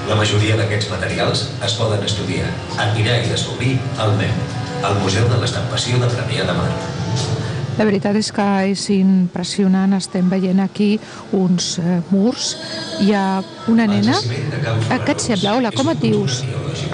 La 0.10 0.18
majoria 0.20 0.58
d'aquests 0.60 0.90
materials 0.92 1.46
es 1.64 1.76
poden 1.80 2.04
estudiar, 2.04 2.50
admirar 2.82 3.22
i 3.22 3.30
descobrir 3.32 3.78
al 4.04 4.16
MEM, 4.20 4.42
al 4.84 4.98
Museu 5.04 5.30
de 5.32 5.40
l'Estampació 5.40 6.00
de 6.02 6.10
Premià 6.16 6.48
de 6.50 6.58
Mar. 6.58 6.72
La 7.78 7.88
veritat 7.90 8.18
és 8.20 8.30
que 8.36 8.48
és 8.70 8.82
impressionant, 8.94 9.96
estem 9.98 10.28
veient 10.30 10.60
aquí 10.62 10.92
uns 11.34 11.78
eh, 11.82 12.02
murs, 12.12 12.52
hi 13.02 13.16
ha 13.18 13.42
una 13.72 13.88
nena, 13.90 14.20
què 14.22 15.16
et 15.16 15.24
sembla? 15.24 15.56
Hola, 15.58 15.74
com 15.74 15.90
et 15.96 16.04
dius? 16.04 16.44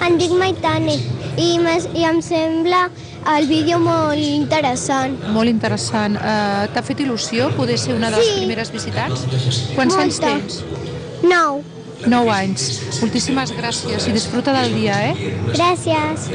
Em 0.00 0.16
dic 0.20 0.32
Maitane 0.40 0.96
i, 1.36 1.58
i 1.94 2.04
em 2.04 2.20
sembla 2.22 2.88
el 3.36 3.46
vídeo 3.46 3.78
molt 3.78 4.18
interessant. 4.18 5.18
Molt 5.34 5.48
interessant. 5.48 6.16
Uh, 6.16 6.66
T'ha 6.74 6.82
fet 6.82 7.00
il·lusió 7.04 7.50
poder 7.56 7.78
ser 7.78 7.94
una 7.94 8.10
de 8.10 8.16
les 8.16 8.26
Sí. 8.26 8.38
primeres 8.40 8.70
visitants? 8.72 9.26
Quants 9.74 9.94
Molta. 9.94 10.02
anys 10.02 10.20
tens? 10.20 10.62
Nou. 11.22 11.62
9 12.06 12.32
anys. 12.32 12.68
Moltíssimes 13.00 13.52
gràcies 13.56 14.06
i 14.08 14.14
disfruta 14.14 14.54
del 14.56 14.74
dia, 14.74 14.96
eh? 15.10 15.34
Gràcies. 15.52 16.30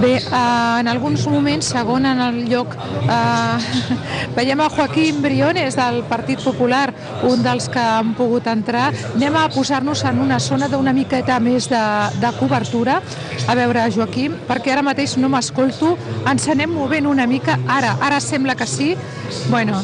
Bé, 0.00 0.16
eh, 0.16 0.80
en 0.80 0.88
alguns 0.88 1.26
moments, 1.28 1.66
segon 1.72 2.06
en 2.06 2.20
el 2.20 2.42
lloc, 2.50 2.74
eh, 2.76 3.94
veiem 4.36 4.60
a 4.60 4.68
Joaquim 4.70 5.20
Briones 5.22 5.76
del 5.76 6.02
Partit 6.08 6.42
Popular, 6.42 6.92
un 7.22 7.42
dels 7.44 7.68
que 7.72 7.80
han 7.80 8.14
pogut 8.18 8.46
entrar. 8.50 8.92
Anem 9.14 9.36
a 9.36 9.48
posar-nos 9.52 10.04
en 10.04 10.20
una 10.24 10.40
zona 10.40 10.68
d'una 10.68 10.92
miqueta 10.96 11.38
més 11.40 11.68
de, 11.70 11.84
de 12.20 12.32
cobertura. 12.40 13.00
A 13.46 13.54
veure, 13.58 13.86
Joaquim, 13.94 14.34
perquè 14.48 14.74
ara 14.74 14.86
mateix 14.86 15.16
no 15.20 15.30
m'escolto, 15.32 15.94
ens 16.26 16.48
anem 16.52 16.72
movent 16.74 17.06
una 17.06 17.26
mica. 17.26 17.58
Ara, 17.68 17.96
ara 18.00 18.20
sembla 18.20 18.56
que 18.56 18.66
sí. 18.66 18.94
Bueno, 19.48 19.82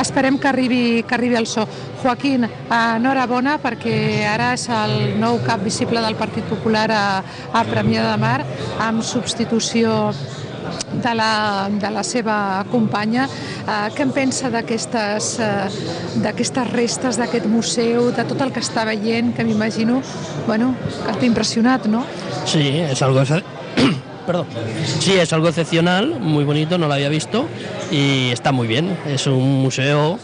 esperem 0.00 0.38
que 0.38 0.48
arribi, 0.48 1.02
que 1.02 1.14
arribi 1.14 1.36
el 1.36 1.46
so. 1.46 1.66
Joaquín, 2.04 2.44
enhorabona 2.68 3.56
perquè 3.62 4.26
ara 4.28 4.50
és 4.52 4.66
el 4.68 5.14
nou 5.20 5.38
cap 5.46 5.62
visible 5.64 6.02
del 6.04 6.18
Partit 6.20 6.44
Popular 6.50 6.88
a, 6.92 7.04
a 7.52 7.62
Premià 7.64 8.04
de 8.10 8.16
Mar 8.20 8.38
amb 8.84 9.00
substitució 9.00 10.12
de 11.02 11.14
la, 11.14 11.68
de 11.70 11.90
la 11.90 12.02
seva 12.04 12.36
companya. 12.70 13.26
Eh, 13.64 13.88
què 13.96 14.04
en 14.04 14.12
pensa 14.16 14.50
d'aquestes 14.52 15.34
eh, 15.40 16.66
restes 16.72 17.18
d'aquest 17.20 17.46
museu, 17.50 18.10
de 18.12 18.24
tot 18.28 18.40
el 18.40 18.52
que 18.52 18.60
està 18.60 18.84
veient, 18.84 19.34
que 19.34 19.44
m'imagino 19.44 20.00
bueno, 20.46 20.74
que 21.06 21.12
t'ha 21.12 21.26
impressionat, 21.26 21.86
no? 21.86 22.04
Sí, 22.46 22.68
es 22.84 23.02
algo... 23.02 23.24
Perdón. 24.26 24.46
Sí, 25.00 25.12
es 25.12 25.32
algo 25.32 25.48
excepcional, 25.48 26.18
muy 26.18 26.44
bonito, 26.44 26.78
no 26.78 26.88
lo 26.88 26.94
había 26.94 27.08
visto 27.08 27.46
y 27.90 28.30
está 28.30 28.52
muy 28.52 28.66
bien. 28.66 28.96
Es 29.06 29.26
un 29.26 29.62
museo 29.62 30.18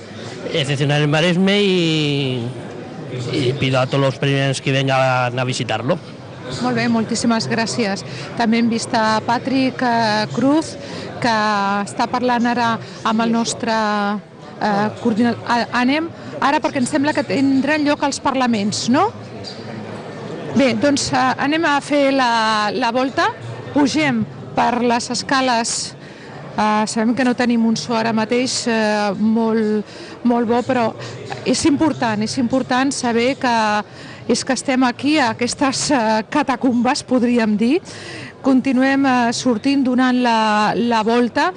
excepcional 0.53 1.03
en 1.03 1.11
Maresme 1.11 1.63
y, 1.63 2.47
y 3.33 3.53
pido 3.61 3.79
a 3.81 3.87
todos 3.87 4.01
los 4.01 4.19
primeros 4.19 4.61
que 4.61 4.73
vengan 4.73 5.39
a 5.39 5.45
visitarlo. 5.45 5.99
Molt 6.59 6.75
bé, 6.75 6.89
moltíssimes 6.91 7.47
gràcies. 7.47 8.03
També 8.39 8.59
hem 8.59 8.71
vist 8.73 8.91
a 8.99 9.21
Patrick 9.23 9.85
Cruz, 10.35 10.75
que 11.23 11.35
està 11.85 12.09
parlant 12.11 12.49
ara 12.51 12.73
amb 13.07 13.23
el 13.23 13.31
nostre 13.31 13.71
eh, 13.71 14.89
coordinador. 15.03 15.39
Anem 15.77 16.09
ara 16.41 16.59
perquè 16.63 16.83
em 16.83 16.89
sembla 16.91 17.15
que 17.15 17.25
tindran 17.29 17.87
lloc 17.87 18.03
els 18.09 18.19
parlaments, 18.25 18.89
no? 18.91 19.07
Bé, 20.57 20.73
doncs 20.83 21.11
eh, 21.15 21.23
anem 21.47 21.69
a 21.71 21.77
fer 21.85 22.09
la, 22.17 22.33
la 22.75 22.91
volta, 22.97 23.31
pugem 23.75 24.25
per 24.57 24.83
les 24.83 25.11
escales. 25.13 25.95
Uh, 26.51 26.85
sabem 26.91 27.15
que 27.15 27.25
no 27.25 27.33
tenim 27.39 27.63
un 27.65 27.77
so 27.79 27.95
ara 27.97 28.13
mateix 28.13 28.65
uh, 28.69 29.15
molt, 29.17 29.87
molt 30.27 30.51
bo, 30.51 30.59
però 30.67 30.91
és 31.49 31.63
important, 31.71 32.21
és 32.27 32.37
important 32.43 32.91
saber 32.93 33.33
que 33.41 33.57
és 34.31 34.45
que 34.47 34.55
estem 34.55 34.85
aquí 34.87 35.17
a 35.19 35.33
aquestes 35.33 35.89
uh, 35.91 36.21
catacumbes, 36.31 37.03
podríem 37.03 37.57
dir, 37.59 37.81
continuem 38.45 39.07
uh, 39.09 39.31
sortint 39.35 39.83
donant 39.83 40.21
la, 40.23 40.71
la 40.77 41.01
volta 41.07 41.49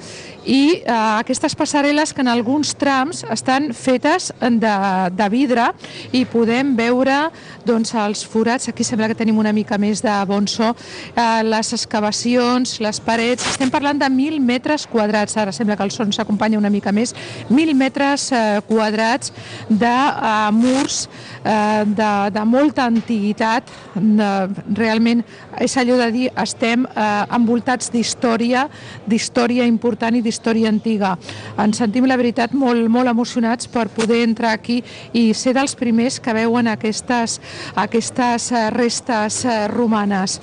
i 0.44 0.82
uh, 0.84 1.18
aquestes 1.22 1.56
passarel·les 1.56 2.12
que 2.12 2.22
en 2.24 2.28
alguns 2.28 2.74
trams 2.76 3.22
estan 3.32 3.70
fetes 3.76 4.30
de, 4.40 4.74
de 5.16 5.28
vidre 5.32 5.70
i 6.12 6.24
podem 6.28 6.74
veure 6.76 7.16
doncs, 7.64 7.94
els 7.96 8.24
forats, 8.28 8.68
aquí 8.68 8.84
sembla 8.84 9.08
que 9.08 9.16
tenim 9.16 9.38
una 9.40 9.52
mica 9.56 9.78
més 9.80 10.02
de 10.04 10.12
bon 10.28 10.46
so, 10.50 10.70
eh, 11.16 11.42
les 11.46 11.72
excavacions, 11.72 12.74
les 12.84 13.00
parets, 13.00 13.46
estem 13.54 13.70
parlant 13.72 13.96
de 14.00 14.08
1.000 14.10 14.40
metres 14.44 14.84
quadrats, 14.90 15.38
ara 15.40 15.52
sembla 15.54 15.78
que 15.78 15.86
el 15.86 15.92
son 15.94 16.12
s'acompanya 16.12 16.60
una 16.60 16.72
mica 16.72 16.92
més, 16.92 17.14
1.000 17.48 17.72
metres 17.78 18.26
eh, 18.36 18.60
quadrats 18.68 19.32
de 19.70 19.88
eh, 19.88 20.50
murs 20.52 21.06
eh, 21.40 21.84
de, 21.88 22.10
de 22.36 22.44
molta 22.44 22.84
antiguitat, 22.90 23.72
de, 23.96 24.30
realment 24.76 25.24
és 25.64 25.78
allò 25.80 25.96
de 26.02 26.10
dir 26.12 26.28
estem 26.44 26.84
eh, 26.84 27.08
envoltats 27.32 27.88
d'història, 27.94 28.68
d'història 29.08 29.64
important 29.64 30.12
i 30.12 30.20
d'història 30.20 30.33
antiga. 30.68 31.16
Ens 31.58 31.78
sentim, 31.78 32.06
la 32.06 32.16
veritat, 32.16 32.52
molt, 32.52 32.88
molt 32.88 33.08
emocionats 33.08 33.66
per 33.66 33.88
poder 33.88 34.22
entrar 34.24 34.52
aquí 34.52 34.82
i 35.12 35.32
ser 35.34 35.54
dels 35.54 35.74
primers 35.74 36.20
que 36.20 36.32
veuen 36.32 36.68
aquestes, 36.68 37.40
aquestes 37.74 38.50
restes 38.74 39.44
eh, 39.44 39.68
romanes. 39.68 40.40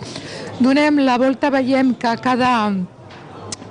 Donem 0.59 0.99
la 0.99 1.17
volta, 1.17 1.49
veiem 1.49 1.93
que 1.95 2.15
cada, 2.21 2.71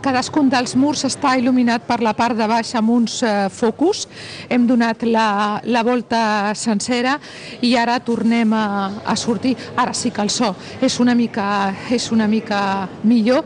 Cadascun 0.01 0.49
dels 0.49 0.73
murs 0.81 1.03
està 1.05 1.35
il·luminat 1.37 1.83
per 1.85 1.99
la 2.01 2.15
part 2.17 2.33
de 2.33 2.47
baix 2.49 2.71
amb 2.79 2.89
uns 2.95 3.19
eh, 3.21 3.51
focus. 3.53 4.07
Hem 4.49 4.63
donat 4.65 5.03
la, 5.05 5.61
la 5.69 5.83
volta 5.85 6.55
sencera 6.57 7.19
i 7.61 7.75
ara 7.77 7.99
tornem 8.01 8.55
a, 8.57 8.65
a 9.05 9.17
sortir. 9.21 9.53
Ara 9.77 9.93
sí 9.93 10.09
que 10.09 10.25
el 10.25 10.33
so 10.33 10.55
és 10.81 10.97
una 11.05 11.13
mica, 11.19 11.45
és 11.93 12.07
una 12.17 12.25
mica 12.33 12.89
millor, 13.05 13.45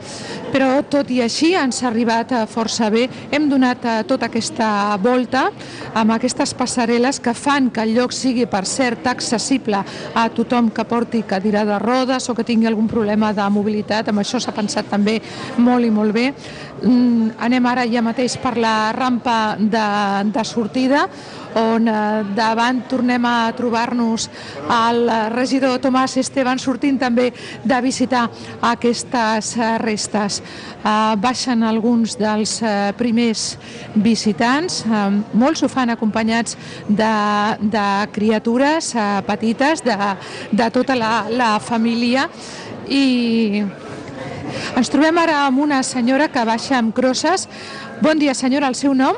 però 0.53 0.69
tot 0.87 1.11
i 1.11 1.19
així 1.25 1.57
ens 1.59 1.83
ha 1.83 1.89
arribat 1.91 2.37
eh, 2.39 2.45
força 2.47 2.87
bé. 2.95 3.09
Hem 3.35 3.51
donat 3.51 3.83
eh, 3.83 3.97
tota 4.07 4.31
aquesta 4.31 4.95
volta 5.03 5.49
amb 5.99 6.15
aquestes 6.15 6.55
passarel·les 6.55 7.19
que 7.19 7.35
fan 7.35 7.73
que 7.75 7.83
el 7.83 7.97
lloc 7.99 8.15
sigui, 8.15 8.47
per 8.47 8.63
cert, 8.63 9.11
accessible 9.11 9.83
a 10.15 10.29
tothom 10.31 10.71
que 10.71 10.87
porti 10.87 11.25
cadira 11.27 11.67
de 11.67 11.83
rodes 11.83 12.31
o 12.31 12.39
que 12.39 12.47
tingui 12.47 12.71
algun 12.71 12.87
problema 12.87 13.35
de 13.35 13.51
mobilitat. 13.51 14.15
Amb 14.15 14.23
això 14.23 14.39
s'ha 14.39 14.55
pensat 14.55 14.87
també 14.95 15.19
molt 15.59 15.91
i 15.91 15.91
molt 15.91 16.15
bé 16.15 16.31
anem 16.85 17.67
ara 17.67 17.85
ja 17.89 18.03
mateix 18.05 18.37
per 18.43 18.57
la 18.61 18.93
rampa 18.93 19.57
de, 19.59 19.87
de 20.35 20.45
sortida, 20.45 21.07
on 21.55 21.87
eh, 21.89 22.25
davant 22.35 22.83
tornem 22.91 23.25
a 23.25 23.53
trobar-nos 23.57 24.27
el 24.67 25.07
regidor 25.33 25.79
Tomàs 25.83 26.17
Esteban 26.19 26.59
sortint 26.59 26.99
també 26.99 27.29
de 27.65 27.79
visitar 27.85 28.27
aquestes 28.73 29.55
eh, 29.57 29.71
restes. 29.83 30.41
Eh, 30.41 31.15
baixen 31.23 31.63
alguns 31.63 32.19
dels 32.19 32.57
primers 32.99 33.45
visitants, 33.95 34.83
molts 35.33 35.63
ho 35.63 35.69
fan 35.71 35.93
acompanyats 35.95 36.57
de, 36.89 37.15
de 37.61 37.87
criatures 38.13 38.93
petites, 39.27 39.83
de, 39.85 39.97
de 40.53 40.69
tota 40.75 40.97
la, 40.99 41.15
la 41.31 41.55
família 41.63 42.29
i 42.89 43.63
ens 44.77 44.91
trobem 44.93 45.19
ara 45.19 45.45
amb 45.47 45.63
una 45.65 45.83
senyora 45.83 46.29
que 46.33 46.45
baixa 46.45 46.79
amb 46.79 46.95
crosses. 46.97 47.49
Bon 48.03 48.19
dia, 48.19 48.35
senyora, 48.35 48.69
el 48.69 48.79
seu 48.79 48.95
nom? 48.95 49.17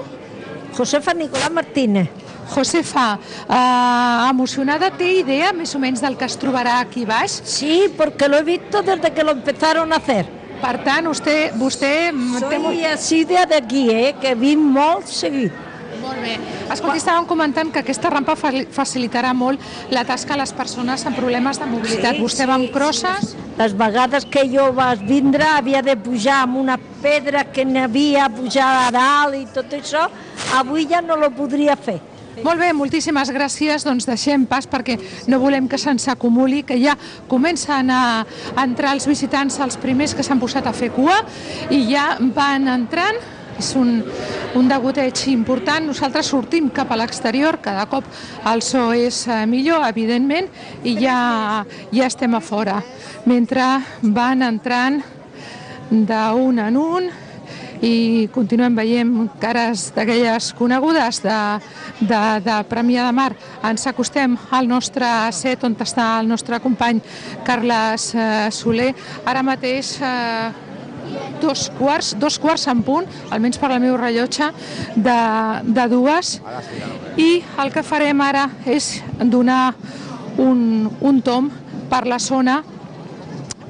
Josefa 0.76 1.14
Nicolás 1.14 1.52
Martínez. 1.52 2.08
Josefa, 2.46 3.18
eh, 3.48 4.30
emocionada, 4.30 4.92
té 4.94 5.08
idea 5.20 5.52
més 5.52 5.74
o 5.74 5.80
menys 5.82 6.02
del 6.04 6.16
que 6.16 6.28
es 6.28 6.38
trobarà 6.38 6.78
aquí 6.80 7.04
baix? 7.04 7.40
Sí, 7.44 7.86
porque 7.96 8.28
lo 8.28 8.38
he 8.38 8.44
visto 8.44 8.82
desde 8.82 9.12
que 9.12 9.24
lo 9.24 9.32
empezaron 9.32 9.92
a 9.92 9.96
hacer. 9.96 10.26
Per 10.60 10.76
tant, 10.84 11.10
vostè... 11.10 11.52
vostè 11.58 12.12
mm, 12.12 12.38
Soy 12.40 12.84
así 12.84 13.24
de 13.24 13.38
aquí, 13.38 13.88
eh, 13.90 14.14
que 14.20 14.34
vi 14.34 14.56
molt 14.56 15.06
seguit. 15.06 15.65
Molt 16.06 16.22
bé. 16.22 16.36
Escolti, 16.70 16.98
estàvem 17.00 17.26
comentant 17.28 17.70
que 17.74 17.80
aquesta 17.82 18.10
rampa 18.12 18.34
fa- 18.38 18.52
facilitarà 18.74 19.32
molt 19.34 19.60
la 19.90 20.04
tasca 20.06 20.34
a 20.34 20.40
les 20.40 20.52
persones 20.54 21.04
amb 21.06 21.16
problemes 21.18 21.58
de 21.58 21.66
mobilitat. 21.66 22.16
Sí, 22.16 22.22
Vostè 22.22 22.46
va 22.48 22.54
amb 22.60 22.70
crosses? 22.74 23.34
Les 23.58 23.74
vegades 23.76 24.26
que 24.30 24.44
jo 24.52 24.70
vas 24.76 25.00
vindre 25.02 25.44
havia 25.44 25.82
de 25.82 25.96
pujar 25.96 26.42
amb 26.44 26.56
una 26.62 26.76
pedra 27.02 27.44
que 27.50 27.64
n'havia 27.64 28.28
pujar 28.28 28.86
a 28.86 28.90
dalt 28.94 29.34
i 29.38 29.46
tot 29.54 29.72
això, 29.78 30.08
avui 30.58 30.86
ja 30.90 31.00
no 31.00 31.16
lo 31.16 31.30
podria 31.34 31.76
fer. 31.76 31.98
Molt 32.44 32.60
bé, 32.60 32.68
moltíssimes 32.76 33.30
gràcies. 33.32 33.80
Doncs 33.86 34.04
deixem 34.04 34.42
pas 34.44 34.66
perquè 34.68 34.98
no 35.26 35.38
volem 35.40 35.66
que 35.66 35.78
se'ns 35.80 36.04
acumuli, 36.12 36.62
que 36.68 36.76
ja 36.82 36.92
comencen 37.30 37.88
a 37.90 38.26
entrar 38.60 38.92
els 38.92 39.06
visitants, 39.08 39.56
els 39.64 39.78
primers 39.80 40.12
que 40.14 40.22
s'han 40.22 40.38
posat 40.38 40.66
a 40.68 40.74
fer 40.76 40.90
cua, 40.92 41.16
i 41.70 41.86
ja 41.88 42.18
van 42.36 42.68
entrant 42.68 43.16
és 43.58 43.72
un, 43.78 44.00
un 44.56 44.68
degoteig 44.68 45.26
important. 45.32 45.86
Nosaltres 45.88 46.30
sortim 46.32 46.70
cap 46.74 46.92
a 46.92 46.98
l'exterior, 47.00 47.60
cada 47.64 47.86
cop 47.90 48.06
el 48.52 48.64
so 48.64 48.88
és 48.96 49.24
eh, 49.28 49.44
millor, 49.48 49.86
evidentment, 49.88 50.48
i 50.84 50.96
ja, 51.00 51.18
ja 51.92 52.08
estem 52.08 52.36
a 52.36 52.42
fora. 52.44 52.80
Mentre 53.26 53.66
van 54.02 54.44
entrant 54.46 55.00
d'un 55.90 56.58
en 56.58 56.76
un 56.76 57.08
i 57.84 58.28
continuem 58.32 58.76
veient 58.76 59.10
cares 59.40 59.90
d'aquelles 59.96 60.48
conegudes 60.56 61.20
de, 61.24 61.38
de, 62.00 62.20
de 62.44 62.56
Premià 62.70 63.04
de 63.06 63.12
Mar. 63.16 63.30
Ens 63.68 63.86
acostem 63.88 64.36
al 64.56 64.68
nostre 64.68 65.08
set 65.36 65.64
on 65.66 65.76
està 65.84 66.14
el 66.20 66.30
nostre 66.30 66.60
company 66.64 67.02
Carles 67.44 68.12
eh, 68.14 68.48
Soler. 68.50 68.92
Ara 69.28 69.44
mateix 69.44 69.96
eh, 70.00 70.65
dos 71.42 71.68
quarts, 71.78 72.14
dos 72.20 72.38
quarts 72.42 72.66
en 72.72 72.82
punt, 72.86 73.08
almenys 73.30 73.60
per 73.60 73.70
la 73.72 73.80
meva 73.82 73.98
rellotge, 74.00 74.50
de, 74.96 75.18
de 75.66 75.88
dues. 75.92 76.38
I 77.20 77.30
el 77.62 77.74
que 77.74 77.84
farem 77.86 78.22
ara 78.24 78.48
és 78.66 78.96
donar 79.20 79.74
un, 80.38 80.88
un 81.00 81.20
tom 81.24 81.50
per 81.90 82.06
la 82.06 82.18
zona 82.22 82.62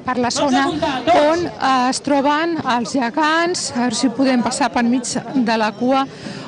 per 0.07 0.15
la 0.23 0.29
zona 0.31 0.63
on 0.71 1.41
eh, 1.43 1.89
es 1.89 1.99
troben 1.99 2.55
els 2.63 2.93
gegants, 2.95 3.71
a 3.73 3.81
veure 3.81 3.97
si 3.99 4.09
podem 4.15 4.43
passar 4.45 4.69
per 4.71 4.85
mig 4.87 5.09
de 5.35 5.57
la 5.59 5.73
cua, 5.75 6.05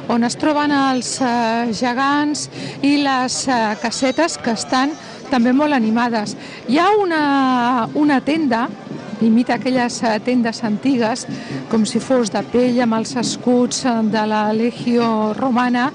on 0.10 0.24
es 0.24 0.38
troben 0.40 0.72
els 0.72 1.18
eh, 1.20 1.68
gegants 1.76 2.48
i 2.88 2.96
les 3.04 3.42
eh, 3.52 3.60
casetes 3.84 4.40
que 4.40 4.56
estan 4.56 4.96
també 5.30 5.52
molt 5.54 5.76
animades. 5.76 6.38
Hi 6.72 6.80
ha 6.80 6.88
una, 7.04 7.24
una 8.00 8.22
tenda 8.26 8.68
imita 9.22 9.56
aquelles 9.56 10.02
eh, 10.04 10.20
tendes 10.24 10.64
antigues, 10.64 11.26
com 11.70 11.86
si 11.86 12.00
fos 12.04 12.32
de 12.34 12.44
pell 12.52 12.80
amb 12.84 13.00
els 13.00 13.16
escuts 13.20 13.84
eh, 13.86 13.98
de 14.12 14.24
la 14.30 14.48
Legio 14.54 15.34
Romana, 15.38 15.90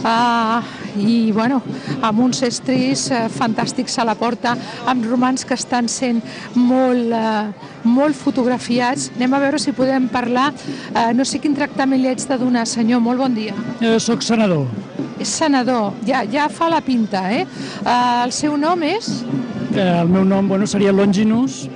eh, 0.00 0.82
i 0.94 1.32
bueno, 1.34 1.60
amb 2.02 2.20
uns 2.22 2.42
estris 2.46 3.08
eh, 3.10 3.26
fantàstics 3.32 3.98
a 3.98 4.06
la 4.06 4.14
porta, 4.18 4.54
amb 4.86 5.06
romans 5.08 5.44
que 5.44 5.56
estan 5.58 5.88
sent 5.90 6.22
molt, 6.54 7.12
eh, 7.12 7.70
molt 7.84 8.16
fotografiats. 8.16 9.10
Anem 9.16 9.34
a 9.34 9.42
veure 9.42 9.60
si 9.60 9.74
podem 9.76 10.08
parlar. 10.08 10.52
Eh, 10.94 11.12
no 11.14 11.26
sé 11.26 11.40
quin 11.42 11.56
tractament 11.56 12.00
li 12.00 12.10
haig 12.12 12.22
de 12.28 12.38
donar, 12.38 12.66
senyor. 12.70 13.02
Molt 13.04 13.20
bon 13.20 13.34
dia. 13.34 13.54
Jo 13.82 13.98
soc 14.00 14.22
senador. 14.22 14.68
És 15.20 15.30
senador, 15.30 15.92
ja, 16.06 16.24
ja 16.26 16.48
fa 16.50 16.68
la 16.72 16.80
pinta, 16.82 17.26
eh? 17.32 17.44
eh 17.44 18.24
el 18.24 18.32
seu 18.34 18.56
nom 18.58 18.82
és? 18.82 19.22
Eh, 19.74 20.00
El 20.00 20.08
meu 20.08 20.24
nom 20.24 20.48
bueno, 20.48 20.66
seria 20.66 20.92
Longinus. 20.92 21.68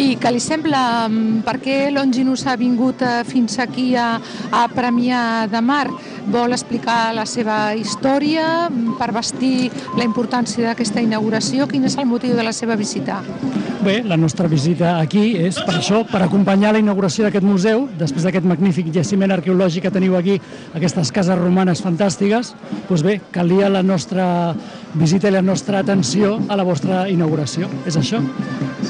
I 0.00 0.14
què 0.16 0.30
li 0.32 0.40
sembla, 0.40 1.08
mm, 1.10 1.42
per 1.44 1.58
què 1.60 1.74
Longinus 1.92 2.46
ha 2.48 2.54
vingut 2.56 3.02
eh, 3.04 3.20
fins 3.28 3.58
aquí 3.60 3.90
a, 4.00 4.14
a 4.50 4.62
Premià 4.72 5.46
de 5.52 5.60
Mar? 5.60 5.90
Vol 6.32 6.56
explicar 6.56 7.12
la 7.12 7.26
seva 7.28 7.74
història 7.76 8.70
mm, 8.70 8.96
per 8.96 9.10
vestir 9.12 9.68
la 9.98 10.06
importància 10.06 10.70
d'aquesta 10.70 11.04
inauguració? 11.04 11.68
Quin 11.68 11.84
és 11.84 11.98
el 12.00 12.08
motiu 12.08 12.32
de 12.32 12.46
la 12.46 12.54
seva 12.56 12.78
visita? 12.80 13.20
Bé, 13.84 14.00
la 14.04 14.16
nostra 14.16 14.48
visita 14.48 14.98
aquí 15.00 15.34
és 15.40 15.60
per 15.64 15.76
això, 15.78 16.00
per 16.08 16.22
acompanyar 16.24 16.72
la 16.72 16.80
inauguració 16.80 17.26
d'aquest 17.26 17.44
museu, 17.44 17.86
després 18.00 18.24
d'aquest 18.24 18.48
magnífic 18.48 18.88
jaciment 18.92 19.36
arqueològic 19.36 19.84
que 19.84 19.92
teniu 19.92 20.16
aquí, 20.16 20.40
aquestes 20.76 21.12
cases 21.12 21.36
romanes 21.40 21.80
fantàstiques, 21.84 22.54
doncs 22.88 23.04
bé, 23.04 23.20
calia 23.32 23.68
la 23.72 23.84
nostra 23.84 24.26
visita 24.94 25.30
la 25.30 25.42
nostra 25.42 25.78
atenció 25.78 26.38
a 26.48 26.56
la 26.56 26.64
vostra 26.66 27.04
inauguració. 27.08 27.68
És 27.86 27.96
això? 27.96 28.20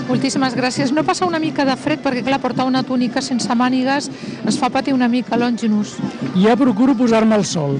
Moltíssimes 0.08 0.56
gràcies. 0.56 0.92
No 0.92 1.04
passa 1.04 1.26
una 1.26 1.38
mica 1.42 1.64
de 1.68 1.76
fred 1.76 2.02
perquè, 2.02 2.24
clar, 2.26 2.40
portar 2.40 2.66
una 2.68 2.82
túnica 2.82 3.22
sense 3.22 3.54
mànigues 3.54 4.10
ens 4.44 4.58
fa 4.58 4.70
patir 4.70 4.94
una 4.94 5.08
mica, 5.08 5.36
Longinus. 5.36 5.96
Ja 6.40 6.56
procuro 6.56 6.96
posar-me 6.96 7.34
al 7.36 7.44
sol. 7.44 7.78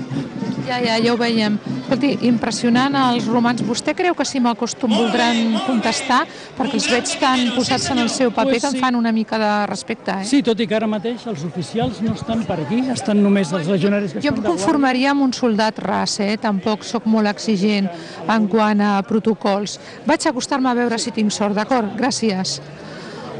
Ja, 0.70 0.78
ja, 0.78 0.96
ja 1.02 1.10
ho 1.10 1.16
veiem. 1.18 1.56
Escolti, 1.80 2.12
impressionant 2.28 2.94
els 2.94 3.24
romans. 3.26 3.58
Vostè 3.66 3.90
creu 3.98 4.14
que 4.14 4.22
si 4.28 4.38
m'acostum 4.38 4.92
voldran 4.94 5.56
contestar? 5.66 6.20
Perquè 6.54 6.78
els 6.78 6.86
veig 6.92 7.14
tan 7.18 7.42
posats 7.56 7.88
en 7.90 7.98
el 8.04 8.10
seu 8.12 8.30
paper 8.30 8.52
Pues 8.52 8.62
que 8.62 8.68
em 8.68 8.76
sí. 8.76 8.82
fan 8.84 8.94
una 8.94 9.10
mica 9.10 9.38
de 9.40 9.50
respecte, 9.66 10.14
eh? 10.20 10.28
Sí, 10.30 10.44
tot 10.46 10.60
i 10.62 10.68
que 10.70 10.76
ara 10.78 10.86
mateix 10.86 11.26
els 11.26 11.42
oficials 11.48 11.98
no 12.06 12.14
estan 12.14 12.44
per 12.46 12.60
aquí, 12.62 12.84
estan 12.94 13.18
només 13.22 13.50
els 13.50 13.66
legionaris 13.66 14.12
que 14.14 14.20
Jo 14.22 14.28
em 14.30 14.34
estan 14.36 14.42
de 14.44 14.46
guàrdia. 14.46 14.64
conformaria 14.64 15.10
amb 15.10 15.22
un 15.26 15.32
soldat 15.34 15.78
ras, 15.82 16.20
eh? 16.20 16.36
Tampoc 16.38 16.84
sóc 16.86 17.04
molt 17.06 17.26
exigent 17.26 17.90
en 18.28 18.46
quant 18.46 18.80
a 18.80 19.02
protocols. 19.02 19.80
Vaig 20.06 20.22
acostar-me 20.30 20.70
a 20.70 20.74
veure 20.74 20.98
si 21.02 21.10
tinc 21.10 21.32
sort, 21.34 21.56
d'acord? 21.58 21.96
Gràcies. 21.98 22.60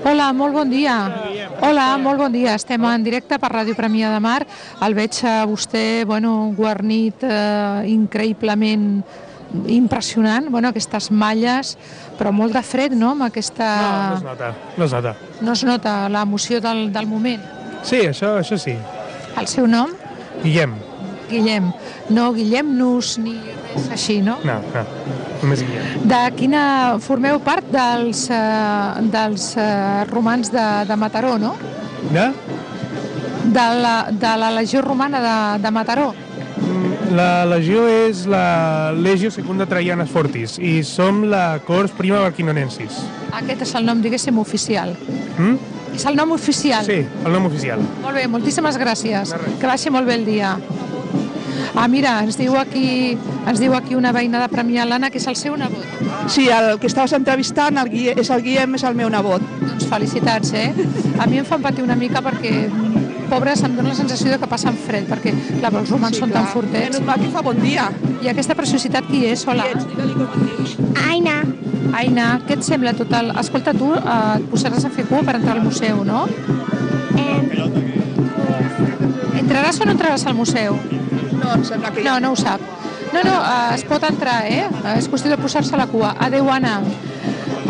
Hola, 0.00 0.30
molt 0.32 0.54
bon 0.54 0.70
dia. 0.72 0.94
Hola, 1.60 1.98
molt 2.00 2.20
bon 2.22 2.32
dia. 2.32 2.54
Estem 2.56 2.84
en 2.88 3.02
directe 3.04 3.36
per 3.40 3.50
Ràdio 3.52 3.76
Premià 3.76 4.08
de 4.14 4.20
Mar. 4.24 4.38
El 4.80 4.94
veig 4.96 5.18
a 5.28 5.42
vostè, 5.48 6.06
bueno, 6.08 6.54
guarnit 6.56 7.20
eh, 7.26 7.84
increïblement 7.92 8.86
impressionant, 9.68 10.46
bueno, 10.48 10.70
aquestes 10.70 11.10
malles, 11.10 11.74
però 12.16 12.32
molt 12.32 12.54
de 12.54 12.62
fred, 12.62 12.94
no?, 12.96 13.12
amb 13.16 13.26
aquesta... 13.26 13.68
No, 13.76 13.90
no 13.90 14.16
es 14.16 14.24
nota, 14.24 14.50
no 14.78 14.84
es 14.86 14.94
nota. 14.94 15.14
No 15.40 15.52
es 15.58 15.64
nota 15.66 15.94
l'emoció 16.08 16.60
del, 16.64 16.86
del 16.94 17.08
moment. 17.10 17.42
Sí, 17.82 18.04
això, 18.06 18.36
això 18.40 18.56
sí. 18.60 18.76
El 19.36 19.50
seu 19.50 19.66
nom? 19.68 19.92
Guillem. 20.44 20.78
Guillem. 21.28 21.72
No 22.14 22.30
Guillem 22.32 22.72
Nus 22.78 23.18
ni 23.20 23.36
res 23.74 23.90
així, 23.96 24.20
no? 24.24 24.38
No, 24.46 24.58
no, 24.74 24.84
només 25.42 25.64
Guillem. 25.66 26.06
De 26.10 26.22
quina... 26.38 26.62
Formeu 27.04 27.40
part 27.44 27.66
dels, 27.72 28.26
eh, 28.34 29.04
dels 29.12 29.50
eh, 29.58 30.04
romans 30.10 30.52
de, 30.52 30.66
de 30.88 30.96
Mataró, 31.00 31.36
no? 31.38 31.54
De? 32.10 32.30
De 33.50 33.68
la, 33.82 33.94
de 34.10 34.34
la 34.42 34.50
legió 34.58 34.82
romana 34.82 35.22
de, 35.24 35.62
de 35.62 35.70
Mataró. 35.74 36.10
La 37.10 37.44
legió 37.48 37.88
és 37.90 38.22
la 38.30 38.92
Legio 38.94 39.32
Secunda 39.34 39.66
Traiana 39.66 40.06
Fortis 40.06 40.54
i 40.62 40.78
som 40.86 41.24
la 41.26 41.58
Cors 41.66 41.90
Prima 41.96 42.20
Barquinonensis. 42.22 43.00
Aquest 43.34 43.64
és 43.66 43.74
el 43.80 43.88
nom, 43.88 43.98
diguéssim, 44.04 44.38
oficial. 44.38 44.94
Mm? 45.36 45.56
És 45.96 46.06
el 46.06 46.14
nom 46.14 46.30
oficial. 46.36 46.86
Sí, 46.86 47.00
el 47.02 47.34
nom 47.34 47.48
oficial. 47.48 47.82
Molt 48.04 48.20
bé, 48.20 48.28
moltíssimes 48.30 48.78
gràcies. 48.78 49.34
Que 49.58 49.66
vagi 49.66 49.90
molt 49.90 50.06
bé 50.06 50.20
el 50.20 50.28
dia. 50.28 50.54
Ah, 51.74 51.86
mira, 51.88 52.18
ens 52.24 52.36
diu 52.38 52.56
aquí, 52.58 53.16
ens 53.46 53.60
diu 53.60 53.74
aquí 53.74 53.94
una 53.94 54.12
veïna 54.12 54.40
de 54.42 54.48
Premià 54.52 54.84
l'Anna, 54.88 55.10
que 55.10 55.18
és 55.18 55.26
el 55.30 55.36
seu 55.36 55.56
nebot. 55.56 55.84
Sí, 56.28 56.48
el 56.52 56.78
que 56.80 56.86
estaves 56.90 57.12
entrevistant 57.16 57.78
el 57.78 57.88
Guillem, 57.92 58.18
és 58.18 58.30
el 58.30 58.42
Guillem, 58.42 58.74
és 58.78 58.84
el 58.84 58.94
meu 58.98 59.10
nebot. 59.12 59.42
Doncs 59.62 59.86
felicitats, 59.90 60.52
eh? 60.54 60.72
A 61.18 61.26
mi 61.26 61.38
em 61.40 61.44
fan 61.48 61.62
patir 61.62 61.84
una 61.84 61.96
mica 61.96 62.22
perquè, 62.24 62.68
pobres, 63.30 63.62
em 63.62 63.76
dóna 63.76 63.92
la 63.92 63.94
sensació 63.98 64.32
de 64.32 64.38
que 64.42 64.48
passen 64.50 64.76
fred, 64.86 65.06
perquè, 65.10 65.32
clar, 65.60 65.72
els 65.80 65.90
romans 65.90 66.16
Sí, 66.16 66.20
són 66.24 66.30
clar. 66.32 66.42
tan 66.44 66.52
fortets. 66.52 66.90
Menys 66.96 67.06
mal 67.06 67.20
que 67.22 67.30
fa 67.34 67.42
bon 67.46 67.60
dia. 67.62 67.90
I 68.20 68.28
aquesta 68.32 68.54
preciositat 68.58 69.06
qui 69.10 69.24
és? 69.30 69.46
Hola. 69.46 69.64
Aina. 71.08 71.40
Aina, 71.96 72.26
què 72.46 72.54
et 72.58 72.62
sembla 72.62 72.92
tot 72.94 73.10
el... 73.18 73.32
Escolta, 73.40 73.72
tu 73.74 73.88
eh, 73.94 74.36
et 74.36 74.44
posaràs 74.52 74.84
a 74.86 74.90
fer 74.94 75.06
cua 75.08 75.22
per 75.26 75.36
entrar 75.40 75.56
al 75.56 75.64
museu, 75.64 76.04
no? 76.06 76.26
Entraràs 79.40 79.80
o 79.80 79.86
no 79.88 79.94
entraràs 79.96 80.26
al 80.30 80.36
museu? 80.38 80.76
No, 81.40 81.54
em 81.54 81.64
sembla 81.64 81.90
que 81.90 82.04
No, 82.04 82.18
no 82.20 82.32
ho 82.32 82.36
sap. 82.36 82.60
No, 83.12 83.22
no, 83.26 83.36
eh, 83.42 83.74
es 83.74 83.84
pot 83.88 84.04
entrar, 84.06 84.44
eh? 84.46 84.66
És 84.96 85.08
qüestió 85.10 85.32
de 85.32 85.38
posar-se 85.40 85.74
a 85.74 85.80
la 85.80 85.88
cua. 85.90 86.14
Adéu, 86.20 86.50
Anna. 86.50 86.78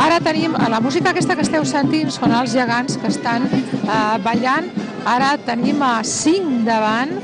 Ara 0.00 0.20
tenim, 0.20 0.54
a 0.56 0.68
la 0.72 0.80
música 0.80 1.10
aquesta 1.10 1.34
que 1.36 1.44
esteu 1.44 1.64
sentint 1.68 2.10
són 2.12 2.32
els 2.36 2.52
gegants 2.56 2.98
que 3.00 3.08
estan 3.08 3.46
eh, 3.48 4.16
ballant. 4.24 4.68
Ara 5.08 5.34
tenim 5.46 5.80
a 5.84 6.00
cinc 6.04 6.66
davant, 6.66 7.14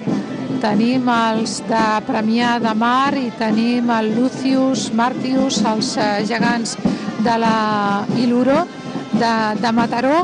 tenim 0.63 1.09
els 1.13 1.59
de 1.69 1.85
Premià 2.09 2.57
de 2.63 2.73
Mar 2.77 3.13
i 3.21 3.29
tenim 3.39 3.91
el 3.93 4.11
Lucius, 4.17 4.91
Martius, 4.97 5.61
els 5.69 5.93
eh, 6.01 6.09
gegants 6.29 6.77
de 7.25 7.37
la 7.43 8.05
Iluro 8.17 8.65
de, 9.13 9.35
de 9.61 9.73
Mataró. 9.77 10.23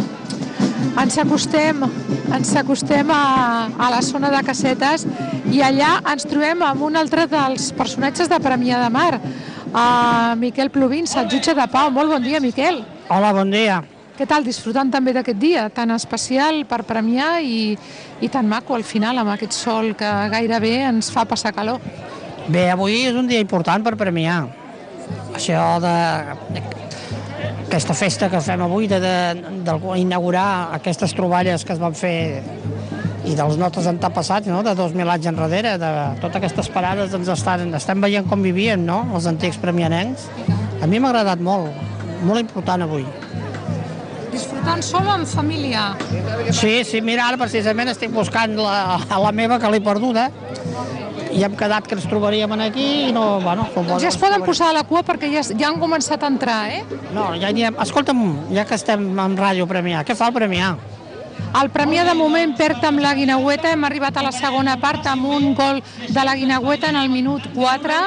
Ens 1.00 1.16
acostem, 1.20 1.85
ens 2.32 2.56
acostem 2.61 3.12
a, 3.12 3.22
a 3.76 3.92
la 3.92 4.00
zona 4.04 4.32
de 4.32 4.42
casetes 4.44 5.06
i 5.52 5.60
allà 5.60 5.98
ens 6.12 6.24
trobem 6.24 6.62
amb 6.64 6.84
un 6.86 6.96
altre 6.96 7.26
dels 7.28 7.70
personatges 7.76 8.30
de 8.30 8.38
Premià 8.40 8.78
de 8.80 8.88
Mar, 8.92 9.18
a 9.76 10.34
Miquel 10.40 10.70
Plovins, 10.72 11.12
el 11.20 11.28
jutge 11.32 11.52
de 11.56 11.66
Pau. 11.72 11.90
Molt 11.92 12.12
bon 12.14 12.24
dia, 12.24 12.40
Miquel. 12.40 12.80
Hola, 13.12 13.32
bon 13.36 13.52
dia. 13.52 13.82
Què 14.16 14.26
tal? 14.28 14.44
Disfrutant 14.44 14.90
també 14.92 15.12
d'aquest 15.16 15.38
dia 15.40 15.66
tan 15.72 15.92
especial 15.92 16.62
per 16.68 16.82
premiar 16.88 17.40
i, 17.44 17.76
i 18.20 18.28
tan 18.32 18.48
maco 18.48 18.76
al 18.76 18.84
final 18.84 19.20
amb 19.20 19.32
aquest 19.34 19.56
sol 19.56 19.92
que 19.98 20.10
gairebé 20.32 20.74
ens 20.88 21.10
fa 21.12 21.24
passar 21.28 21.52
calor. 21.56 21.80
Bé, 22.48 22.68
avui 22.72 23.04
és 23.08 23.16
un 23.16 23.28
dia 23.28 23.40
important 23.40 23.84
per 23.84 23.96
premiar. 24.00 24.44
Això 25.36 25.62
de, 25.84 25.96
de 26.52 26.64
aquesta 27.66 27.96
festa 27.96 28.28
que 28.32 28.40
fem 28.44 28.60
avui, 28.64 28.88
de, 28.88 29.00
de, 29.00 29.16
d'inaugurar 29.64 30.74
aquestes 30.78 31.16
troballes 31.16 31.64
que 31.64 31.76
es 31.76 31.80
van 31.80 31.96
fer 31.96 32.16
i 33.28 33.37
dels 33.38 33.58
nostres 33.61 33.87
antepassats, 33.90 34.50
no? 34.50 34.62
de 34.66 34.74
2.000 34.78 35.14
anys 35.14 35.28
enrere, 35.30 35.76
de 35.78 35.90
totes 36.22 36.40
aquestes 36.40 36.70
parades 36.74 37.14
ens 37.14 37.30
estan, 37.30 37.68
estem 37.78 38.02
veient 38.02 38.26
com 38.28 38.42
vivien 38.42 38.82
no? 38.87 39.04
els 39.14 39.28
antics 39.30 39.61
premianencs. 39.62 40.26
A 40.82 40.88
mi 40.90 40.98
m'ha 40.98 41.12
agradat 41.12 41.42
molt, 41.42 41.70
molt 42.26 42.42
important 42.42 42.82
avui. 42.88 43.06
Disfrutant 44.32 44.80
som 44.82 45.06
en 45.12 45.26
família. 45.28 45.92
Sí, 46.50 46.80
sí, 46.88 47.02
mira, 47.04 47.28
ara 47.28 47.38
precisament 47.38 47.92
estic 47.92 48.11
buscant 48.14 48.56
la, 48.58 48.98
a 49.04 49.20
la 49.22 49.32
meva 49.37 49.61
que 49.61 49.70
l'he 49.70 49.82
perduda 49.85 50.30
i 51.32 51.44
hem 51.46 51.54
quedat 51.56 51.87
que 51.88 51.96
ens 51.96 52.06
trobaríem 52.08 52.52
aquí 52.61 52.88
i 53.08 53.12
no, 53.14 53.40
bueno... 53.44 53.66
Doncs 53.74 54.02
ja 54.04 54.11
es 54.11 54.18
poden 54.20 54.44
posar 54.44 54.72
a 54.72 54.78
la 54.80 54.82
cua 54.88 55.04
perquè 55.06 55.30
ja, 55.32 55.44
ja 55.52 55.70
han 55.70 55.78
començat 55.80 56.24
a 56.24 56.32
entrar, 56.32 56.62
eh? 56.72 56.82
No, 57.14 57.30
ja 57.40 57.52
n'hi 57.54 57.68
hem... 57.68 57.78
Escolta'm, 57.85 58.24
ja 58.52 58.66
que 58.68 58.76
estem 58.76 59.06
en 59.12 59.38
ràdio 59.38 59.68
Premià, 59.70 60.02
què 60.04 60.16
fa 60.18 60.28
el 60.28 60.37
Premià? 60.37 60.74
El 61.60 61.68
Premià 61.72 62.06
de 62.08 62.14
moment 62.16 62.54
perd 62.56 62.84
amb 62.88 63.02
la 63.04 63.12
Guinaueta, 63.14 63.72
hem 63.74 63.84
arribat 63.84 64.16
a 64.16 64.24
la 64.24 64.32
segona 64.32 64.78
part 64.80 65.06
amb 65.10 65.28
un 65.28 65.52
gol 65.58 65.82
de 66.08 66.24
la 66.24 66.34
Guinaueta 66.38 66.88
en 66.88 66.96
el 66.96 67.10
minut 67.12 67.44
4 67.54 68.00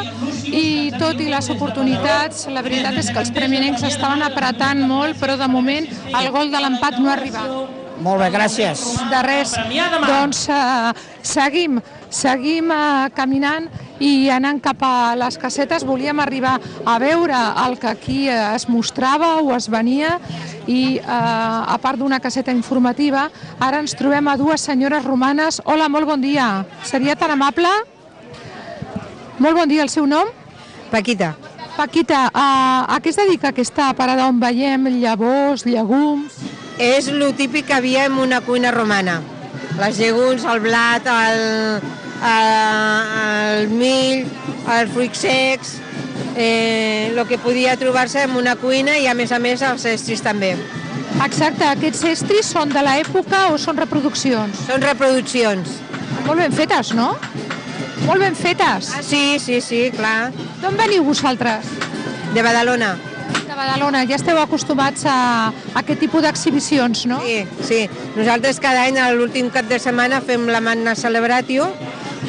i 0.49 0.91
tot 0.97 1.21
i 1.21 1.29
les 1.29 1.49
oportunitats, 1.53 2.47
la 2.49 2.65
veritat 2.65 2.97
és 3.01 3.11
que 3.11 3.21
els 3.21 3.33
premianencs 3.35 3.85
estaven 3.85 4.25
apretant 4.25 4.81
molt, 4.89 5.19
però 5.21 5.37
de 5.37 5.49
moment 5.51 5.87
el 6.09 6.31
gol 6.33 6.53
de 6.53 6.61
l'empat 6.61 6.99
no 6.99 7.11
ha 7.11 7.17
arribat. 7.19 7.81
Molt 8.03 8.19
bé, 8.19 8.29
gràcies. 8.33 8.81
De 9.11 9.21
res. 9.23 9.53
Doncs 10.03 10.45
uh, 10.51 10.91
seguim, 11.23 11.79
seguim 12.11 12.73
uh, 12.73 13.07
caminant 13.15 13.69
i 13.99 14.29
anant 14.33 14.59
cap 14.63 14.81
a 14.83 15.15
les 15.15 15.37
casetes 15.39 15.85
volíem 15.87 16.19
arribar 16.19 16.57
a 16.85 16.97
veure 16.99 17.37
el 17.65 17.77
que 17.79 17.87
aquí 17.87 18.19
es 18.29 18.67
mostrava 18.67 19.37
o 19.41 19.53
es 19.55 19.69
venia 19.71 20.17
i 20.67 20.97
uh, 20.99 21.73
a 21.73 21.77
part 21.81 21.99
d'una 21.99 22.19
caseta 22.19 22.51
informativa 22.51 23.29
ara 23.59 23.79
ens 23.79 23.95
trobem 23.95 24.27
a 24.27 24.37
dues 24.37 24.61
senyores 24.61 25.05
romanes. 25.05 25.61
Hola, 25.65 25.89
molt 25.89 26.09
bon 26.09 26.21
dia. 26.21 26.65
Seria 26.83 27.15
tan 27.15 27.31
amable? 27.31 27.69
Molt 29.39 29.55
bon 29.55 29.69
dia, 29.69 29.83
el 29.83 29.91
seu 29.93 30.07
nom? 30.07 30.27
Paquita. 30.91 31.35
Paquita, 31.75 32.29
uh, 32.31 32.87
a 32.87 32.99
què 33.03 33.11
es 33.11 33.19
dedica 33.19 33.51
aquesta 33.51 33.91
parada 33.93 34.29
on 34.31 34.39
veiem 34.39 34.87
llavors, 35.01 35.65
llegums? 35.67 36.39
És 36.79 37.07
el 37.11 37.21
típic 37.35 37.67
que 37.67 37.75
havia 37.77 38.05
en 38.09 38.17
una 38.19 38.41
cuina 38.41 38.71
romana. 38.71 39.21
Les 39.79 39.99
llegums, 39.99 40.45
el 40.47 40.61
blat, 40.63 41.07
el, 41.11 41.83
el, 42.23 43.69
mill, 43.69 44.25
els 44.71 44.91
fruits 44.93 45.25
secs, 45.25 45.75
eh, 46.35 47.11
el 47.11 47.21
que 47.27 47.37
podia 47.37 47.75
trobar-se 47.77 48.23
en 48.23 48.35
una 48.35 48.55
cuina 48.55 48.97
i 48.99 49.07
a 49.07 49.13
més 49.13 49.31
a 49.31 49.39
més 49.39 49.63
els 49.65 49.85
estris 49.89 50.23
també. 50.23 50.55
Exacte, 51.23 51.63
aquests 51.63 52.03
estris 52.11 52.51
són 52.51 52.73
de 52.75 52.83
l'època 52.83 53.47
o 53.53 53.57
són 53.61 53.79
reproduccions? 53.79 54.65
Són 54.67 54.83
reproduccions. 54.83 55.79
Molt 56.25 56.41
ben 56.41 56.55
fetes, 56.55 56.91
no? 56.97 57.13
Molt 58.05 58.21
ben 58.21 58.35
fetes. 58.35 58.91
Ah, 58.93 59.01
sí, 59.03 59.39
sí, 59.39 59.61
sí, 59.63 59.89
clar. 59.95 60.31
D'on 60.61 60.75
veniu 60.77 61.05
vosaltres? 61.07 61.69
De 62.35 62.43
Badalona. 62.43 62.95
De 63.45 63.55
Badalona, 63.55 64.03
ja 64.09 64.19
esteu 64.19 64.37
acostumats 64.41 65.05
a, 65.07 65.15
a 65.49 65.81
aquest 65.81 66.03
tipus 66.03 66.25
d'exhibicions, 66.25 67.05
no? 67.09 67.21
Sí, 67.23 67.45
sí. 67.63 67.81
Nosaltres 68.17 68.59
cada 68.61 68.83
any, 68.89 68.99
l'últim 69.15 69.49
cap 69.53 69.69
de 69.71 69.79
setmana, 69.79 70.19
fem 70.25 70.49
la 70.51 70.61
Magna 70.61 70.97
Celebratio 70.99 71.71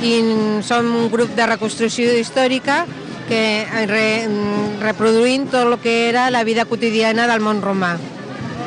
i 0.02 0.60
som 0.62 0.88
un 0.94 1.08
grup 1.10 1.32
de 1.36 1.46
reconstrucció 1.46 2.12
històrica 2.18 2.84
que 3.28 3.66
re, 3.90 4.28
reproduint 4.82 5.48
tot 5.50 5.66
el 5.66 5.78
que 5.82 6.08
era 6.08 6.28
la 6.30 6.44
vida 6.44 6.66
quotidiana 6.68 7.26
del 7.30 7.42
món 7.42 7.62
romà. 7.64 7.96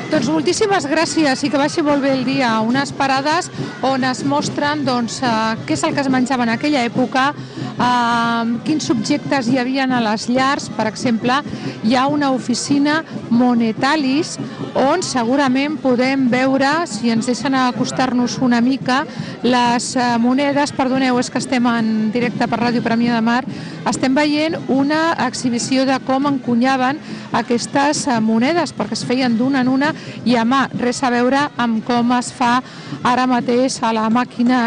Doncs 0.09 0.25
moltíssimes 0.33 0.87
gràcies 0.89 1.43
i 1.45 1.51
que 1.53 1.59
vagi 1.61 1.83
molt 1.85 2.01
bé 2.01 2.15
el 2.15 2.23
dia. 2.25 2.55
Unes 2.65 2.91
parades 2.97 3.51
on 3.85 4.03
es 4.09 4.23
mostren 4.25 4.81
doncs, 4.85 5.19
eh, 5.21 5.29
què 5.67 5.77
és 5.77 5.83
el 5.85 5.93
que 5.93 6.01
es 6.01 6.09
menjava 6.09 6.47
en 6.47 6.55
aquella 6.55 6.81
època, 6.87 7.33
eh, 7.79 8.59
quins 8.67 8.85
subjectes 8.91 9.49
hi 9.49 9.57
havia 9.59 9.87
a 9.89 10.01
les 10.03 10.27
llars. 10.29 10.69
Per 10.75 10.87
exemple, 10.87 11.41
hi 11.83 11.95
ha 11.95 12.07
una 12.07 12.31
oficina 12.31 13.03
Monetalis 13.29 14.37
on 14.77 15.01
segurament 15.05 15.77
podem 15.81 16.27
veure, 16.29 16.69
si 16.87 17.09
ens 17.13 17.29
deixen 17.29 17.55
acostar-nos 17.55 18.37
una 18.45 18.61
mica, 18.61 19.03
les 19.43 19.95
eh, 19.95 20.17
monedes, 20.19 20.73
perdoneu, 20.75 21.19
és 21.19 21.29
que 21.31 21.41
estem 21.41 21.65
en 21.71 22.11
directe 22.13 22.47
per 22.47 22.59
Ràdio 22.61 22.83
Premià 22.85 23.17
de 23.17 23.25
Mar, 23.25 23.41
estem 23.89 24.15
veient 24.15 24.57
una 24.67 25.15
exhibició 25.25 25.85
de 25.89 25.97
com 26.05 26.27
encunyaven 26.29 26.99
aquestes 27.39 28.05
eh, 28.07 28.19
monedes, 28.21 28.75
perquè 28.75 28.97
es 28.99 29.05
feien 29.07 29.37
d'una 29.39 29.63
en 29.63 29.71
una 29.71 29.93
i 30.25 30.37
a 30.37 30.45
mà, 30.45 30.67
res 30.79 31.01
a 31.03 31.13
veure 31.13 31.47
amb 31.57 31.83
com 31.87 32.13
es 32.19 32.31
fa 32.35 32.59
ara 33.03 33.27
mateix 33.29 33.79
a 33.83 33.93
la 33.95 34.09
màquina 34.13 34.63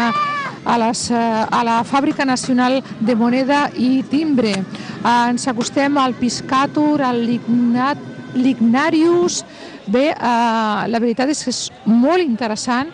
a, 0.65 0.77
les, 0.77 1.09
eh, 1.11 1.15
a 1.15 1.63
la 1.63 1.83
Fàbrica 1.83 2.25
Nacional 2.25 2.81
de 2.99 3.15
Moneda 3.15 3.69
i 3.75 4.03
Timbre. 4.09 4.53
Eh, 4.57 5.29
ens 5.29 5.47
acostem 5.47 5.97
al 5.97 6.15
Piscator, 6.15 7.01
al 7.01 7.23
Lignat, 7.25 7.97
Lignarius. 8.33 9.43
Bé, 9.87 10.09
eh, 10.11 10.87
la 10.87 10.99
veritat 10.99 11.29
és 11.29 11.43
que 11.43 11.51
és 11.51 11.63
molt 11.85 12.23
interessant. 12.23 12.91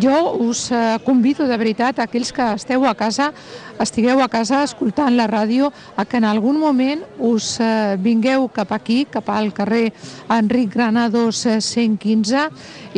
Jo 0.00 0.34
us 0.44 0.66
eh, 0.70 0.98
convido 1.04 1.46
de 1.48 1.56
veritat 1.56 1.98
aquells 1.98 2.30
que 2.32 2.44
esteu 2.54 2.84
a 2.84 2.94
casa, 2.94 3.32
estigueu 3.82 4.20
a 4.22 4.28
casa 4.28 4.62
escoltant 4.66 5.16
la 5.16 5.28
ràdio, 5.30 5.70
a 5.96 6.04
que 6.04 6.18
en 6.18 6.26
algun 6.28 6.58
moment 6.60 7.04
us 7.18 7.58
eh, 7.60 7.96
vingueu 8.00 8.48
cap 8.54 8.72
aquí, 8.74 9.04
cap 9.10 9.30
al 9.30 9.52
carrer 9.54 9.92
Enric 10.34 10.74
Granados 10.74 11.44
eh, 11.46 11.60
115 11.60 12.48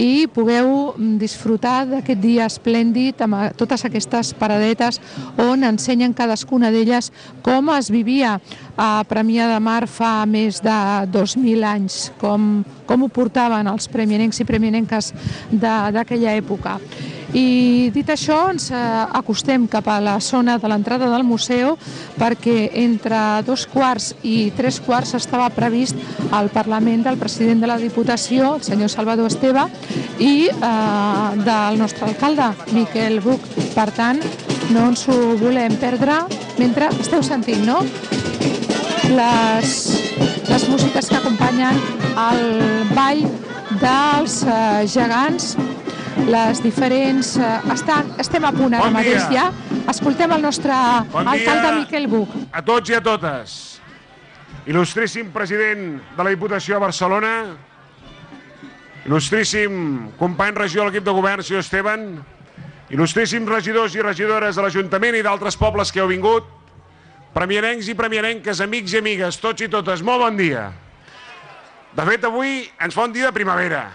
i 0.00 0.26
pugueu 0.32 0.94
mm, 0.96 1.18
disfrutar 1.20 1.84
d'aquest 1.90 2.20
dia 2.22 2.48
esplèndid 2.48 3.20
amb 3.26 3.38
eh, 3.38 3.50
totes 3.58 3.84
aquestes 3.88 4.32
paradetes 4.38 5.00
on 5.40 5.64
ensenyen 5.68 6.16
cadascuna 6.16 6.72
d'elles 6.72 7.12
com 7.44 7.70
es 7.76 7.90
vivia 7.92 8.38
a 8.80 9.04
Premià 9.04 9.50
de 9.50 9.60
Mar 9.60 9.84
fa 9.90 10.24
més 10.24 10.62
de 10.64 10.76
2.000 11.12 11.64
anys, 11.68 12.00
com, 12.20 12.62
com 12.88 13.04
ho 13.04 13.08
portaven 13.12 13.68
els 13.68 13.90
premianencs 13.92 14.40
i 14.40 14.48
premianenques 14.48 15.12
d'aquella 15.52 16.36
època. 16.40 16.78
I 17.36 17.90
dit 17.94 18.08
això, 18.10 18.48
ens 18.50 18.70
eh, 18.74 18.78
acostem 19.14 19.68
cap 19.70 19.86
a 19.86 20.00
la 20.02 20.16
zona 20.20 20.56
de 20.58 20.68
l'entrada 20.70 21.06
del 21.12 21.22
museu 21.22 21.76
perquè 22.18 22.72
entre 22.82 23.20
dos 23.46 23.68
quarts 23.70 24.16
i 24.26 24.50
tres 24.56 24.80
quarts 24.82 25.14
estava 25.14 25.46
previst 25.54 25.94
el 26.34 26.50
Parlament 26.50 27.04
del 27.06 27.20
president 27.20 27.62
de 27.62 27.70
la 27.70 27.78
Diputació, 27.78 28.56
el 28.56 28.66
senyor 28.66 28.90
Salvador 28.90 29.30
Esteve, 29.30 29.68
i 30.18 30.50
eh, 30.50 31.28
del 31.46 31.78
nostre 31.78 32.08
alcalde, 32.10 32.50
Miquel 32.74 33.20
Buch. 33.22 33.46
Per 33.76 33.88
tant, 33.94 34.18
no 34.74 34.88
ens 34.90 35.06
ho 35.06 35.36
volem 35.38 35.78
perdre 35.78 36.24
mentre 36.58 36.90
esteu 36.98 37.22
sentint, 37.22 37.62
no? 37.66 37.78
Les, 39.10 39.76
les 40.50 40.68
músiques 40.70 41.10
que 41.10 41.18
acompanyen 41.18 41.78
el 42.26 42.44
ball 42.94 43.22
dels 43.80 44.42
eh, 44.42 44.86
gegants 44.90 45.54
les 46.30 46.62
diferents... 46.62 47.34
Eh, 47.38 47.50
està, 47.74 48.00
estem 48.22 48.44
a 48.44 48.52
punt 48.54 48.74
ara 48.74 48.88
Bon 48.88 48.96
mateix 48.98 49.26
dia. 49.30 49.48
ja. 49.50 49.80
Escoltem 49.90 50.32
el 50.36 50.42
nostre 50.42 50.74
Bon 51.12 51.28
alcalde 51.28 51.68
dia. 51.68 51.76
Miquel 51.80 52.08
Buch. 52.10 52.34
A 52.52 52.62
tots 52.62 52.90
i 52.90 52.96
a 52.98 53.00
totes. 53.04 53.56
Il·lustríssim 54.68 55.30
president 55.32 55.96
de 56.16 56.24
la 56.26 56.30
Diputació 56.34 56.76
de 56.76 56.84
Barcelona, 56.84 57.32
il·lustríssim 59.06 60.10
company 60.18 60.54
regidor 60.58 60.86
de 60.86 60.92
l'equip 60.92 61.06
de 61.06 61.14
govern, 61.16 61.42
senyor 61.42 61.64
Esteban, 61.64 62.04
il·lustríssims 62.90 63.48
regidors 63.48 63.96
i 63.96 64.04
regidores 64.04 64.58
de 64.58 64.66
l'Ajuntament 64.66 65.16
i 65.16 65.24
d'altres 65.24 65.56
pobles 65.56 65.90
que 65.94 66.02
heu 66.02 66.10
vingut, 66.10 66.44
premiarencs 67.34 67.88
i 67.88 67.96
premiarenques, 67.96 68.60
amics 68.60 68.94
i 68.94 69.00
amigues, 69.00 69.40
tots 69.40 69.64
i 69.64 69.70
totes, 69.72 70.04
molt 70.04 70.26
bon 70.26 70.38
dia. 70.38 70.68
De 71.96 72.06
fet, 72.06 72.24
avui 72.28 72.68
ens 72.78 72.94
fa 72.94 73.08
un 73.08 73.14
dia 73.16 73.30
de 73.30 73.34
primavera. 73.34 73.88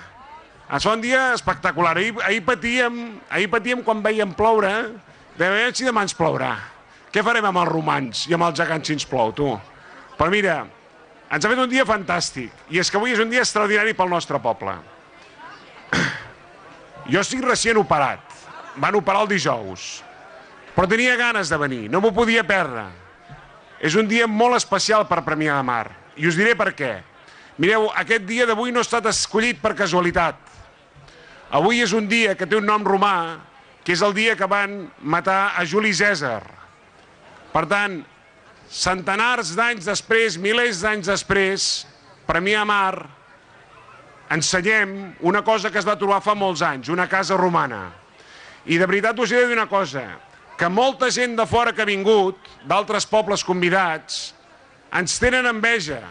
Ens 0.66 0.86
fa 0.86 0.94
un 0.96 1.02
dia 1.02 1.34
espectacular. 1.36 1.98
Ahir, 1.98 2.16
ahir, 2.26 2.42
patíem, 2.46 3.20
ahir 3.30 3.50
patíem 3.52 3.84
quan 3.86 4.02
veiem 4.02 4.34
ploure, 4.34 4.72
de 5.38 5.50
veure 5.52 5.76
si 5.76 5.86
demà 5.86 6.06
ens 6.06 6.16
plourà. 6.18 6.56
Què 7.14 7.24
farem 7.24 7.46
amb 7.48 7.62
els 7.62 7.72
romans 7.72 8.26
i 8.28 8.36
amb 8.36 8.48
els 8.48 8.58
gegants 8.60 8.90
si 8.90 8.96
ens 8.96 9.06
plou, 9.08 9.32
tu? 9.36 9.48
Però 10.18 10.32
mira, 10.32 10.64
ens 11.30 11.46
ha 11.46 11.52
fet 11.52 11.62
un 11.62 11.72
dia 11.72 11.86
fantàstic, 11.88 12.52
i 12.74 12.82
és 12.82 12.90
que 12.92 13.00
avui 13.00 13.14
és 13.14 13.22
un 13.22 13.32
dia 13.32 13.44
extraordinari 13.46 13.96
pel 13.96 14.12
nostre 14.12 14.42
poble. 14.42 14.76
Jo 17.12 17.22
estic 17.22 17.44
recient 17.46 17.78
operat, 17.78 18.24
van 18.82 18.96
operar 18.98 19.22
el 19.24 19.30
dijous, 19.30 20.00
però 20.74 20.88
tenia 20.90 21.14
ganes 21.20 21.52
de 21.54 21.60
venir, 21.62 21.84
no 21.92 22.02
m'ho 22.02 22.10
podia 22.16 22.44
perdre. 22.44 22.88
És 23.78 23.94
un 24.00 24.10
dia 24.10 24.26
molt 24.26 24.58
especial 24.58 25.06
per 25.06 25.22
Premià 25.24 25.60
de 25.60 25.68
Mar, 25.68 25.86
i 26.18 26.26
us 26.26 26.40
diré 26.40 26.56
per 26.58 26.72
què. 26.74 26.96
Mireu, 27.62 27.86
aquest 27.96 28.26
dia 28.28 28.48
d'avui 28.50 28.74
no 28.74 28.82
ha 28.82 28.88
estat 28.88 29.06
escollit 29.12 29.62
per 29.62 29.76
casualitat. 29.78 30.45
Avui 31.54 31.84
és 31.84 31.94
un 31.94 32.08
dia 32.10 32.34
que 32.36 32.48
té 32.50 32.58
un 32.58 32.66
nom 32.66 32.84
romà, 32.86 33.42
que 33.86 33.94
és 33.94 34.02
el 34.02 34.16
dia 34.18 34.34
que 34.36 34.48
van 34.50 34.88
matar 35.02 35.54
a 35.54 35.66
Juli 35.66 35.94
Cèsar. 35.94 36.42
Per 37.54 37.66
tant, 37.70 38.00
centenars 38.66 39.54
d'anys 39.56 39.86
després, 39.86 40.40
milers 40.42 40.82
d'anys 40.82 41.12
després, 41.12 41.86
Premià 42.26 42.64
Mar, 42.66 43.06
ensenyem 44.34 45.14
una 45.22 45.44
cosa 45.46 45.70
que 45.70 45.78
es 45.78 45.86
va 45.86 45.98
trobar 46.02 46.24
fa 46.26 46.34
molts 46.34 46.64
anys, 46.66 46.90
una 46.90 47.06
casa 47.08 47.38
romana. 47.38 47.92
I 48.66 48.80
de 48.82 48.88
veritat 48.90 49.20
us 49.22 49.32
he 49.32 49.44
de 49.44 49.52
dir 49.52 49.60
una 49.60 49.70
cosa, 49.70 50.02
que 50.58 50.70
molta 50.70 51.12
gent 51.14 51.36
de 51.38 51.46
fora 51.46 51.76
que 51.76 51.84
ha 51.84 51.90
vingut, 51.90 52.40
d'altres 52.66 53.06
pobles 53.06 53.44
convidats, 53.46 54.34
ens 54.98 55.20
tenen 55.22 55.46
enveja. 55.46 56.02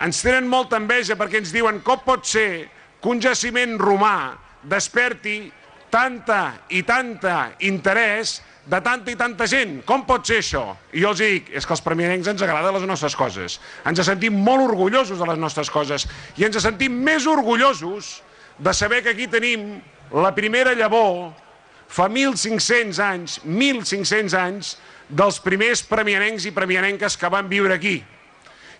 Ens 0.00 0.22
tenen 0.24 0.48
molta 0.48 0.80
enveja 0.80 1.18
perquè 1.20 1.42
ens 1.42 1.52
diuen 1.52 1.82
com 1.84 2.00
pot 2.06 2.24
ser 2.26 2.70
que 3.02 3.12
un 3.12 3.20
jaciment 3.20 3.76
romà 3.78 4.43
desperti 4.70 5.52
tanta 5.92 6.54
i 6.74 6.82
tanta 6.82 7.54
interès 7.62 8.40
de 8.66 8.80
tanta 8.80 9.12
i 9.12 9.16
tanta 9.16 9.46
gent. 9.46 9.78
Com 9.86 10.06
pot 10.08 10.24
ser 10.26 10.40
això? 10.40 10.64
I 10.92 11.04
jo 11.04 11.12
els 11.12 11.20
dic, 11.20 11.50
és 11.52 11.66
que 11.66 11.74
als 11.76 11.84
premiarencs 11.84 12.30
ens 12.32 12.42
agraden 12.42 12.74
les 12.78 12.86
nostres 12.88 13.16
coses. 13.16 13.58
Ens 13.84 14.00
sentim 14.06 14.36
molt 14.46 14.64
orgullosos 14.70 15.20
de 15.20 15.28
les 15.28 15.38
nostres 15.38 15.70
coses 15.70 16.08
i 16.40 16.46
ens 16.48 16.58
sentim 16.62 16.96
més 17.04 17.28
orgullosos 17.30 18.16
de 18.58 18.72
saber 18.74 19.02
que 19.04 19.12
aquí 19.12 19.28
tenim 19.28 19.82
la 20.14 20.32
primera 20.34 20.74
llavor 20.74 21.32
fa 21.88 22.08
1.500 22.08 23.00
anys, 23.04 23.38
1.500 23.44 24.36
anys, 24.38 24.76
dels 25.08 25.38
primers 25.44 25.82
premiarencs 25.84 26.46
i 26.48 26.54
premiarenques 26.54 27.18
que 27.20 27.30
van 27.30 27.50
viure 27.50 27.76
aquí. 27.76 27.98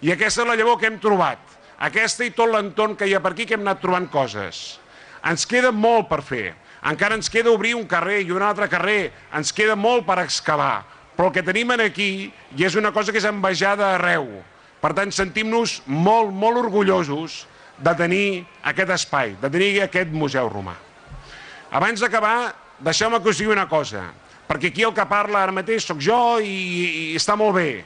I 0.00 0.14
aquesta 0.14 0.42
és 0.42 0.48
la 0.48 0.56
llavor 0.58 0.80
que 0.80 0.88
hem 0.88 0.96
trobat. 1.02 1.38
Aquesta 1.84 2.24
i 2.24 2.32
tot 2.34 2.48
l'entorn 2.50 2.96
que 2.96 3.06
hi 3.06 3.14
ha 3.14 3.20
per 3.22 3.34
aquí 3.34 3.46
que 3.46 3.58
hem 3.58 3.66
anat 3.66 3.82
trobant 3.82 4.08
coses. 4.10 4.80
Ens 5.24 5.46
queda 5.48 5.72
molt 5.72 6.08
per 6.10 6.20
fer. 6.22 6.54
Encara 6.84 7.16
ens 7.16 7.30
queda 7.32 7.52
obrir 7.52 7.74
un 7.78 7.86
carrer 7.88 8.20
i 8.22 8.32
un 8.32 8.42
altre 8.44 8.68
carrer. 8.68 9.12
Ens 9.32 9.52
queda 9.56 9.76
molt 9.76 10.04
per 10.06 10.18
excavar. 10.22 10.84
Però 11.16 11.30
el 11.30 11.34
que 11.36 11.46
tenim 11.46 11.70
aquí 11.70 12.32
i 12.56 12.64
és 12.64 12.74
una 12.74 12.92
cosa 12.92 13.12
que 13.12 13.18
és 13.18 13.24
envejada 13.24 13.94
arreu. 13.94 14.26
Per 14.80 14.92
tant, 14.92 15.10
sentim-nos 15.10 15.80
molt, 15.86 16.32
molt 16.32 16.58
orgullosos 16.60 17.46
de 17.78 17.94
tenir 17.96 18.44
aquest 18.62 18.90
espai, 18.90 19.36
de 19.40 19.50
tenir 19.50 19.82
aquest 19.82 20.10
museu 20.12 20.48
romà. 20.48 20.74
Abans 21.72 22.02
d'acabar, 22.02 22.54
deixeu-me 22.78 23.20
que 23.22 23.32
us 23.32 23.40
digui 23.40 23.50
una 23.54 23.68
cosa, 23.68 24.04
perquè 24.46 24.70
aquí 24.70 24.84
el 24.84 24.92
que 24.94 25.06
parla 25.08 25.42
ara 25.42 25.54
mateix 25.54 25.86
sóc 25.88 26.02
jo 26.04 26.38
i, 26.38 26.52
i 27.14 27.16
està 27.16 27.34
molt 27.38 27.56
bé, 27.56 27.84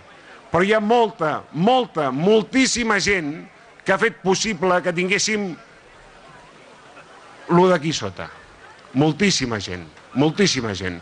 però 0.51 0.65
hi 0.65 0.75
ha 0.75 0.81
molta, 0.81 1.45
molta, 1.53 2.11
moltíssima 2.11 2.99
gent 3.01 3.47
que 3.85 3.95
ha 3.95 4.01
fet 4.01 4.19
possible 4.25 4.83
que 4.85 4.93
tinguéssim 4.93 5.53
lo 7.49 7.69
d'aquí 7.69 7.93
sota. 7.93 8.29
Moltíssima 8.95 9.59
gent, 9.61 9.85
moltíssima 10.15 10.75
gent. 10.77 11.01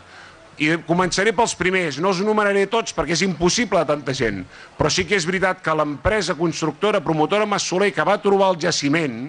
I 0.57 0.73
començaré 0.87 1.35
pels 1.37 1.53
primers, 1.55 1.99
no 2.01 2.09
els 2.09 2.23
numeraré 2.25 2.65
tots 2.71 2.95
perquè 2.97 3.13
és 3.13 3.21
impossible 3.21 3.83
tanta 3.85 4.15
gent, 4.17 4.41
però 4.77 4.89
sí 4.89 5.05
que 5.05 5.15
és 5.15 5.27
veritat 5.29 5.61
que 5.61 5.75
l'empresa 5.77 6.35
constructora 6.39 7.03
promotora 7.05 7.45
Massoler 7.45 7.91
que 7.93 8.05
va 8.07 8.17
trobar 8.23 8.55
el 8.55 8.61
jaciment, 8.65 9.27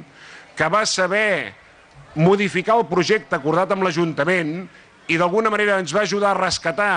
que 0.56 0.68
va 0.72 0.86
saber 0.88 1.52
modificar 2.16 2.78
el 2.78 2.88
projecte 2.88 3.36
acordat 3.36 3.74
amb 3.74 3.84
l'Ajuntament 3.84 4.64
i 5.08 5.20
d'alguna 5.20 5.52
manera 5.52 5.78
ens 5.82 5.92
va 5.94 6.06
ajudar 6.08 6.32
a 6.32 6.40
rescatar 6.40 6.94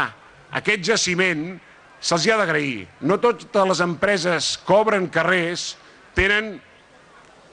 aquest 0.57 0.87
jaciment, 0.87 1.59
se'ls 1.99 2.25
ha 2.31 2.39
d'agrair. 2.39 2.87
No 3.01 3.19
totes 3.21 3.67
les 3.67 3.83
empreses 3.83 4.55
que 4.65 4.75
obren 4.79 5.11
carrers 5.11 5.75
tenen 6.15 6.55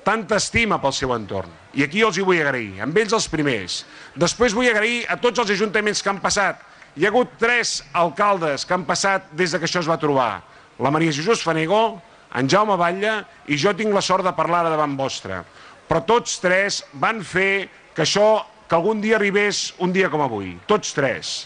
tanta 0.08 0.38
estima 0.40 0.78
pel 0.80 0.94
seu 0.96 1.12
entorn. 1.12 1.50
I 1.76 1.84
aquí 1.84 2.00
els 2.00 2.16
hi 2.16 2.24
vull 2.24 2.40
agrair, 2.40 2.78
amb 2.80 2.96
ells 2.96 3.12
els 3.12 3.26
primers. 3.28 3.82
Després 4.16 4.54
vull 4.56 4.70
agrair 4.70 5.02
a 5.12 5.18
tots 5.20 5.42
els 5.42 5.52
ajuntaments 5.52 6.00
que 6.00 6.08
han 6.08 6.22
passat. 6.22 6.62
Hi 6.96 7.04
ha 7.04 7.10
hagut 7.12 7.34
tres 7.40 7.82
alcaldes 7.92 8.64
que 8.64 8.72
han 8.72 8.86
passat 8.88 9.28
des 9.36 9.52
de 9.52 9.60
que 9.60 9.68
això 9.68 9.82
es 9.84 9.90
va 9.90 10.00
trobar. 10.00 10.40
La 10.80 10.92
Maria 10.94 11.12
Jesús 11.12 11.44
Fanegó, 11.44 12.00
en 12.40 12.48
Jaume 12.48 12.78
Batlle 12.80 13.18
i 13.52 13.58
jo 13.60 13.74
tinc 13.76 13.92
la 13.92 14.04
sort 14.04 14.24
de 14.24 14.32
parlar 14.32 14.64
ara 14.64 14.72
davant 14.72 14.96
vostre. 14.96 15.42
Però 15.88 16.00
tots 16.08 16.40
tres 16.40 16.80
van 17.04 17.20
fer 17.20 17.68
que 17.92 18.06
això, 18.06 18.40
que 18.68 18.76
algun 18.76 19.04
dia 19.04 19.20
arribés 19.20 19.74
un 19.84 19.92
dia 19.92 20.08
com 20.08 20.24
avui. 20.24 20.54
Tots 20.68 20.96
tres. 20.96 21.36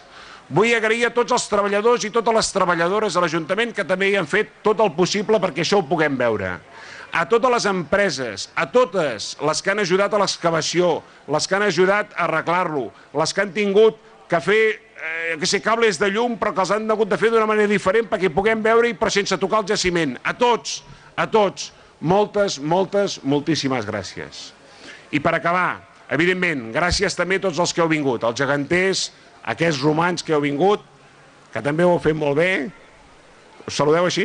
Vull 0.52 0.74
agrair 0.76 1.08
a 1.08 1.14
tots 1.16 1.34
els 1.34 1.48
treballadors 1.50 2.06
i 2.06 2.14
totes 2.14 2.38
les 2.38 2.54
treballadores 2.54 3.14
de 3.14 3.22
l'Ajuntament 3.24 3.74
que 3.74 3.88
també 3.88 4.12
hi 4.12 4.20
han 4.20 4.30
fet 4.30 4.60
tot 4.62 4.78
el 4.84 4.94
possible 4.94 5.42
perquè 5.42 5.66
això 5.66 5.82
ho 5.82 5.88
puguem 5.88 6.14
veure 6.20 6.60
a 7.12 7.26
totes 7.28 7.52
les 7.52 7.66
empreses, 7.68 8.48
a 8.56 8.64
totes 8.72 9.34
les 9.44 9.60
que 9.60 9.70
han 9.70 9.82
ajudat 9.82 10.14
a 10.14 10.20
l'excavació, 10.22 11.02
les 11.28 11.46
que 11.46 11.58
han 11.58 11.66
ajudat 11.66 12.14
a 12.16 12.24
arreglar-lo, 12.24 12.86
les 13.20 13.34
que 13.36 13.44
han 13.44 13.52
tingut 13.52 14.00
que 14.30 14.40
fer 14.40 14.62
eh, 14.72 15.36
que 15.38 15.46
sé, 15.46 15.60
cables 15.60 16.00
de 16.00 16.08
llum 16.14 16.38
però 16.40 16.54
que 16.56 16.64
els 16.64 16.72
han 16.72 16.88
hagut 16.90 17.10
de 17.10 17.18
fer 17.20 17.28
d'una 17.34 17.48
manera 17.48 17.68
diferent 17.68 18.08
perquè 18.08 18.32
puguem 18.32 18.64
veure-hi 18.64 18.96
però 18.96 19.12
sense 19.12 19.36
tocar 19.36 19.60
el 19.60 19.68
jaciment. 19.74 20.16
A 20.24 20.32
tots, 20.38 20.80
a 21.14 21.28
tots, 21.28 21.68
moltes, 22.00 22.56
moltes, 22.58 23.18
moltíssimes 23.22 23.84
gràcies. 23.88 24.48
I 25.12 25.20
per 25.20 25.34
acabar, 25.36 25.82
evidentment, 26.08 26.70
gràcies 26.72 27.18
també 27.18 27.36
a 27.36 27.44
tots 27.44 27.60
els 27.60 27.76
que 27.76 27.84
heu 27.84 27.92
vingut, 27.92 28.24
els 28.24 28.40
geganters, 28.40 29.10
aquests 29.52 29.84
romans 29.84 30.24
que 30.24 30.32
heu 30.32 30.40
vingut, 30.40 30.80
que 31.52 31.60
també 31.60 31.84
ho 31.84 31.92
heu 31.92 32.00
fet 32.00 32.16
molt 32.16 32.40
bé. 32.40 32.52
Us 33.66 33.76
saludeu 33.76 34.08
així? 34.08 34.24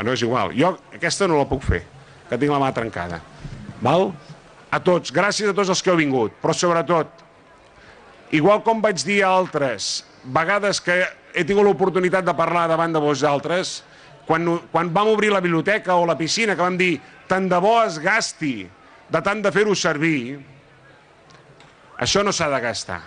Ah, 0.00 0.02
no 0.02 0.14
és 0.16 0.22
igual. 0.24 0.54
Jo 0.56 0.72
aquesta 0.96 1.26
no 1.28 1.36
la 1.36 1.44
puc 1.44 1.60
fer, 1.60 1.82
que 2.30 2.38
tinc 2.40 2.48
la 2.48 2.60
mà 2.62 2.70
trencada. 2.72 3.18
Val? 3.84 4.08
A 4.72 4.78
tots, 4.80 5.12
gràcies 5.12 5.50
a 5.50 5.52
tots 5.52 5.68
els 5.74 5.82
que 5.84 5.92
heu 5.92 5.98
vingut, 5.98 6.38
però 6.40 6.54
sobretot, 6.56 7.20
igual 8.32 8.62
com 8.64 8.80
vaig 8.80 9.02
dir 9.04 9.18
a 9.26 9.34
altres 9.34 10.06
vegades 10.24 10.80
que 10.80 11.02
he 11.34 11.44
tingut 11.44 11.66
l'oportunitat 11.66 12.24
de 12.24 12.36
parlar 12.38 12.64
davant 12.70 12.96
de 12.96 13.02
vosaltres, 13.02 13.80
quan, 14.24 14.46
quan 14.72 14.88
vam 14.94 15.12
obrir 15.12 15.34
la 15.34 15.42
biblioteca 15.44 15.98
o 15.98 16.08
la 16.08 16.16
piscina, 16.16 16.56
que 16.56 16.64
vam 16.64 16.80
dir 16.80 16.94
tant 17.28 17.50
de 17.50 17.60
bo 17.60 17.76
es 17.82 18.00
gasti 18.00 18.54
de 19.10 19.24
tant 19.26 19.44
de 19.44 19.52
fer-ho 19.52 19.76
servir, 19.76 20.38
això 22.00 22.24
no 22.24 22.32
s'ha 22.32 22.48
de 22.48 22.64
gastar. 22.64 23.02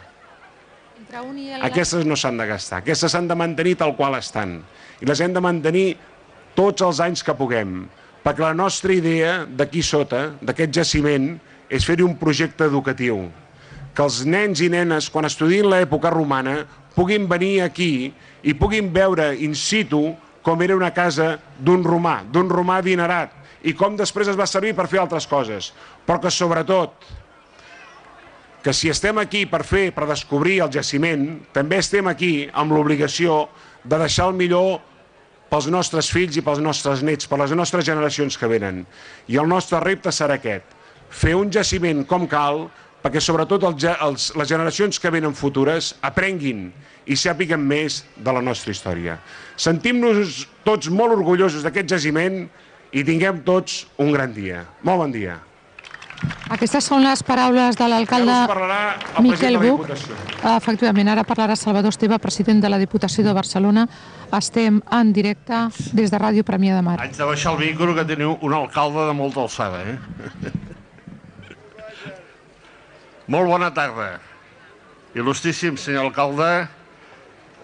Aquestes 1.66 2.06
no 2.06 2.20
s'han 2.20 2.38
de 2.38 2.46
gastar, 2.54 2.84
aquestes 2.84 3.16
s'han 3.16 3.26
de 3.32 3.40
mantenir 3.40 3.80
tal 3.82 3.96
qual 3.98 4.20
estan. 4.20 4.60
I 5.02 5.10
les 5.10 5.22
hem 5.24 5.34
de 5.34 5.42
mantenir 5.42 5.88
tots 6.58 6.86
els 6.86 7.00
anys 7.04 7.24
que 7.26 7.36
puguem, 7.38 7.84
perquè 8.24 8.46
la 8.46 8.56
nostra 8.58 8.94
idea 8.96 9.44
d'aquí 9.46 9.84
sota, 9.84 10.32
d'aquest 10.42 10.74
jaciment, 10.80 11.34
és 11.70 11.86
fer-hi 11.86 12.06
un 12.06 12.18
projecte 12.20 12.68
educatiu. 12.70 13.26
Que 13.94 14.06
els 14.06 14.24
nens 14.26 14.62
i 14.62 14.70
nenes, 14.74 15.10
quan 15.10 15.28
estudien 15.30 15.70
l'època 15.70 16.12
romana, 16.14 16.64
puguin 16.96 17.28
venir 17.30 17.62
aquí 17.66 18.14
i 18.44 18.54
puguin 18.58 18.92
veure 18.94 19.34
in 19.42 19.56
situ 19.58 20.14
com 20.44 20.62
era 20.62 20.76
una 20.76 20.92
casa 20.94 21.38
d'un 21.58 21.84
romà, 21.86 22.22
d'un 22.30 22.50
romà 22.52 22.82
adinerat, 22.82 23.32
i 23.64 23.74
com 23.74 23.96
després 23.96 24.28
es 24.28 24.38
va 24.40 24.48
servir 24.50 24.74
per 24.76 24.90
fer 24.92 25.00
altres 25.02 25.28
coses. 25.30 25.72
Però 26.06 26.20
que 26.20 26.32
sobretot, 26.32 27.06
que 28.64 28.74
si 28.76 28.92
estem 28.92 29.18
aquí 29.20 29.46
per 29.48 29.64
fer, 29.68 29.90
per 29.96 30.08
descobrir 30.08 30.62
el 30.64 30.72
jaciment, 30.72 31.26
també 31.56 31.80
estem 31.80 32.08
aquí 32.12 32.50
amb 32.54 32.76
l'obligació 32.76 33.48
de 33.84 34.00
deixar 34.00 34.30
el 34.32 34.38
millor 34.40 34.82
pels 35.54 35.68
nostres 35.70 36.08
fills 36.10 36.34
i 36.40 36.42
pels 36.42 36.58
nostres 36.66 37.04
nets, 37.06 37.28
per 37.30 37.38
les 37.38 37.52
nostres 37.54 37.86
generacions 37.86 38.40
que 38.42 38.50
venen. 38.50 38.82
I 39.30 39.38
el 39.38 39.46
nostre 39.46 39.78
repte 39.84 40.10
serà 40.10 40.40
aquest, 40.40 40.66
fer 41.14 41.36
un 41.38 41.52
jaciment 41.54 42.02
com 42.10 42.26
cal, 42.26 42.66
perquè 43.04 43.22
sobretot 43.22 43.68
els, 43.68 43.86
els, 43.94 44.28
les 44.40 44.50
generacions 44.50 44.98
que 44.98 45.12
venen 45.14 45.38
futures 45.38 45.92
aprenguin 46.02 46.72
i 47.06 47.18
sàpiguen 47.20 47.62
més 47.62 48.02
de 48.18 48.34
la 48.34 48.42
nostra 48.42 48.74
història. 48.74 49.20
Sentim-nos 49.60 50.48
tots 50.66 50.90
molt 50.90 51.20
orgullosos 51.20 51.62
d'aquest 51.62 51.94
jaciment 51.94 52.48
i 52.90 53.06
tinguem 53.06 53.44
tots 53.46 53.84
un 54.02 54.10
gran 54.16 54.34
dia. 54.34 54.64
Molt 54.82 55.04
bon 55.06 55.14
dia. 55.14 55.38
Aquestes 56.54 56.86
són 56.86 57.02
les 57.02 57.24
paraules 57.26 57.78
de 57.80 57.88
l'alcalde 57.90 58.34
Miquel. 59.26 59.58
Diputació. 59.62 60.18
Efectivament, 60.54 61.10
ara 61.14 61.24
parlarà 61.26 61.56
Salvador 61.58 61.94
Esteve, 61.96 62.20
president 62.22 62.62
de 62.62 62.70
la 62.70 62.78
Diputació 62.82 63.24
de 63.26 63.34
Barcelona. 63.34 63.88
Estem 64.34 64.82
en 64.92 65.14
directe 65.16 65.64
des 65.98 66.12
de 66.14 66.20
Ràdio 66.22 66.44
Premià 66.46 66.76
de 66.78 66.84
Mar. 66.86 67.00
Haig 67.02 67.16
de 67.18 67.26
baixar 67.30 67.56
el 67.56 67.64
micro 67.64 67.96
que 67.98 68.06
teniu 68.06 68.38
un 68.42 68.54
alcalde 68.54 69.08
de 69.10 69.16
molta 69.18 69.42
alçada, 69.46 69.82
eh? 69.88 69.98
Molt 73.34 73.48
bona 73.48 73.72
tarda. 73.74 74.20
Il·lustríssim 75.16 75.78
senyor 75.80 76.10
alcalde, 76.10 76.68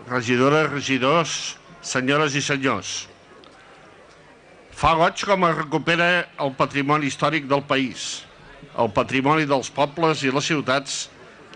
regidores, 0.08 0.70
regidors, 0.72 1.38
senyores 1.82 2.36
i 2.36 2.42
senyors. 2.42 3.08
Fa 4.80 4.94
goig 4.96 5.20
com 5.28 5.44
es 5.50 5.58
recupera 5.58 6.10
el 6.40 6.54
patrimoni 6.56 7.10
històric 7.10 7.50
del 7.50 7.66
país, 7.68 8.24
el 8.80 8.92
patrimoni 8.96 9.48
dels 9.50 9.70
pobles 9.76 10.24
i 10.24 10.32
les 10.32 10.48
ciutats 10.48 11.00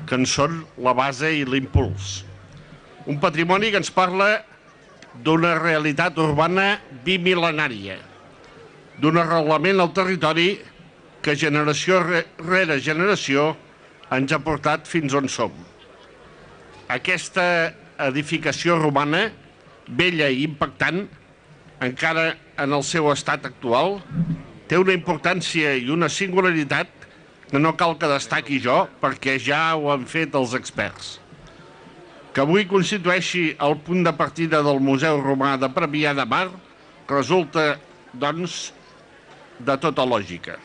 que 0.07 0.17
en 0.17 0.25
són 0.27 0.63
la 0.83 0.93
base 0.97 1.29
i 1.37 1.45
l'impuls. 1.47 2.23
Un 3.07 3.19
patrimoni 3.23 3.69
que 3.71 3.79
ens 3.79 3.91
parla 3.93 4.41
d'una 5.23 5.53
realitat 5.59 6.17
urbana 6.19 6.79
bimil·lenària, 7.05 7.99
d'un 8.99 9.19
arrelament 9.21 9.79
al 9.83 9.93
territori 9.95 10.55
que 11.23 11.35
generació 11.39 12.01
re- 12.03 12.25
rere 12.43 12.79
generació 12.83 13.53
ens 14.13 14.33
ha 14.33 14.41
portat 14.43 14.89
fins 14.89 15.13
on 15.15 15.29
som. 15.31 15.53
Aquesta 16.91 17.45
edificació 18.09 18.75
romana, 18.81 19.29
vella 19.87 20.27
i 20.29 20.43
impactant, 20.43 21.05
encara 21.83 22.33
en 22.59 22.73
el 22.75 22.83
seu 22.85 23.07
estat 23.11 23.45
actual, 23.47 23.99
té 24.67 24.77
una 24.79 24.95
importància 24.95 25.73
i 25.79 25.87
una 25.91 26.09
singularitat 26.11 27.02
que 27.53 27.59
no 27.61 27.75
cal 27.77 27.91
que 28.01 28.07
destaqui 28.09 28.55
jo, 28.57 28.87
perquè 28.97 29.35
ja 29.37 29.75
ho 29.77 29.91
han 29.93 30.07
fet 30.09 30.33
els 30.33 30.55
experts. 30.57 31.19
Que 32.33 32.41
avui 32.41 32.63
constitueixi 32.65 33.43
el 33.61 33.75
punt 33.85 33.99
de 34.07 34.13
partida 34.17 34.63
del 34.65 34.79
Museu 34.81 35.19
Romà 35.21 35.51
de 35.61 35.67
Premià 35.69 36.15
de 36.17 36.23
Mar 36.25 36.47
resulta, 37.11 37.75
doncs, 38.17 38.71
de 39.61 39.75
tota 39.77 40.01
lògica. 40.01 40.55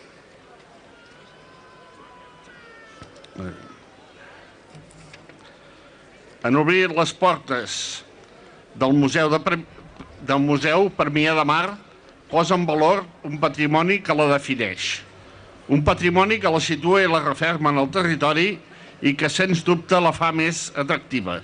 En 6.49 6.57
obrir 6.57 6.87
les 6.89 7.13
portes 7.13 7.75
del 8.81 8.97
Museu, 8.97 9.29
de 9.29 9.43
Pre... 9.45 9.61
del 10.25 10.41
Museu 10.41 10.89
Premià 10.97 11.37
de 11.37 11.45
Mar 11.53 11.77
posa 12.33 12.57
en 12.57 12.65
valor 12.65 13.05
un 13.29 13.37
patrimoni 13.45 14.01
que 14.01 14.17
la 14.17 14.31
defineix. 14.33 14.89
Un 15.69 15.83
patrimoni 15.85 16.39
que 16.41 16.49
la 16.49 16.61
situa 16.65 17.03
i 17.05 17.09
la 17.11 17.21
referma 17.21 17.69
en 17.69 17.79
el 17.83 17.91
territori 17.93 18.55
i 19.05 19.13
que, 19.13 19.29
sens 19.29 19.61
dubte, 19.67 19.99
la 20.01 20.15
fa 20.17 20.31
més 20.33 20.71
atractiva. 20.81 21.43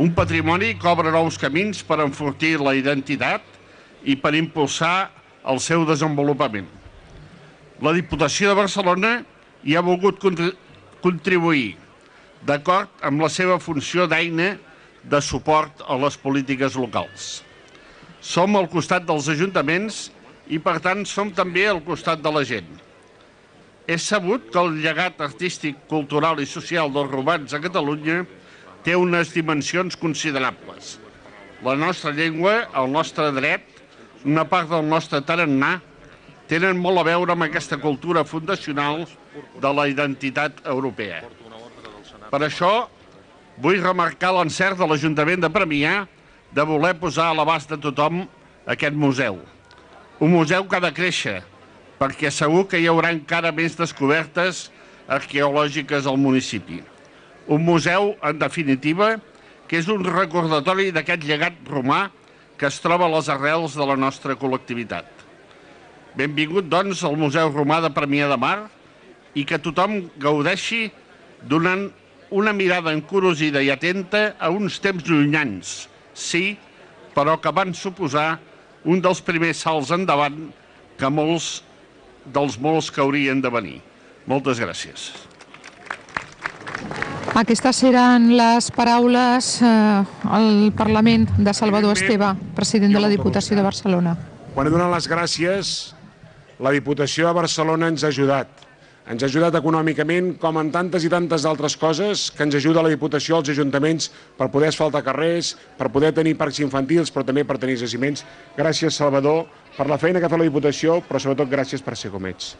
Un 0.00 0.14
patrimoni 0.16 0.74
que 0.80 0.88
obre 0.88 1.12
nous 1.12 1.36
camins 1.40 1.82
per 1.84 1.98
enfortir 2.04 2.56
la 2.60 2.72
identitat 2.76 3.44
i 4.08 4.16
per 4.16 4.32
impulsar 4.38 5.10
el 5.52 5.60
seu 5.60 5.84
desenvolupament. 5.88 6.68
La 7.84 7.92
Diputació 7.92 8.48
de 8.50 8.60
Barcelona 8.62 9.12
hi 9.64 9.76
ha 9.76 9.84
volgut 9.84 10.16
contri- 10.22 10.54
contribuir, 11.04 11.76
d'acord 12.46 12.88
amb 13.04 13.20
la 13.20 13.28
seva 13.28 13.60
funció 13.60 14.08
d'eina 14.08 14.54
de 15.04 15.20
suport 15.20 15.84
a 15.84 15.96
les 16.00 16.16
polítiques 16.16 16.76
locals. 16.80 17.42
Som 18.20 18.56
al 18.56 18.68
costat 18.72 19.04
dels 19.04 19.28
ajuntaments 19.28 20.06
i, 20.48 20.58
per 20.58 20.80
tant, 20.80 21.04
som 21.04 21.28
també 21.30 21.68
al 21.68 21.84
costat 21.84 22.24
de 22.24 22.32
la 22.32 22.44
gent. 22.48 22.85
És 23.86 24.02
sabut 24.02 24.48
que 24.50 24.58
el 24.58 24.80
llegat 24.82 25.20
artístic, 25.22 25.78
cultural 25.90 26.40
i 26.42 26.46
social 26.50 26.90
dels 26.90 27.10
romans 27.12 27.54
a 27.54 27.60
Catalunya 27.62 28.24
té 28.82 28.96
unes 28.98 29.30
dimensions 29.34 29.94
considerables. 29.98 30.96
La 31.62 31.76
nostra 31.78 32.10
llengua, 32.10 32.66
el 32.74 32.90
nostre 32.90 33.30
dret, 33.34 33.62
una 34.26 34.44
part 34.50 34.68
del 34.70 34.84
nostre 34.90 35.22
tarannà, 35.22 35.76
tenen 36.50 36.78
molt 36.78 36.98
a 36.98 37.06
veure 37.06 37.34
amb 37.34 37.46
aquesta 37.46 37.78
cultura 37.82 38.24
fundacional 38.26 39.04
de 39.62 39.72
la 39.78 39.86
identitat 39.90 40.62
europea. 40.66 41.22
Per 42.30 42.42
això, 42.42 42.88
vull 43.62 43.82
remarcar 43.82 44.34
l'encert 44.34 44.78
de 44.78 44.86
l'Ajuntament 44.86 45.42
de 45.42 45.50
Premià 45.50 46.00
de 46.54 46.64
voler 46.66 46.94
posar 46.98 47.30
a 47.30 47.36
l'abast 47.38 47.70
de 47.70 47.78
tothom 47.82 48.24
aquest 48.66 48.94
museu. 48.98 49.38
Un 50.20 50.32
museu 50.32 50.66
que 50.66 50.78
ha 50.78 50.82
de 50.82 50.92
créixer, 50.94 51.42
perquè 52.00 52.30
segur 52.32 52.66
que 52.70 52.80
hi 52.80 52.88
haurà 52.90 53.12
encara 53.14 53.54
més 53.54 53.76
descobertes 53.78 54.66
arqueològiques 55.08 56.06
al 56.06 56.18
municipi. 56.20 56.82
Un 57.46 57.62
museu, 57.62 58.14
en 58.26 58.38
definitiva, 58.38 59.16
que 59.66 59.78
és 59.78 59.88
un 59.90 60.04
recordatori 60.04 60.92
d'aquest 60.94 61.26
llegat 61.26 61.58
romà 61.70 62.08
que 62.56 62.66
es 62.68 62.80
troba 62.80 63.06
a 63.06 63.12
les 63.12 63.28
arrels 63.28 63.76
de 63.76 63.86
la 63.86 63.96
nostra 64.00 64.36
col·lectivitat. 64.38 65.06
Benvingut, 66.16 66.70
doncs, 66.72 67.02
al 67.04 67.18
Museu 67.20 67.50
Romà 67.52 67.82
de 67.84 67.92
Premià 67.92 68.30
de 68.30 68.38
Mar 68.40 68.70
i 69.36 69.44
que 69.44 69.60
tothom 69.60 70.06
gaudeixi 70.22 70.86
donant 71.44 71.90
una 72.32 72.54
mirada 72.56 72.94
encurosida 72.96 73.60
i 73.62 73.68
atenta 73.70 74.30
a 74.40 74.48
uns 74.50 74.80
temps 74.82 75.04
llunyans, 75.04 75.86
sí, 76.16 76.56
però 77.14 77.36
que 77.40 77.52
van 77.52 77.74
suposar 77.76 78.38
un 78.88 79.02
dels 79.04 79.20
primers 79.20 79.60
salts 79.66 79.92
endavant 79.92 80.48
que 80.96 81.10
molts 81.12 81.60
dels 82.34 82.58
molts 82.60 82.90
que 82.90 83.02
haurien 83.02 83.40
de 83.40 83.50
venir. 83.52 83.78
Moltes 84.26 84.60
gràcies. 84.62 85.10
Aquestes 87.36 87.82
eren 87.84 88.30
les 88.38 88.70
paraules 88.72 89.50
eh, 89.60 89.68
al 90.38 90.72
Parlament 90.76 91.28
de 91.36 91.52
Salvador 91.54 91.98
Esteve, 91.98 92.32
president 92.56 92.96
de 92.96 93.02
la 93.02 93.10
Diputació 93.12 93.58
de 93.58 93.64
Barcelona. 93.66 94.16
Quan 94.54 94.66
he 94.66 94.72
donat 94.72 94.94
les 94.94 95.08
gràcies, 95.10 95.72
la 96.58 96.72
Diputació 96.72 97.28
de 97.28 97.36
Barcelona 97.36 97.90
ens 97.92 98.06
ha 98.06 98.12
ajudat. 98.14 98.65
Ens 99.06 99.22
ha 99.22 99.28
ajudat 99.30 99.54
econòmicament, 99.54 100.32
com 100.42 100.56
en 100.58 100.72
tantes 100.74 101.04
i 101.06 101.10
tantes 101.12 101.44
altres 101.46 101.76
coses 101.78 102.24
que 102.34 102.42
ens 102.42 102.56
ajuda 102.58 102.82
la 102.82 102.90
Diputació 102.90 103.36
als 103.36 103.52
ajuntaments 103.52 104.08
per 104.34 104.48
poder 104.50 104.72
asfaltar 104.72 105.04
carrers, 105.06 105.52
per 105.78 105.92
poder 105.94 106.10
tenir 106.16 106.32
parcs 106.40 106.58
infantils, 106.64 107.12
però 107.14 107.22
també 107.28 107.44
per 107.46 107.54
tenir 107.62 107.76
jaciments. 107.78 108.24
Gràcies, 108.58 108.98
Salvador, 108.98 109.44
per 109.76 109.86
la 109.86 109.98
feina 110.02 110.18
que 110.18 110.30
fa 110.32 110.40
la 110.40 110.48
Diputació, 110.48 110.98
però 111.06 111.20
sobretot 111.22 111.52
gràcies 111.52 111.86
per 111.86 111.94
ser 111.94 112.10
com 112.10 112.26
ets. 112.26 112.56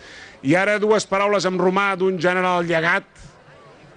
I 0.46 0.54
ara 0.54 0.78
dues 0.78 1.08
paraules 1.10 1.50
en 1.50 1.58
romà 1.58 1.88
d'un 1.98 2.20
general 2.22 2.62
llegat 2.68 3.10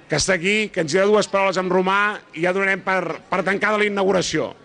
que 0.09 0.17
està 0.17 0.33
aquí, 0.39 0.71
que 0.73 0.81
ens 0.81 0.95
dirà 0.95 1.05
dues 1.05 1.29
paraules 1.29 1.61
en 1.61 1.69
romà 1.69 2.17
i 2.33 2.47
ja 2.47 2.55
donarem 2.55 2.81
per, 2.81 3.19
per 3.29 3.43
tancada 3.45 3.77
la 3.77 3.85
inauguració. 3.85 4.55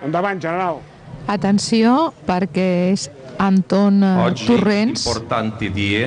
Endavant, 0.00 0.40
general. 0.40 0.80
Atenció, 1.28 2.14
perquè 2.24 2.68
és 2.94 3.10
Anton 3.36 4.00
eh, 4.00 4.16
Oggi 4.24 4.46
Torrents. 4.48 5.04
importanti 5.04 5.68
die, 5.68 6.06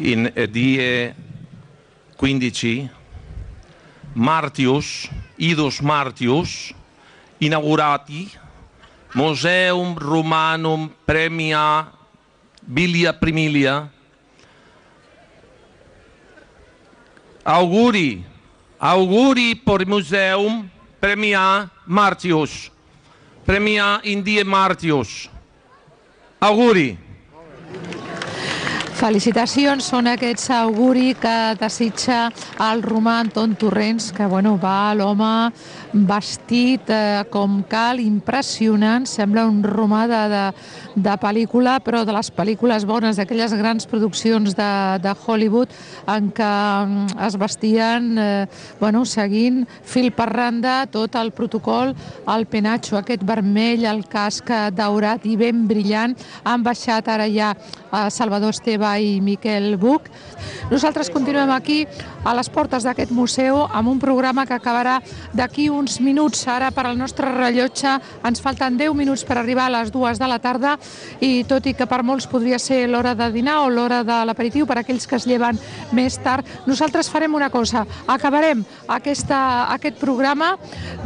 in 0.00 0.32
die 0.52 1.12
15 2.16 2.90
Martius, 4.14 5.08
idus 5.36 5.80
Martius, 5.80 6.72
inaugurati 7.38 8.28
Museum 9.14 9.96
Romanum 9.96 10.90
Premia 11.04 11.92
Bilia 12.62 13.12
Primilia. 13.12 13.90
Auguri, 17.44 18.24
auguri 18.78 19.54
por 19.56 19.86
Museum 19.86 20.70
Premia 21.00 21.70
Martius, 21.86 22.70
Premia 23.44 24.00
in 24.04 24.22
die 24.22 24.44
Martius. 24.44 25.28
Auguri. 26.40 27.09
Felicitacions, 29.00 29.86
són 29.94 30.10
aquests 30.10 30.50
auguri 30.52 31.14
que 31.16 31.32
desitja 31.56 32.26
el 32.66 32.82
romà 32.84 33.14
Anton 33.22 33.54
Torrents, 33.56 34.10
que 34.12 34.26
bueno, 34.28 34.58
va 34.60 34.92
l'home 34.92 35.30
vestit 35.92 36.90
eh, 36.90 37.22
com 37.30 37.60
cal, 37.68 38.00
impressionant, 38.02 39.06
sembla 39.08 39.46
un 39.48 39.60
romà 39.64 40.04
de, 40.10 40.20
de, 40.30 40.42
de 41.06 41.16
pel·lícula, 41.22 41.78
però 41.84 42.04
de 42.06 42.14
les 42.14 42.30
pel·lícules 42.34 42.86
bones, 42.88 43.18
d'aquelles 43.18 43.54
grans 43.58 43.88
produccions 43.90 44.54
de, 44.56 44.70
de 45.02 45.14
Hollywood 45.26 45.74
en 46.10 46.30
què 46.34 46.50
mm, 46.86 47.18
es 47.26 47.38
vestien 47.40 48.10
eh, 48.18 48.46
bueno, 48.80 49.04
seguint 49.04 49.64
fil 49.82 50.10
per 50.14 50.30
randa 50.30 50.84
tot 50.90 51.18
el 51.18 51.32
protocol, 51.36 51.94
el 52.30 52.46
penatxo 52.50 53.00
aquest 53.00 53.24
vermell, 53.26 53.86
el 53.88 54.04
casc 54.10 54.50
daurat 54.76 55.26
i 55.26 55.36
ben 55.40 55.66
brillant. 55.68 56.16
Han 56.44 56.62
baixat 56.66 57.08
ara 57.10 57.26
ja 57.30 57.52
Salvador 58.10 58.54
Esteve 58.54 58.90
i 59.02 59.18
Miquel 59.20 59.76
Buch. 59.80 60.06
Nosaltres 60.70 61.10
continuem 61.10 61.50
aquí 61.50 61.82
a 62.24 62.34
les 62.36 62.50
portes 62.52 62.84
d'aquest 62.86 63.10
museu 63.14 63.64
amb 63.66 63.90
un 63.90 63.98
programa 64.02 64.46
que 64.46 64.54
acabarà 64.54 65.00
d'aquí 65.34 65.68
uns 65.80 65.96
minuts 66.04 66.42
ara 66.48 66.68
per 66.76 66.84
al 66.86 66.98
nostre 66.98 67.30
rellotge, 67.32 67.94
ens 68.28 68.40
falten 68.44 68.76
10 68.76 68.92
minuts 68.96 69.24
per 69.24 69.38
arribar 69.40 69.70
a 69.70 69.72
les 69.78 69.88
dues 69.92 70.18
de 70.20 70.26
la 70.28 70.36
tarda 70.38 70.74
i 71.24 71.44
tot 71.48 71.64
i 71.70 71.72
que 71.76 71.86
per 71.88 72.02
molts 72.04 72.26
podria 72.28 72.58
ser 72.60 72.82
l'hora 72.90 73.14
de 73.16 73.30
dinar 73.32 73.62
o 73.64 73.70
l'hora 73.72 74.02
de 74.04 74.18
l'aperitiu 74.28 74.68
per 74.68 74.76
aquells 74.80 75.08
que 75.08 75.16
es 75.16 75.24
lleven 75.28 75.56
més 75.96 76.18
tard, 76.20 76.44
nosaltres 76.68 77.08
farem 77.08 77.34
una 77.34 77.48
cosa, 77.50 77.86
acabarem 78.06 78.60
aquesta, 78.92 79.40
aquest 79.72 79.96
programa 80.02 80.52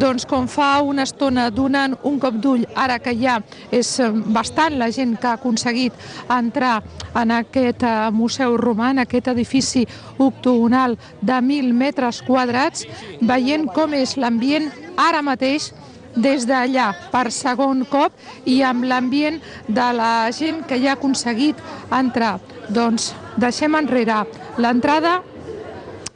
doncs 0.01 0.27
com 0.27 0.49
fa 0.51 0.81
una 0.83 1.07
estona 1.07 1.47
donant 1.55 1.95
un 2.03 2.19
cop 2.19 2.35
d'ull, 2.43 2.67
ara 2.75 2.99
que 2.99 3.15
ja 3.15 3.39
és 3.71 3.95
bastant 4.35 4.75
la 4.81 4.91
gent 4.91 5.15
que 5.21 5.31
ha 5.31 5.37
aconseguit 5.39 5.95
entrar 6.35 6.81
en 7.15 7.31
aquest 7.31 7.87
eh, 7.87 7.95
museu 8.11 8.57
romà, 8.59 8.91
en 8.91 9.05
aquest 9.05 9.31
edifici 9.31 9.85
octogonal 10.19 10.99
de 11.23 11.39
1.000 11.39 11.73
metres 11.79 12.23
quadrats, 12.27 12.89
veient 13.23 13.69
com 13.71 13.95
és 13.95 14.17
l'ambient 14.19 14.64
ara 14.97 15.23
mateix 15.23 15.73
des 16.15 16.47
d'allà 16.47 16.93
per 17.11 17.31
segon 17.35 17.83
cop 17.91 18.15
i 18.47 18.61
amb 18.63 18.87
l'ambient 18.87 19.41
de 19.67 19.87
la 19.99 20.31
gent 20.31 20.63
que 20.69 20.79
ja 20.79 20.95
ha 20.95 20.99
aconseguit 20.99 21.59
entrar. 21.91 22.39
Doncs 22.69 23.13
deixem 23.37 23.75
enrere 23.75 24.23
l'entrada 24.63 25.21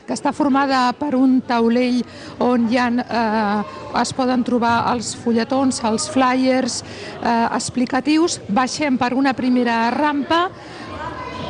que 0.09 0.17
està 0.17 0.33
formada 0.33 0.87
per 0.97 1.13
un 1.19 1.43
taulell 1.45 2.01
on 2.41 2.65
hi 2.71 2.79
ha, 2.81 2.87
eh, 2.89 4.01
es 4.01 4.13
poden 4.17 4.41
trobar 4.47 4.89
els 4.95 5.13
fulletons, 5.21 5.83
els 5.85 6.09
flyers 6.09 6.81
eh, 6.81 7.47
explicatius. 7.53 8.39
Baixem 8.49 8.97
per 8.97 9.13
una 9.13 9.35
primera 9.37 9.91
rampa, 9.93 10.47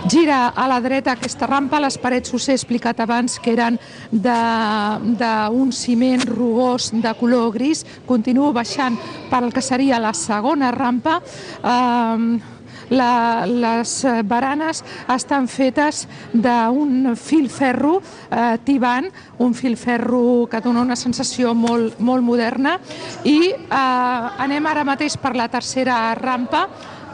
gira 0.08 0.48
a 0.48 0.66
la 0.68 0.80
dreta 0.80 1.12
aquesta 1.12 1.46
rampa, 1.46 1.80
les 1.80 1.98
parets 2.00 2.32
us 2.34 2.48
he 2.48 2.54
explicat 2.56 3.00
abans 3.04 3.38
que 3.42 3.52
eren 3.52 3.78
d'un 4.10 5.72
ciment 5.72 6.24
rugós 6.28 6.90
de 6.92 7.12
color 7.18 7.52
gris, 7.52 7.84
continuo 8.06 8.52
baixant 8.56 8.96
per 9.28 9.42
el 9.44 9.52
que 9.52 9.62
seria 9.62 10.00
la 10.00 10.14
segona 10.16 10.70
rampa, 10.72 11.20
eh, 11.20 12.38
la, 12.88 13.44
les 13.44 13.94
baranes 14.24 14.82
estan 15.12 15.48
fetes 15.48 16.06
d'un 16.32 17.14
fil 17.16 17.50
ferro 17.52 17.98
eh, 18.00 18.56
tibant, 18.64 19.10
un 19.44 19.52
fil 19.54 19.76
ferro 19.76 20.46
que 20.48 20.62
dona 20.64 20.86
una 20.86 20.96
sensació 20.96 21.52
molt, 21.54 21.98
molt 22.00 22.24
moderna. 22.24 22.78
I 23.28 23.40
eh, 23.52 24.44
anem 24.46 24.70
ara 24.70 24.86
mateix 24.88 25.18
per 25.20 25.34
la 25.36 25.50
tercera 25.52 26.14
rampa 26.16 26.68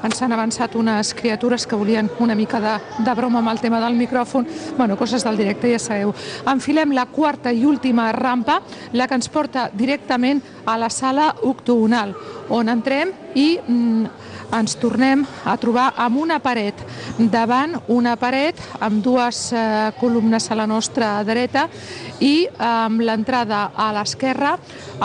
ens 0.05 0.21
han 0.23 0.35
avançat 0.37 0.75
unes 0.77 1.15
criatures 1.17 1.67
que 1.67 1.79
volien 1.79 2.11
una 2.21 2.37
mica 2.37 2.61
de, 2.61 2.75
de 3.05 3.15
broma 3.17 3.41
amb 3.41 3.55
el 3.55 3.61
tema 3.63 3.81
del 3.81 3.97
micròfon, 3.97 4.47
bueno, 4.77 4.99
coses 5.01 5.25
del 5.25 5.41
directe, 5.41 5.71
ja 5.73 5.81
sabeu. 5.81 6.13
Enfilem 6.51 6.93
la 6.93 7.07
quarta 7.07 7.53
i 7.53 7.65
última 7.65 8.11
rampa, 8.13 8.61
la 8.93 9.09
que 9.09 9.19
ens 9.19 9.31
porta 9.33 9.71
directament 9.73 10.43
a 10.67 10.77
la 10.79 10.91
sala 10.91 11.31
octogonal, 11.43 12.15
on 12.53 12.69
entrem 12.69 13.13
i 13.35 13.55
mm, 13.57 14.25
ens 14.55 14.77
tornem 14.79 15.25
a 15.45 15.57
trobar 15.59 15.89
amb 15.99 16.21
una 16.23 16.39
paret 16.43 16.79
davant, 17.19 17.75
una 17.89 18.15
paret 18.21 18.61
amb 18.85 19.03
dues 19.03 19.49
eh, 19.53 19.91
columnes 19.99 20.51
a 20.51 20.59
la 20.59 20.67
nostra 20.71 21.17
dreta 21.27 21.67
i 22.23 22.47
amb 22.62 23.03
l'entrada 23.03 23.71
a 23.75 23.91
l'esquerra, 23.97 24.55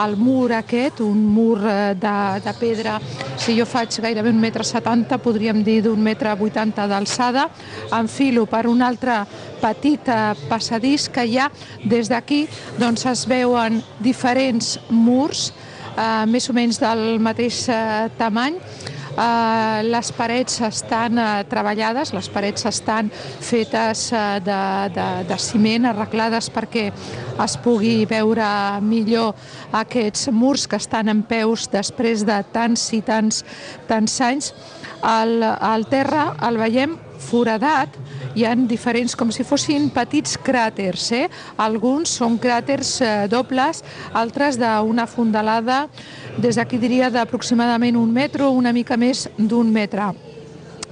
el 0.03 0.16
mur 0.20 0.51
aquest, 0.53 1.01
un 1.01 1.22
mur 1.34 1.57
eh, 1.64 1.93
de, 1.97 2.16
de 2.43 2.53
pedra, 2.60 2.97
si 3.39 3.55
jo 3.57 3.66
faig 3.66 3.95
gairebé 4.03 4.30
un 4.30 4.41
metre 4.41 4.66
setanta, 4.68 5.18
podríem 5.18 5.64
dir 5.64 5.80
d'un 5.86 6.01
metre 6.03 6.36
vuitanta 6.38 6.88
d'alçada, 6.88 7.47
enfilo 7.97 8.45
per 8.49 8.66
un 8.70 8.84
altre 8.86 9.24
petit 9.62 10.12
eh, 10.12 10.36
passadís 10.49 11.10
que 11.10 11.26
hi 11.26 11.39
ha. 11.39 11.49
Des 11.84 12.12
d'aquí 12.12 12.45
doncs 12.80 13.07
es 13.10 13.26
veuen 13.30 13.82
diferents 13.99 14.78
murs 14.89 15.49
eh, 15.95 16.26
més 16.30 16.49
o 16.49 16.55
menys 16.55 16.80
del 16.82 17.20
mateix 17.24 17.66
eh, 17.74 18.07
tamany 18.20 18.60
Uh, 19.20 19.82
les 19.84 20.09
parets 20.15 20.61
estan 20.63 21.20
uh, 21.20 21.41
treballades, 21.51 22.13
les 22.15 22.30
parets 22.32 22.63
estan 22.70 23.09
fetes 23.11 24.05
uh, 24.13 24.38
de, 24.39 24.59
de, 24.95 25.07
de 25.28 25.38
ciment, 25.43 25.89
arreglades 25.89 26.47
perquè 26.55 26.86
es 27.43 27.57
pugui 27.59 28.05
veure 28.07 28.47
millor 28.80 29.36
aquests 29.76 30.30
murs 30.32 30.70
que 30.72 30.80
estan 30.80 31.11
en 31.11 31.26
peus 31.28 31.67
després 31.67 32.24
de 32.24 32.39
tants 32.55 32.88
i 32.95 33.01
tants, 33.03 33.43
tants 33.91 34.15
anys. 34.24 34.53
El, 35.03 35.43
el 35.43 35.88
terra 35.91 36.30
el 36.47 36.63
veiem 36.63 36.95
foradat, 37.20 37.93
hi 38.38 38.45
han 38.47 38.65
diferents, 38.70 39.15
com 39.17 39.32
si 39.34 39.45
fossin 39.47 39.89
petits 39.93 40.38
cràters. 40.45 41.09
Eh? 41.15 41.26
Alguns 41.59 42.15
són 42.20 42.38
cràters 42.41 42.95
eh, 43.03 43.11
dobles, 43.32 43.84
altres 44.17 44.59
d'una 44.59 45.05
fondalada, 45.09 45.82
des 46.39 46.55
d'aquí 46.55 46.77
diria 46.79 47.09
d'aproximadament 47.11 47.97
un 47.99 48.11
metre 48.11 48.45
o 48.47 48.51
una 48.55 48.71
mica 48.73 48.97
més 48.97 49.27
d'un 49.37 49.71
metre. 49.71 50.09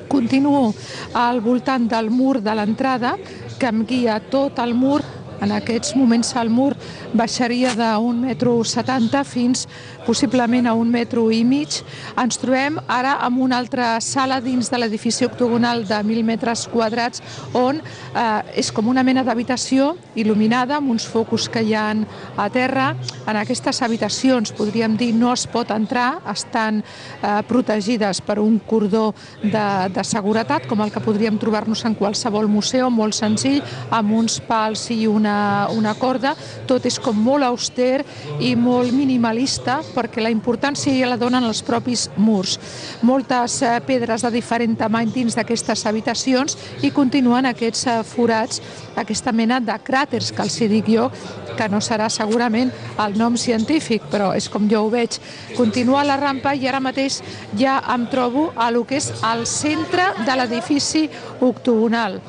Continuo 0.08 0.74
al 1.14 1.42
voltant 1.42 1.88
del 1.88 2.10
mur 2.10 2.42
de 2.42 2.54
l'entrada, 2.56 3.16
que 3.60 3.68
em 3.68 3.86
guia 3.86 4.20
tot 4.20 4.60
el 4.60 4.74
mur 4.74 5.02
en 5.42 5.52
aquests 5.54 5.96
moments 5.96 6.34
el 6.36 6.50
mur 6.50 6.74
baixaria 7.14 7.74
d'un 7.78 8.20
metro 8.26 8.58
setanta 8.68 9.24
fins 9.24 9.68
possiblement 10.06 10.68
a 10.68 10.74
un 10.74 10.90
metro 10.92 11.28
i 11.32 11.44
mig. 11.44 11.82
Ens 12.20 12.40
trobem 12.40 12.80
ara 12.88 13.18
en 13.28 13.42
una 13.44 13.58
altra 13.60 13.98
sala 14.02 14.40
dins 14.42 14.72
de 14.72 14.80
l'edifici 14.80 15.26
octogonal 15.28 15.84
de 15.88 16.00
1.000 16.00 16.24
metres 16.24 16.66
quadrats 16.72 17.22
on 17.54 17.82
eh, 17.82 18.60
és 18.60 18.72
com 18.72 18.88
una 18.88 19.04
mena 19.04 19.24
d'habitació 19.28 19.96
il·luminada 20.16 20.78
amb 20.78 20.92
uns 20.92 21.06
focus 21.08 21.48
que 21.52 21.64
hi 21.64 21.74
ha 21.76 21.88
a 21.88 22.48
terra. 22.52 22.90
En 23.28 23.38
aquestes 23.40 23.82
habitacions, 23.82 24.52
podríem 24.56 24.98
dir, 24.98 25.14
no 25.16 25.32
es 25.34 25.46
pot 25.48 25.72
entrar, 25.72 26.22
estan 26.32 26.82
eh, 26.82 27.42
protegides 27.48 28.22
per 28.22 28.40
un 28.44 28.60
cordó 28.60 29.14
de, 29.44 29.66
de 29.94 30.04
seguretat, 30.04 30.68
com 30.68 30.82
el 30.84 30.92
que 30.92 31.04
podríem 31.04 31.38
trobar-nos 31.40 31.86
en 31.88 31.96
qualsevol 31.96 32.50
museu, 32.52 32.90
molt 32.92 33.16
senzill, 33.16 33.62
amb 33.92 34.16
uns 34.18 34.40
pals 34.44 34.88
i 34.96 35.06
una, 35.08 35.68
una 35.76 35.96
corda. 36.00 36.36
Tot 36.68 36.86
és 36.88 36.97
com 37.04 37.18
molt 37.18 37.46
auster 37.48 38.04
i 38.44 38.54
molt 38.60 38.94
minimalista, 38.96 39.80
perquè 39.96 40.24
la 40.24 40.32
importància 40.34 40.94
ja 40.96 41.10
la 41.10 41.20
donen 41.20 41.46
els 41.48 41.64
propis 41.66 42.08
murs. 42.18 42.58
Moltes 43.08 43.62
eh, 43.62 43.78
pedres 43.88 44.26
de 44.26 44.32
diferent 44.34 44.78
tamany 44.80 45.12
dins 45.14 45.38
d'aquestes 45.38 45.86
habitacions 45.90 46.58
i 46.84 46.92
continuen 46.92 47.50
aquests 47.50 47.88
eh, 47.88 47.98
forats, 48.08 48.62
aquesta 48.98 49.32
mena 49.32 49.60
de 49.62 49.76
cràters 49.84 50.34
que 50.34 50.46
els 50.46 50.60
dic 50.68 50.92
jo, 50.92 51.10
que 51.58 51.70
no 51.70 51.82
serà 51.82 52.10
segurament 52.14 52.72
el 53.02 53.18
nom 53.18 53.38
científic, 53.38 54.06
però 54.12 54.34
és 54.38 54.50
com 54.50 54.68
jo 54.70 54.84
ho 54.86 54.92
veig. 54.94 55.18
Continua 55.58 56.06
la 56.06 56.20
rampa 56.22 56.54
i 56.54 56.68
ara 56.70 56.84
mateix 56.84 57.22
ja 57.58 57.80
em 57.94 58.06
trobo 58.12 58.52
a 58.56 58.70
lo 58.72 58.86
que 58.86 59.00
és 59.02 59.10
el 59.32 59.46
centre 59.50 60.12
de 60.26 60.38
l'edifici 60.38 61.08
octogonal 61.42 62.22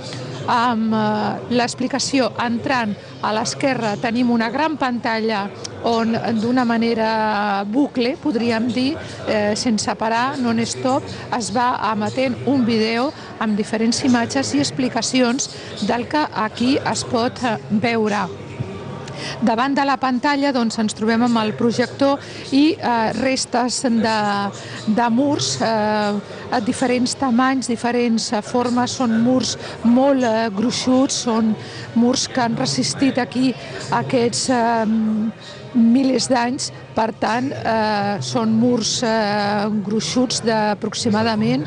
amb 0.49 0.95
eh, 0.97 1.55
l'explicació 1.55 2.33
entrant 2.43 2.95
a 3.23 3.33
l'esquerra 3.37 3.97
tenim 4.01 4.31
una 4.33 4.49
gran 4.51 4.79
pantalla 4.81 5.45
on 5.89 6.17
d'una 6.41 6.65
manera 6.67 7.63
bucle, 7.69 8.17
podríem 8.23 8.67
dir, 8.73 8.97
eh, 9.29 9.55
sense 9.55 9.95
parar, 10.01 10.39
non-stop, 10.41 11.07
es 11.39 11.53
va 11.55 11.71
emetent 11.93 12.37
un 12.47 12.65
vídeo 12.67 13.13
amb 13.39 13.57
diferents 13.57 14.03
imatges 14.09 14.55
i 14.55 14.65
explicacions 14.65 15.51
del 15.87 16.09
que 16.09 16.27
aquí 16.49 16.77
es 16.83 17.05
pot 17.05 17.43
eh, 17.45 17.57
veure. 17.71 18.48
Davant 19.43 19.75
de 19.77 19.85
la 19.87 19.97
pantalla 20.01 20.53
doncs, 20.55 20.79
ens 20.83 20.97
trobem 20.97 21.25
amb 21.27 21.41
el 21.43 21.55
projector 21.59 22.19
i 22.57 22.65
eh, 22.75 23.13
restes 23.19 23.83
de, 23.89 24.17
de 24.97 25.11
murs 25.15 25.55
eh, 25.63 26.49
a 26.53 26.61
diferents 26.65 27.15
tamanys, 27.21 27.69
diferents 27.71 28.31
eh, 28.33 28.43
formes, 28.45 28.97
són 29.01 29.19
murs 29.25 29.57
molt 29.85 30.25
eh, 30.25 30.49
gruixuts, 30.55 31.23
són 31.29 31.55
murs 31.99 32.27
que 32.33 32.45
han 32.45 32.59
resistit 32.59 33.21
aquí 33.23 33.53
aquests 33.95 34.49
eh, 34.55 34.65
milers 35.79 36.29
d'anys, 36.31 36.71
per 36.97 37.11
tant, 37.21 37.53
eh, 37.53 38.17
són 38.25 38.55
murs 38.59 38.99
eh, 39.07 39.69
gruixuts 39.87 40.43
d'aproximadament 40.47 41.67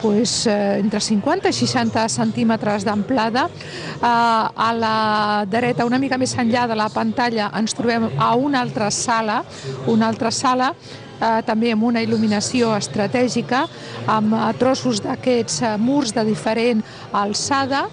pues, 0.00 0.46
eh, 0.46 0.78
entre 0.78 1.00
50 1.00 1.48
i 1.48 1.52
60 1.52 2.08
centímetres 2.08 2.84
d'amplada. 2.84 3.48
Eh, 3.48 4.00
a 4.02 4.72
la 4.74 5.44
dreta, 5.48 5.86
una 5.86 5.98
mica 5.98 6.18
més 6.18 6.36
enllà 6.38 6.66
de 6.68 6.76
la 6.78 6.88
pantalla, 6.88 7.50
ens 7.58 7.76
trobem 7.76 8.08
a 8.18 8.34
una 8.34 8.60
altra 8.60 8.90
sala, 8.90 9.42
una 9.86 10.08
altra 10.08 10.30
sala 10.30 10.74
eh, 11.20 11.42
també 11.46 11.72
amb 11.74 11.84
una 11.84 12.02
il·luminació 12.02 12.72
estratègica, 12.76 13.66
amb 14.06 14.34
eh, 14.34 14.42
trossos 14.58 15.02
d'aquests 15.04 15.62
murs 15.78 16.14
de 16.16 16.24
diferent 16.24 16.82
alçada, 17.12 17.86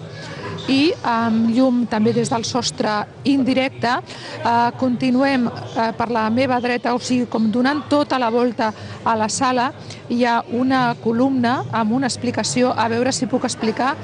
i 0.68 0.92
amb 1.06 1.48
llum 1.54 1.84
també 1.90 2.12
des 2.16 2.30
del 2.30 2.44
sostre 2.44 3.00
indirecte. 3.28 3.96
Eh, 3.98 4.52
continuem 4.80 5.48
eh, 5.48 5.90
per 5.96 6.10
la 6.12 6.28
meva 6.30 6.60
dreta, 6.60 6.94
o 6.94 7.00
sigui, 7.00 7.26
com 7.30 7.50
donant 7.52 7.84
tota 7.88 8.20
la 8.20 8.30
volta 8.30 8.72
a 9.04 9.16
la 9.16 9.28
sala, 9.32 9.70
hi 10.08 10.24
ha 10.24 10.42
una 10.52 10.94
columna 11.02 11.62
amb 11.72 11.96
una 11.96 12.08
explicació, 12.10 12.72
a 12.76 12.88
veure 12.92 13.12
si 13.12 13.26
puc 13.26 13.48
explicar. 13.48 13.94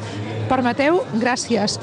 Permeteu? 0.49 1.03
Gràcies. 1.21 1.79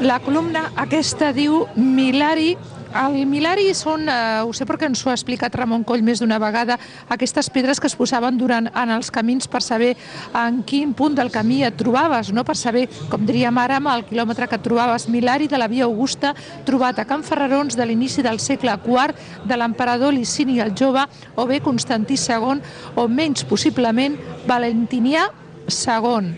La 0.00 0.18
columna 0.24 0.70
aquesta 0.80 1.28
diu 1.36 1.66
Milari 1.76 2.54
el 2.90 3.26
Milari 3.26 3.70
són, 3.74 4.08
eh, 4.08 4.42
ho 4.42 4.52
sé 4.52 4.66
perquè 4.66 4.88
ens 4.88 5.04
ho 5.04 5.10
ha 5.10 5.14
explicat 5.14 5.54
Ramon 5.54 5.84
Coll 5.86 6.02
més 6.02 6.20
d'una 6.20 6.38
vegada, 6.42 6.78
aquestes 7.08 7.50
pedres 7.50 7.80
que 7.80 7.86
es 7.86 7.94
posaven 7.94 8.38
durant 8.38 8.66
en 8.66 8.90
els 8.90 9.10
camins 9.10 9.46
per 9.46 9.62
saber 9.62 9.94
en 10.34 10.62
quin 10.62 10.92
punt 10.94 11.14
del 11.14 11.30
camí 11.30 11.62
et 11.64 11.76
trobaves, 11.76 12.32
no? 12.32 12.44
per 12.44 12.56
saber, 12.56 12.88
com 13.08 13.24
diríem 13.26 13.56
ara, 13.58 13.76
amb 13.78 13.92
el 13.94 14.04
quilòmetre 14.08 14.48
que 14.48 14.58
trobaves. 14.58 15.08
Milari 15.08 15.46
de 15.48 15.58
la 15.58 15.68
Via 15.68 15.84
Augusta, 15.84 16.34
trobat 16.66 16.98
a 16.98 17.06
Can 17.06 17.22
Ferrarons 17.22 17.76
de 17.76 17.86
l'inici 17.86 18.22
del 18.26 18.40
segle 18.40 18.74
IV, 18.74 19.14
de 19.46 19.56
l'emperador 19.56 20.12
Licini 20.12 20.60
el 20.60 20.74
Jove, 20.74 21.06
o 21.36 21.46
bé 21.46 21.60
Constantí 21.60 22.18
II, 22.18 22.60
o 22.96 23.08
menys 23.08 23.44
possiblement 23.44 24.18
Valentinià 24.46 25.28
II. 25.70 26.34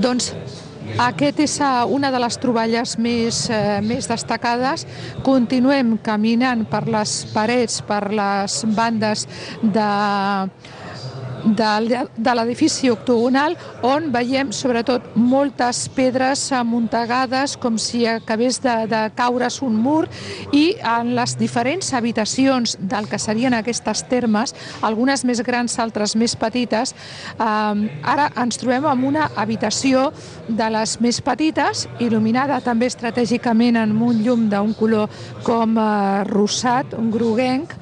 Doncs 0.00 0.32
aquest 1.06 1.40
és 1.44 1.56
eh, 1.60 1.70
una 1.88 2.10
de 2.12 2.20
les 2.22 2.38
troballes 2.42 2.96
més, 2.98 3.44
eh, 3.50 3.80
més 3.84 4.08
destacades. 4.10 4.86
Continuem 5.26 5.96
caminant 6.02 6.64
per 6.68 6.84
les 6.90 7.16
parets, 7.32 7.80
per 7.86 8.04
les 8.12 8.62
bandes 8.76 9.26
de, 9.62 9.90
de, 11.44 12.32
l'edifici 12.34 12.90
octogonal 12.92 13.56
on 13.86 14.10
veiem 14.14 14.52
sobretot 14.54 15.12
moltes 15.18 15.84
pedres 15.92 16.44
amuntegades 16.54 17.56
com 17.60 17.78
si 17.80 18.04
acabés 18.06 18.60
de, 18.62 18.74
de 18.90 19.02
caure's 19.18 19.60
un 19.62 19.76
mur 19.76 20.06
i 20.52 20.76
en 20.78 21.14
les 21.16 21.36
diferents 21.38 21.92
habitacions 21.94 22.76
del 22.78 23.08
que 23.10 23.18
serien 23.18 23.54
aquestes 23.56 24.04
termes, 24.10 24.54
algunes 24.82 25.24
més 25.28 25.42
grans, 25.44 25.78
altres 25.82 26.16
més 26.16 26.36
petites, 26.38 26.94
eh, 27.38 28.06
ara 28.14 28.28
ens 28.42 28.60
trobem 28.60 28.86
amb 28.88 29.10
una 29.12 29.28
habitació 29.36 30.10
de 30.48 30.70
les 30.72 30.98
més 31.02 31.20
petites, 31.24 31.86
il·luminada 32.02 32.60
també 32.64 32.88
estratègicament 32.90 33.78
amb 33.80 34.02
un 34.08 34.22
llum 34.22 34.48
d'un 34.52 34.74
color 34.78 35.10
com 35.46 35.78
eh, 35.78 36.24
rosat, 36.30 36.96
un 36.98 37.10
groguenc, 37.12 37.74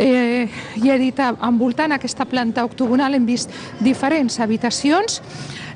eh, 0.00 0.48
i 0.80 0.90
he 0.90 0.98
dit, 0.98 1.20
envoltant 1.20 1.92
aquesta 1.92 2.24
planta 2.28 2.64
octogonal 2.64 3.14
hem 3.14 3.26
vist 3.28 3.52
diferents 3.84 4.40
habitacions 4.40 5.20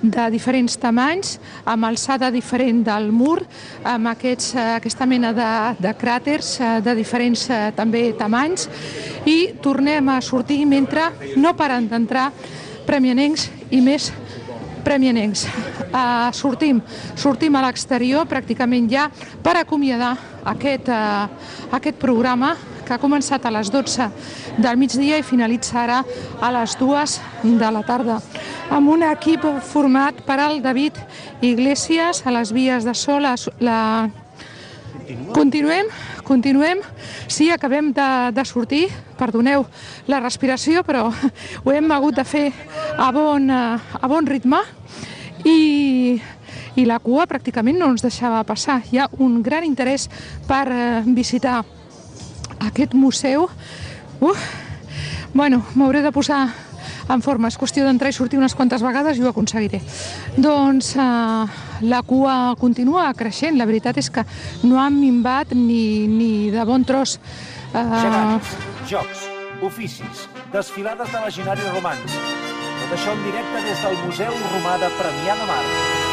de 0.04 0.26
diferents 0.32 0.76
tamanys, 0.80 1.38
amb 1.64 1.88
alçada 1.88 2.30
diferent 2.32 2.82
del 2.84 3.10
mur, 3.12 3.38
amb 3.84 4.10
aquests, 4.12 4.52
eh, 4.56 4.66
aquesta 4.80 5.06
mena 5.08 5.32
de, 5.36 5.50
de 5.80 5.94
cràters 6.00 6.58
eh, 6.60 6.74
de 6.84 6.96
diferents 6.96 7.46
eh, 7.48 7.62
també 7.76 8.10
tamanys, 8.18 8.68
i 9.24 9.54
tornem 9.64 10.08
a 10.12 10.20
sortir 10.20 10.64
mentre 10.68 11.08
no 11.36 11.54
paren 11.56 11.88
d'entrar 11.88 12.30
premianencs 12.84 13.48
i 13.72 13.80
més 13.80 14.10
premianencs. 14.84 15.46
Uh, 15.94 16.28
sortim, 16.36 16.82
sortim 17.16 17.54
a 17.56 17.62
l'exterior 17.64 18.26
pràcticament 18.28 18.90
ja 18.90 19.06
per 19.40 19.54
acomiadar 19.56 20.12
aquest, 20.52 20.90
uh, 20.92 21.24
aquest 21.72 21.96
programa 22.02 22.52
que 22.84 22.94
ha 22.94 23.00
començat 23.02 23.44
a 23.44 23.52
les 23.54 23.70
12 23.72 24.08
del 24.58 24.80
migdia 24.80 25.18
i 25.18 25.26
finalitzarà 25.26 26.02
a 26.40 26.50
les 26.58 26.76
2 26.80 27.16
de 27.60 27.70
la 27.72 27.82
tarda, 27.86 28.20
amb 28.70 28.92
un 28.94 29.04
equip 29.06 29.46
format 29.64 30.20
per 30.26 30.38
al 30.40 30.60
David 30.62 31.00
Iglesias 31.44 32.24
a 32.24 32.34
les 32.34 32.52
vies 32.52 32.84
de 32.84 32.94
so, 32.94 33.18
la, 33.20 33.34
la... 33.60 33.78
Continuem, 35.34 35.90
continuem. 36.24 36.80
Sí, 37.28 37.50
acabem 37.50 37.90
de, 37.92 38.08
de 38.32 38.44
sortir, 38.48 38.86
perdoneu 39.18 39.66
la 40.08 40.20
respiració, 40.22 40.84
però 40.86 41.10
ho 41.64 41.74
hem 41.74 41.90
hagut 41.92 42.16
de 42.16 42.24
fer 42.24 42.46
a 42.96 43.10
bon, 43.12 43.50
a 43.50 44.08
bon 44.08 44.26
ritme 44.26 44.62
i, 45.44 46.16
i 46.80 46.86
la 46.88 46.98
cua 47.04 47.28
pràcticament 47.28 47.78
no 47.78 47.90
ens 47.92 48.04
deixava 48.04 48.42
passar. 48.48 48.80
Hi 48.90 49.02
ha 49.02 49.08
un 49.20 49.42
gran 49.44 49.66
interès 49.66 50.08
per 50.48 50.66
eh, 50.72 51.02
visitar 51.04 51.62
aquest 52.66 52.94
museu, 52.94 53.48
uh, 54.20 54.44
bueno, 55.34 55.64
m'hauré 55.74 56.02
de 56.02 56.12
posar 56.12 56.48
en 57.08 57.22
forma. 57.22 57.48
És 57.48 57.58
qüestió 57.60 57.84
d'entrar 57.84 58.12
i 58.12 58.16
sortir 58.16 58.38
unes 58.40 58.54
quantes 58.56 58.82
vegades 58.84 59.18
i 59.18 59.24
ho 59.24 59.30
aconseguiré. 59.30 59.80
Doncs 60.36 60.94
eh, 60.96 61.58
la 61.84 62.02
cua 62.06 62.54
continua 62.60 63.10
creixent. 63.16 63.58
La 63.58 63.68
veritat 63.68 63.98
és 64.00 64.10
que 64.10 64.24
no 64.64 64.80
han 64.80 64.98
minvat 65.00 65.54
ni, 65.56 66.06
ni 66.08 66.30
de 66.54 66.64
bon 66.68 66.86
tros. 66.88 67.18
Eh... 67.74 67.84
Gegants, 67.84 68.54
jocs, 68.90 69.28
oficis, 69.66 70.26
desfilades 70.54 71.12
de 71.12 71.26
legionaris 71.26 71.70
romans. 71.76 72.18
Tot 72.80 72.96
això 72.98 73.14
en 73.14 73.22
directe 73.28 73.68
des 73.68 73.86
del 73.86 74.02
Museu 74.06 74.42
Romà 74.56 74.80
de 74.82 74.92
Premià 74.98 75.38
de 75.40 75.52
Mar. 75.52 76.03